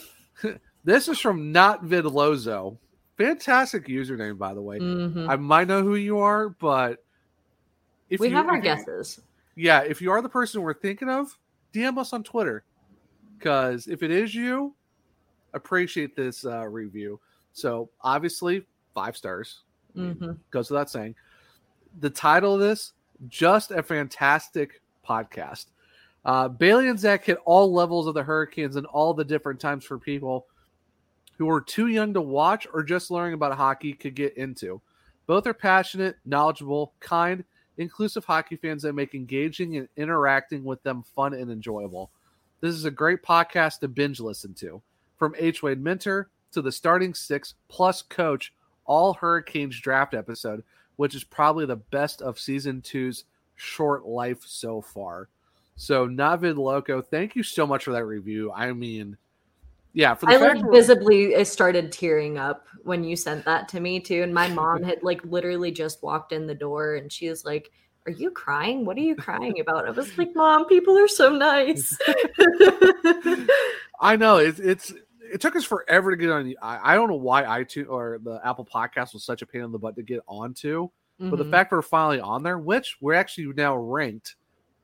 [0.83, 2.77] this is from Not Vidlozo.
[3.17, 4.79] Fantastic username, by the way.
[4.79, 5.29] Mhm.
[5.29, 7.03] I might know who you are, but
[8.09, 9.21] if we you, have our you- guesses.
[9.55, 11.37] yeah, if you are the person we're thinking of,
[11.73, 12.63] DM us on Twitter.
[13.41, 14.75] Because if it is you,
[15.55, 17.19] appreciate this uh, review.
[17.53, 19.61] So obviously, five stars
[19.95, 21.15] hmm goes without saying.
[21.99, 22.93] The title of this,
[23.27, 25.65] just a fantastic podcast.
[26.23, 29.83] Uh, Bailey and Zach hit all levels of the Hurricanes and all the different times
[29.83, 30.45] for people
[31.39, 34.79] who were too young to watch or just learning about hockey could get into.
[35.25, 37.43] Both are passionate, knowledgeable, kind,
[37.77, 42.11] inclusive hockey fans that make engaging and interacting with them fun and enjoyable.
[42.61, 44.81] This is a great podcast to binge listen to.
[45.17, 45.61] From H.
[45.63, 48.53] Wade Minter to the starting six plus coach,
[48.85, 50.63] all Hurricanes draft episode,
[50.95, 53.25] which is probably the best of season two's
[53.55, 55.27] short life so far.
[55.75, 58.51] So Navid Loco, thank you so much for that review.
[58.51, 59.17] I mean,
[59.93, 63.79] yeah, for the I like visibly I started tearing up when you sent that to
[63.79, 64.21] me too.
[64.21, 67.71] And my mom had like literally just walked in the door and she was like,
[68.07, 68.83] Are you crying?
[68.85, 69.87] What are you crying about?
[69.87, 71.95] I was like, Mom, people are so nice.
[73.99, 74.93] I know it's it's
[75.31, 76.53] it took us forever to get on.
[76.61, 79.71] I, I don't know why iTunes or the Apple Podcast was such a pain in
[79.71, 81.51] the butt to get onto, but the Mhm.
[81.51, 84.35] fact we're finally on there, which we're actually now ranked.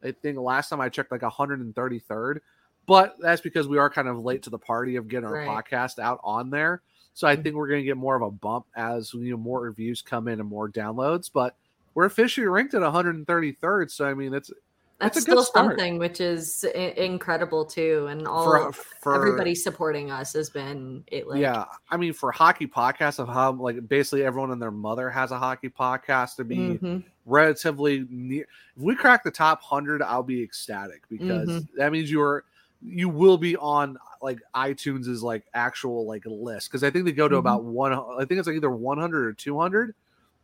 [0.03, 2.39] I think last time I checked, like 133rd,
[2.85, 5.47] but that's because we are kind of late to the party of getting our Right.
[5.47, 6.81] podcast out on there.
[7.15, 9.59] So I think we're going to get more of a bump as you know more
[9.61, 11.31] reviews come in and more downloads.
[11.33, 11.55] But
[11.97, 14.51] we're officially ranked at 133rd, so I mean it's
[14.99, 18.05] That's it's a good still something, which is I- incredible too.
[18.07, 18.71] And all For-
[19.01, 23.27] for- everybody supporting us has been it like yeah, I mean, for hockey podcasts of
[23.27, 27.03] how like basically everyone and their mother has a hockey podcast to be Mhm.
[27.25, 28.45] relatively near.
[28.75, 31.67] If we crack the top hundred, I'll be ecstatic because Mhm.
[31.77, 32.43] that means you're
[32.83, 37.11] you will be on like iTunes is like actual like list because I think they
[37.11, 37.39] go to Mhm.
[37.39, 37.91] about one.
[37.91, 39.95] I think it's like either one hundred or two hundred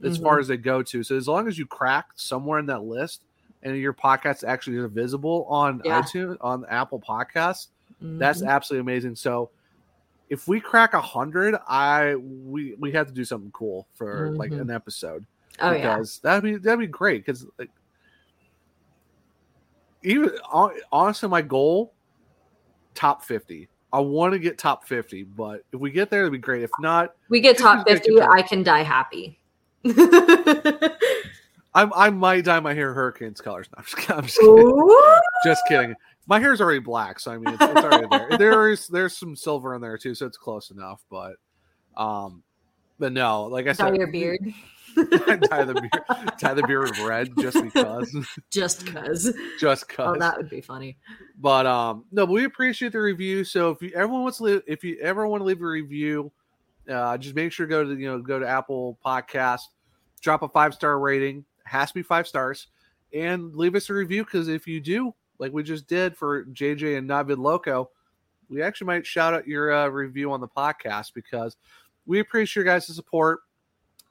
[0.03, 0.23] as Mhm.
[0.23, 1.03] far as they go to.
[1.03, 3.23] So as long as you crack somewhere in that list
[3.63, 6.01] and your podcast actually is visible on Yeah.
[6.01, 7.67] iTunes on Apple Podcasts,
[8.01, 8.47] that's Mhm.
[8.49, 9.15] absolutely amazing.
[9.15, 9.49] So
[10.30, 14.51] if we crack a hundred, I we we have to do something cool for like
[14.51, 14.61] Mhm.
[14.61, 15.25] an episode.
[15.59, 16.01] Oh, yeah.
[16.23, 17.25] that'd be that'd be great.
[17.25, 17.69] Because like
[20.03, 20.31] even
[20.91, 21.93] honestly, my goal
[22.93, 23.69] top fifty.
[23.91, 26.63] I want to get top fifty, but if we get there, it'd be great.
[26.63, 29.39] If not, we get top 50, 50, I can die happy.
[31.76, 33.68] I I might dye my hair hurricanes colors.
[33.76, 35.19] No, I'm just, I'm just kidding.
[35.45, 35.95] Just kidding.
[36.26, 38.30] My hair's already black, so I mean it's, it's already there.
[38.38, 41.03] There is there's some silver in there too, so it's close enough.
[41.10, 41.34] But
[41.97, 42.43] um,
[42.99, 44.39] but no, like I Dye said, your beard.
[44.95, 48.15] dye the beard, dye the beard red just because,
[48.51, 49.34] Just cause.
[49.60, 50.15] just cause.
[50.15, 50.97] Oh, that would be funny.
[51.39, 53.43] But um, no, but we appreciate the review.
[53.43, 56.31] So if you everyone wants to, leave, if you ever want to leave a review,
[56.89, 59.61] uh, just make sure to go to you know go to Apple Podcast,
[60.22, 61.45] drop a five star rating.
[61.65, 62.68] Has to be five stars,
[63.14, 66.97] and leave us a review because if you do, like we just did for JJ
[66.97, 67.89] and Navid Loco,
[68.49, 71.57] we actually might shout out your uh, review on the podcast because
[72.05, 73.39] we appreciate your guys' support.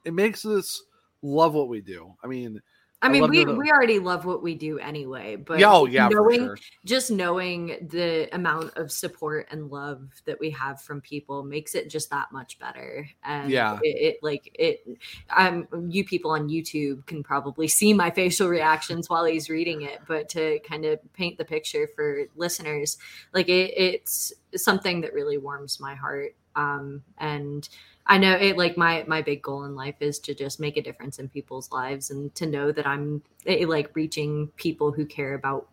[0.03, 0.81] It makes us
[1.21, 2.13] love what we do.
[2.23, 2.61] I mean,
[3.03, 6.07] I mean, love we, the- we already love what we do anyway, but oh, yeah,
[6.07, 6.57] knowing sure.
[6.85, 11.89] just knowing the amount of support and love that we have from people makes it
[11.89, 13.07] just that much better.
[13.23, 13.77] And Yeah.
[13.83, 14.87] it, it like it.
[15.35, 19.99] Um, you people on YouTube can probably see my facial reactions while he's reading it,
[20.07, 22.97] but to kind of paint the picture for listeners,
[23.33, 26.35] like it, it's something that really warms my heart.
[26.55, 27.67] Um, and
[28.05, 30.81] I know it like my my big goal in life is to just make a
[30.81, 35.33] difference in people's lives and to know that I'm eh, like reaching people who care
[35.35, 35.67] about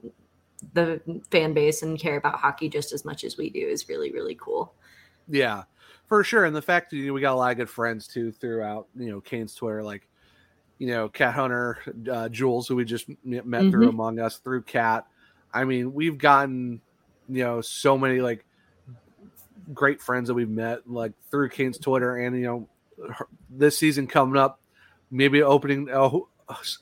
[0.74, 1.00] the
[1.30, 4.36] fan base and care about hockey just as much as we do is really really
[4.36, 4.74] cool.
[5.28, 5.64] Yeah,
[6.06, 6.44] for sure.
[6.44, 8.88] And the fact that you know, we got a lot of good friends too throughout,
[8.96, 10.08] you know, Canes Twitter, like,
[10.78, 11.78] you know, Cat Hunter,
[12.10, 13.90] uh, Jules, who we just met through Mhm.
[13.90, 15.06] Among Us, through Cat.
[15.52, 16.82] I mean, we've gotten,
[17.28, 18.44] you know, so many like
[19.72, 22.68] great friends that we've met, like through Canes Twitter, and you know,
[23.14, 24.60] her- this season coming up,
[25.10, 26.10] maybe opening a,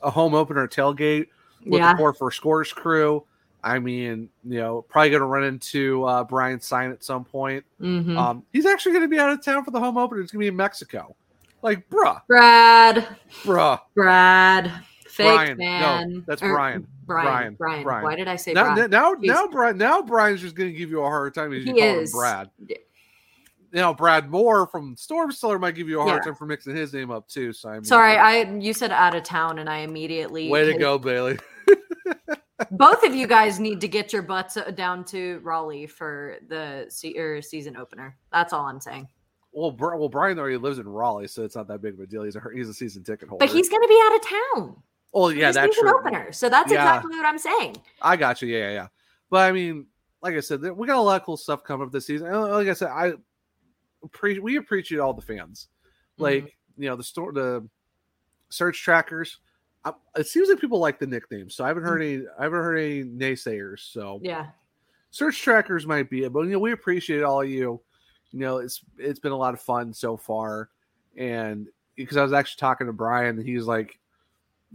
[0.03, 1.27] a home opener tailgate
[1.67, 1.93] with Yeah.
[1.93, 3.25] the Four for Scores crew.
[3.63, 7.65] I mean, you know, probably going to run into uh, Brian Sign at some point.
[7.81, 8.17] Mhm.
[8.17, 10.21] Um, he's actually going to be out of town for the home opener.
[10.21, 11.17] It's going to be in Mexico.
[11.61, 13.05] Like, bruh, Brad,
[13.43, 13.81] bruh.
[13.95, 14.71] Brad,
[15.09, 15.59] fake Brian.
[15.59, 16.13] man.
[16.13, 16.87] No, that's Or- Brian.
[17.09, 17.55] Brian.
[17.55, 17.83] Brian.
[17.83, 18.05] Brian.
[18.05, 18.91] Why did I say now, Brad?
[18.91, 19.77] Now, now, Brian.
[19.79, 21.53] Now, Brian's just going to give you a hard time.
[21.53, 22.13] He is.
[22.13, 22.51] him Brad.
[23.73, 26.27] Now, Brad Moore from Storm Stiller might give you a hard Yeah.
[26.31, 27.53] time for mixing his name up too.
[27.53, 30.73] So I mean, Sorry, I you said out of town, and I immediately way to
[30.73, 31.39] hit- go, Bailey.
[32.73, 36.89] Both of you guys need to get your butts uh, down to Raleigh for the
[37.17, 38.17] or season opener.
[38.33, 39.09] That's all I'm saying.
[39.53, 42.23] Well, well, Brian already lives in Raleigh, so it's not that big of a deal.
[42.25, 43.45] He's a he's a season ticket holder.
[43.45, 44.21] But he's going to be out of
[44.67, 44.83] town.
[45.15, 45.99] Oh yeah, that's true.
[45.99, 46.33] opener.
[46.33, 46.83] So that's Yeah.
[46.83, 47.77] exactly what I'm saying.
[48.03, 48.49] I got you.
[48.49, 48.87] Yeah, yeah, yeah.
[49.31, 49.87] But I mean,
[50.23, 52.27] like I said, we got a lot of cool stuff coming up this season.
[52.27, 53.13] And uh, Like I said, I
[54.13, 55.69] pre- we appreciate all the fans.
[56.19, 56.83] Like mm-hmm.
[56.83, 57.67] you know the store, the
[58.51, 59.39] search trackers.
[59.85, 62.15] I, it seems like people like the nicknames, so I haven't heard mm.
[62.15, 62.27] any.
[62.39, 63.81] I haven't heard any naysayers.
[63.93, 64.47] So Yeah.
[65.11, 67.81] search trackers might be it, but you know we appreciate all of you.
[68.33, 70.71] You know it's it's been a lot of fun so far,
[71.17, 73.99] and because I was actually talking to Brian, and he's like,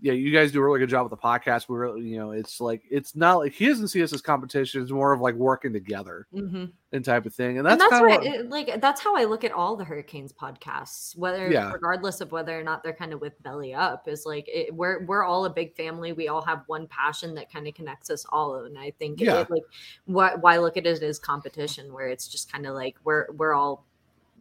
[0.02, 1.70] "Yeah, you guys do a really good job with the podcast.
[1.70, 4.82] We really, you know, it's like it's not like he doesn't see us as competition;
[4.82, 6.66] it's more of like working together Mm-hmm.
[6.92, 9.26] and type of thing." And and that's, that's kind what, it- like that's how I
[9.26, 11.72] look at all the Hurricanes podcasts, whether Yeah.
[11.72, 15.06] regardless of whether or not they're kind of with belly up, is like it, we're
[15.06, 16.12] we're all a big family.
[16.12, 19.42] We all have one passion that kind of connects us all, and I think Yeah.
[19.42, 19.64] it, like
[20.06, 23.54] why why look at it as competition, where it's just kind of like we're we're
[23.54, 23.86] all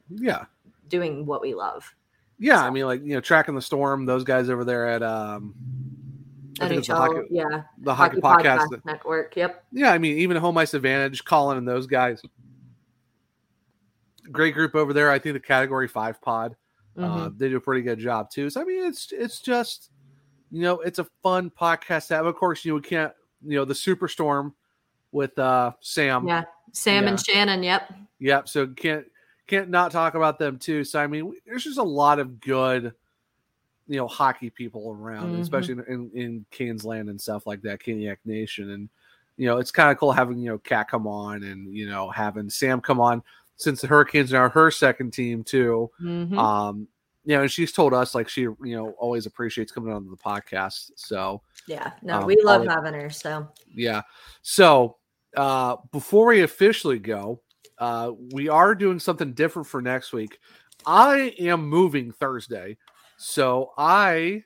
[0.09, 0.47] yeah,
[0.89, 1.95] doing what we love.
[2.43, 2.63] Yeah.
[2.63, 4.05] I mean, like you know, tracking the storm.
[4.07, 5.55] Those guys over there at um,
[6.61, 8.85] it's the NHL, hockey, yeah, the hockey, podcast.
[8.85, 9.35] network.
[9.37, 9.65] Yep.
[9.73, 12.21] Yeah, I mean, even Home Ice Advantage, Colin and those guys.
[14.31, 15.11] Great group over there.
[15.11, 16.55] I think the Category Five Pod,
[16.97, 17.39] uh, Mhm.
[17.39, 18.51] they do a pretty good job too.
[18.51, 19.91] So I mean, it's it's just
[20.51, 22.27] you know, it's a fun podcast to have.
[22.27, 23.13] Of course, you know, we can't
[23.45, 24.53] you know the Superstorm
[25.11, 26.29] with uh Sam.
[26.29, 27.63] Yeah, Sam and Shannon.
[27.63, 27.93] Yep.
[28.21, 28.49] Yep.
[28.49, 29.05] So can't
[29.47, 30.85] can't not talk about them too.
[30.85, 32.93] So I mean, there's just a lot of good,
[33.89, 35.41] you know, hockey people around, Mhm.
[35.41, 38.89] especially in, in in Canes land and stuff like that, Caniac Nation, and
[39.37, 42.11] you know, it's kind of cool having you know Cat come on and you know
[42.11, 43.23] having Sam come on
[43.57, 45.91] since the Hurricanes are her second team too.
[46.01, 46.37] Mhm.
[46.37, 46.89] Um,
[47.25, 50.17] you know, and she's told us like she you know always appreciates coming on the
[50.17, 50.91] podcast.
[50.97, 51.93] So Yeah.
[52.03, 53.11] No, um, we love having her.
[53.11, 54.03] So yeah.
[54.43, 54.97] So
[55.37, 57.41] uh before we officially go,
[57.83, 60.39] uh we are doing something different for next week.
[60.87, 62.77] I am moving Thursday.
[63.17, 64.45] So I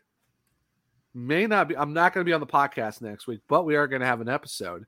[1.15, 3.77] may not be I'm not going to be on the podcast next week, but we
[3.77, 4.85] are going to have an episode.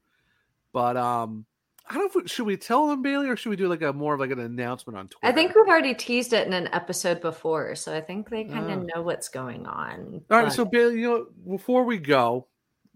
[0.73, 1.45] But um
[1.91, 3.81] I don't know if we, should we tell them Bailey or should we do like
[3.81, 5.27] a more of like an announcement on Twitter?
[5.27, 8.71] I think we've already teased it in an episode before, so I think they kind
[8.71, 8.85] of Ah.
[8.95, 10.21] know what's going on.
[10.31, 11.27] All right, but- so Bailey, you know,
[11.57, 12.47] before we go,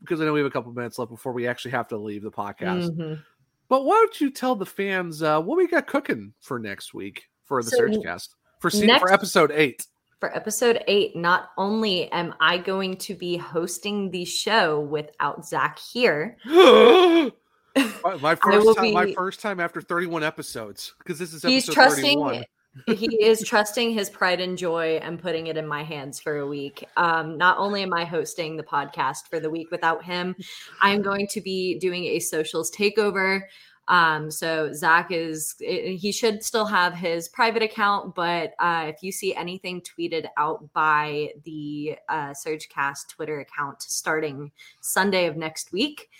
[0.00, 2.22] because I know we have a couple minutes left before we actually have to leave
[2.22, 2.90] the podcast.
[2.90, 3.22] Mhm.
[3.68, 7.24] But why don't you tell the fans uh, what we got cooking for next week
[7.44, 8.28] for the So SurgeCast
[8.60, 9.86] for se- next- for episode eight?
[10.20, 15.80] for episode eight, not only am I going to be hosting the show without Zach
[15.80, 17.32] here, my,
[18.20, 22.20] my first time, my first time after 31 episodes because this is he's episode trusting
[22.20, 22.44] 31.
[22.86, 26.46] He is trusting his pride and joy and putting it in my hands for a
[26.46, 26.84] week.
[26.96, 30.34] Um, not only am i hosting the podcast for the week without him
[30.80, 33.42] i'm going to be doing a socials takeover.
[33.88, 39.02] Um, so zach is eh, he should still have his private account but uh, if
[39.02, 45.72] you see anything tweeted out by the uh, surgecast twitter account starting sunday of next
[45.72, 46.10] week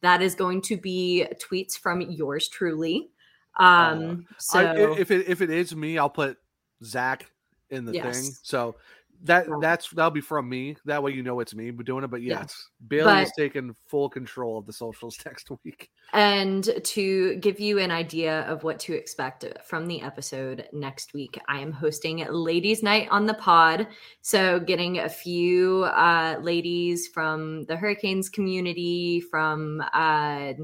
[0.00, 3.08] that is going to be tweets from yours truly
[3.58, 6.38] um so I, if it if it is me, I'll put
[6.84, 7.26] Zach
[7.70, 8.14] in the thing.
[8.42, 8.76] So
[9.24, 10.76] that that's that'll be from me.
[10.84, 12.08] That way you know it's me doing it.
[12.10, 12.40] But Yeah.
[12.40, 15.90] yes, Bailey is But- taking full control of the socials next week.
[16.12, 21.38] And to give you an idea of what to expect from the episode next week,
[21.48, 23.86] I am hosting Ladies' Night on the pod.
[24.22, 30.54] So, getting a few uh, ladies from the Hurricanes community, from uh,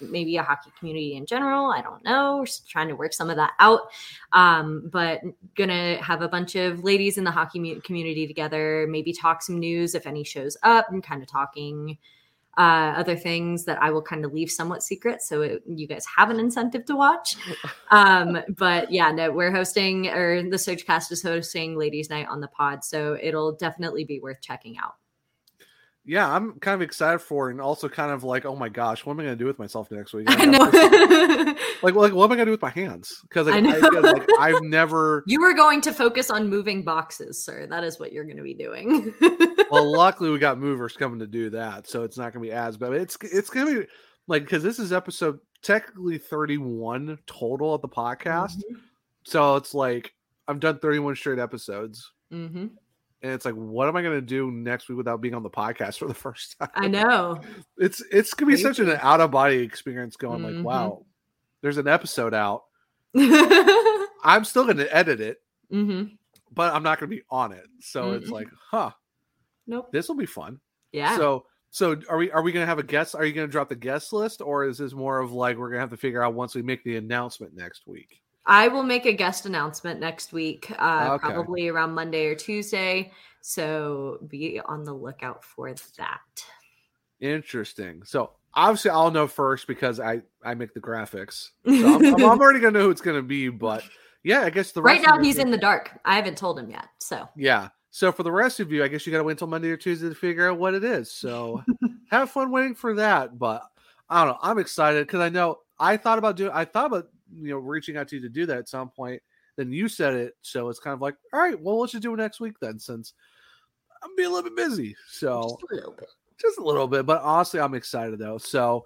[0.00, 1.70] maybe a hockey community in general.
[1.70, 2.38] I don't know.
[2.38, 3.82] We're trying to work some of that out.
[4.32, 5.20] Um, but
[5.56, 9.58] gonna have a bunch of ladies in the hockey mu- community together, maybe talk some
[9.58, 11.98] news if any shows up, and kind of talking
[12.58, 16.04] uh, other things that I will kind of leave somewhat secret, so it, you guys
[16.16, 17.36] have an incentive to watch.
[17.90, 22.48] Um, but yeah, no, we're hosting, or the Surgecast is hosting Ladies' Night on the
[22.48, 24.96] pod, so it'll definitely be worth checking out.
[26.08, 29.04] Yeah, I'm kind of excited for, it and also kind of like, oh my gosh,
[29.04, 30.26] what am I going to do with myself next week?
[30.30, 30.58] I know.
[31.82, 33.20] like, like, what am I going to do with my hands?
[33.22, 33.76] Because like, I.
[33.76, 35.22] I, like, I've never.
[35.28, 37.66] You are going to focus on moving boxes, sir.
[37.68, 39.12] That is what you're going to be doing.
[39.70, 42.52] well, luckily we got movers coming to do that, so it's not going to be
[42.52, 42.94] as bad.
[42.94, 43.86] It's it's going to be
[44.26, 48.78] like because this is episode technically 31 total of the podcast, Mm-hmm.
[49.24, 50.14] so it's like
[50.46, 52.10] I've done 31 straight episodes.
[52.30, 52.68] hmm
[53.22, 55.50] and it's like what am i going to do next week without being on the
[55.50, 57.40] podcast for the first time I know.
[57.76, 60.56] it's it's going to be such an out of body experience going Mhm.
[60.56, 61.04] like wow
[61.62, 62.62] there's an episode out
[63.16, 65.38] i'm still going to edit it
[65.70, 66.04] hmm
[66.52, 68.32] but i'm not going to be on it so it's Mhm.
[68.32, 68.90] like huh
[69.66, 69.90] Nope.
[69.92, 70.60] this will be fun
[70.92, 71.16] Yeah.
[71.16, 73.52] so so are we are we going to have a guest are you going to
[73.52, 75.96] drop the guest list or is this more of like we're going to have to
[75.96, 80.00] figure out once we make the announcement next week I will make a guest announcement
[80.00, 81.32] next week, uh, Okay.
[81.32, 83.12] probably around Monday or Tuesday.
[83.42, 86.20] So be on the lookout for that.
[87.20, 88.02] Interesting.
[88.04, 91.50] So obviously, I'll know first because I I make the graphics.
[91.66, 93.48] So I'm, I'm, already gonna know who it's gonna be.
[93.48, 93.84] But
[94.22, 95.90] yeah, I guess the Right now, of you- he's in the dark.
[96.04, 96.86] I haven't told him yet.
[96.98, 97.68] So Yeah.
[97.90, 100.08] So for the rest of you, I guess you gotta wait until Monday or Tuesday
[100.08, 101.10] to figure out what it is.
[101.12, 101.62] So
[102.10, 103.38] have fun waiting for that.
[103.38, 103.62] But
[104.08, 104.38] I don't know.
[104.42, 106.52] I'm excited because I know I thought about doing.
[106.52, 109.22] I thought about you know reaching out to you to do that at some point.
[109.56, 112.14] Then you said it, so it's kind of like, all right, well, let's just do
[112.14, 113.12] it next week then, since
[114.02, 114.94] I'm being a little bit busy.
[115.10, 116.08] So just a little bit.
[116.40, 118.38] just a little bit, but honestly, I'm excited though.
[118.38, 118.84] So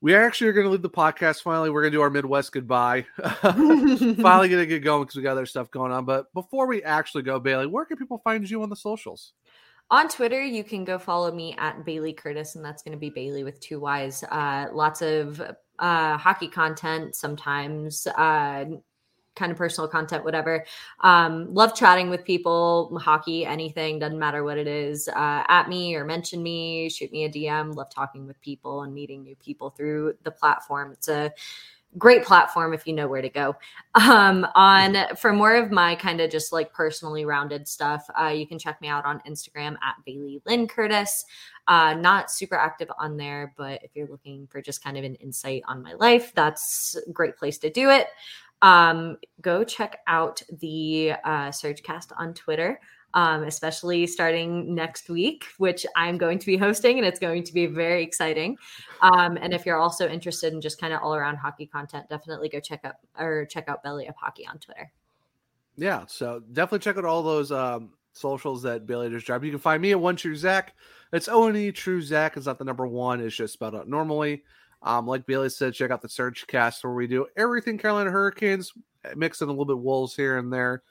[0.00, 1.42] we actually are going to leave the podcast.
[1.42, 3.06] Finally, we're going to do our Midwest goodbye.
[3.40, 6.04] finally, going to get going because we got other stuff going on.
[6.04, 9.32] But before we actually go, Bailey, where can people find you on the socials?
[9.90, 13.08] On Twitter, you can go follow me at Bailey Curtis, and that's going to be
[13.08, 14.24] Bailey with two Y's.
[14.24, 15.40] Uh, lots of
[15.78, 18.64] uh, hockey content, sometimes uh,
[19.36, 20.64] kind of personal content, whatever.
[21.00, 25.08] Um, love chatting with people, hockey, anything, doesn't matter what it is.
[25.08, 27.74] Uh, at me or mention me, shoot me a DM.
[27.74, 30.90] Love talking with people and meeting new people through the platform.
[30.92, 31.32] It's a
[31.98, 33.56] great platform if you know where to go.
[33.94, 38.46] Um on for more of my kind of just like personally rounded stuff uh you
[38.46, 41.24] can check me out on instagram at bailey lynn curtis.
[41.66, 45.14] Uh not super active on there but if you're looking for just kind of an
[45.16, 48.08] insight on my life that's a great place to do it.
[48.60, 52.78] Um go check out the uh surgecast on twitter
[53.16, 57.52] um, especially starting next week, which I'm going to be hosting, and it's going to
[57.52, 58.56] be very exciting.
[59.00, 62.50] Um, and if you're also interested in just kind of all around hockey content, definitely
[62.50, 64.92] go check up or check out Belly Up Hockey on Twitter.
[65.76, 69.44] Yeah, so definitely check out all those um, socials that Bailey just dropped.
[69.44, 70.74] You can find me at One True Zach.
[71.12, 72.36] It's O N E True Zach.
[72.36, 73.20] It's not the number one.
[73.20, 74.42] It's just spelled out normally.
[74.82, 78.72] Um, like Bailey said, check out the SurgeCast where we do everything Carolina Hurricanes,
[79.16, 80.82] mixing a little bit Wolves here and there.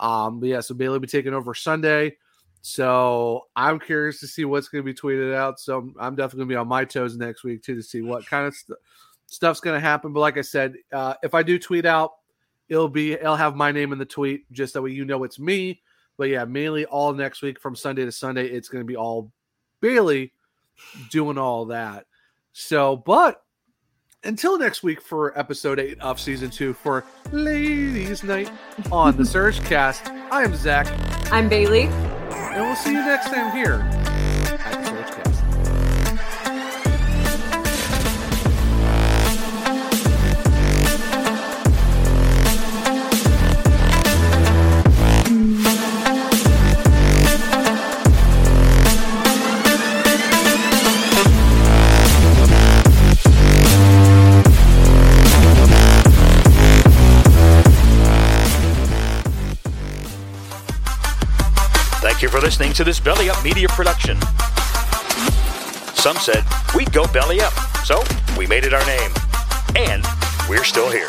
[0.00, 2.16] Um, but yeah, so Bailey will be taking over Sunday.
[2.60, 5.60] So I'm curious to see what's going to be tweeted out.
[5.60, 8.26] So I'm definitely going to be on my toes next week too to see what
[8.26, 8.78] kind of st-
[9.26, 10.12] stuff's going to happen.
[10.12, 12.12] But like I said, uh, if I do tweet out,
[12.68, 15.38] it'll be it'll have my name in the tweet just that way you know it's
[15.38, 15.80] me.
[16.16, 19.30] But yeah, mainly all next week from Sunday to Sunday, it's going to be all
[19.80, 20.32] Bailey
[21.10, 22.06] doing all that.
[22.52, 23.42] So, but
[24.24, 28.50] until next week for episode eight of season two for Ladies Night
[28.90, 30.86] on the Surge Cast, I am Zach,
[31.32, 31.82] I'm Bailey.
[31.82, 33.78] and we'll see you next time here
[62.38, 64.16] for listening to this Belly Up Media production.
[65.94, 66.44] Some said
[66.74, 67.52] we'd go belly up,
[67.84, 68.02] so
[68.36, 69.10] we made it our name.
[69.74, 70.04] And
[70.48, 71.08] we're still here.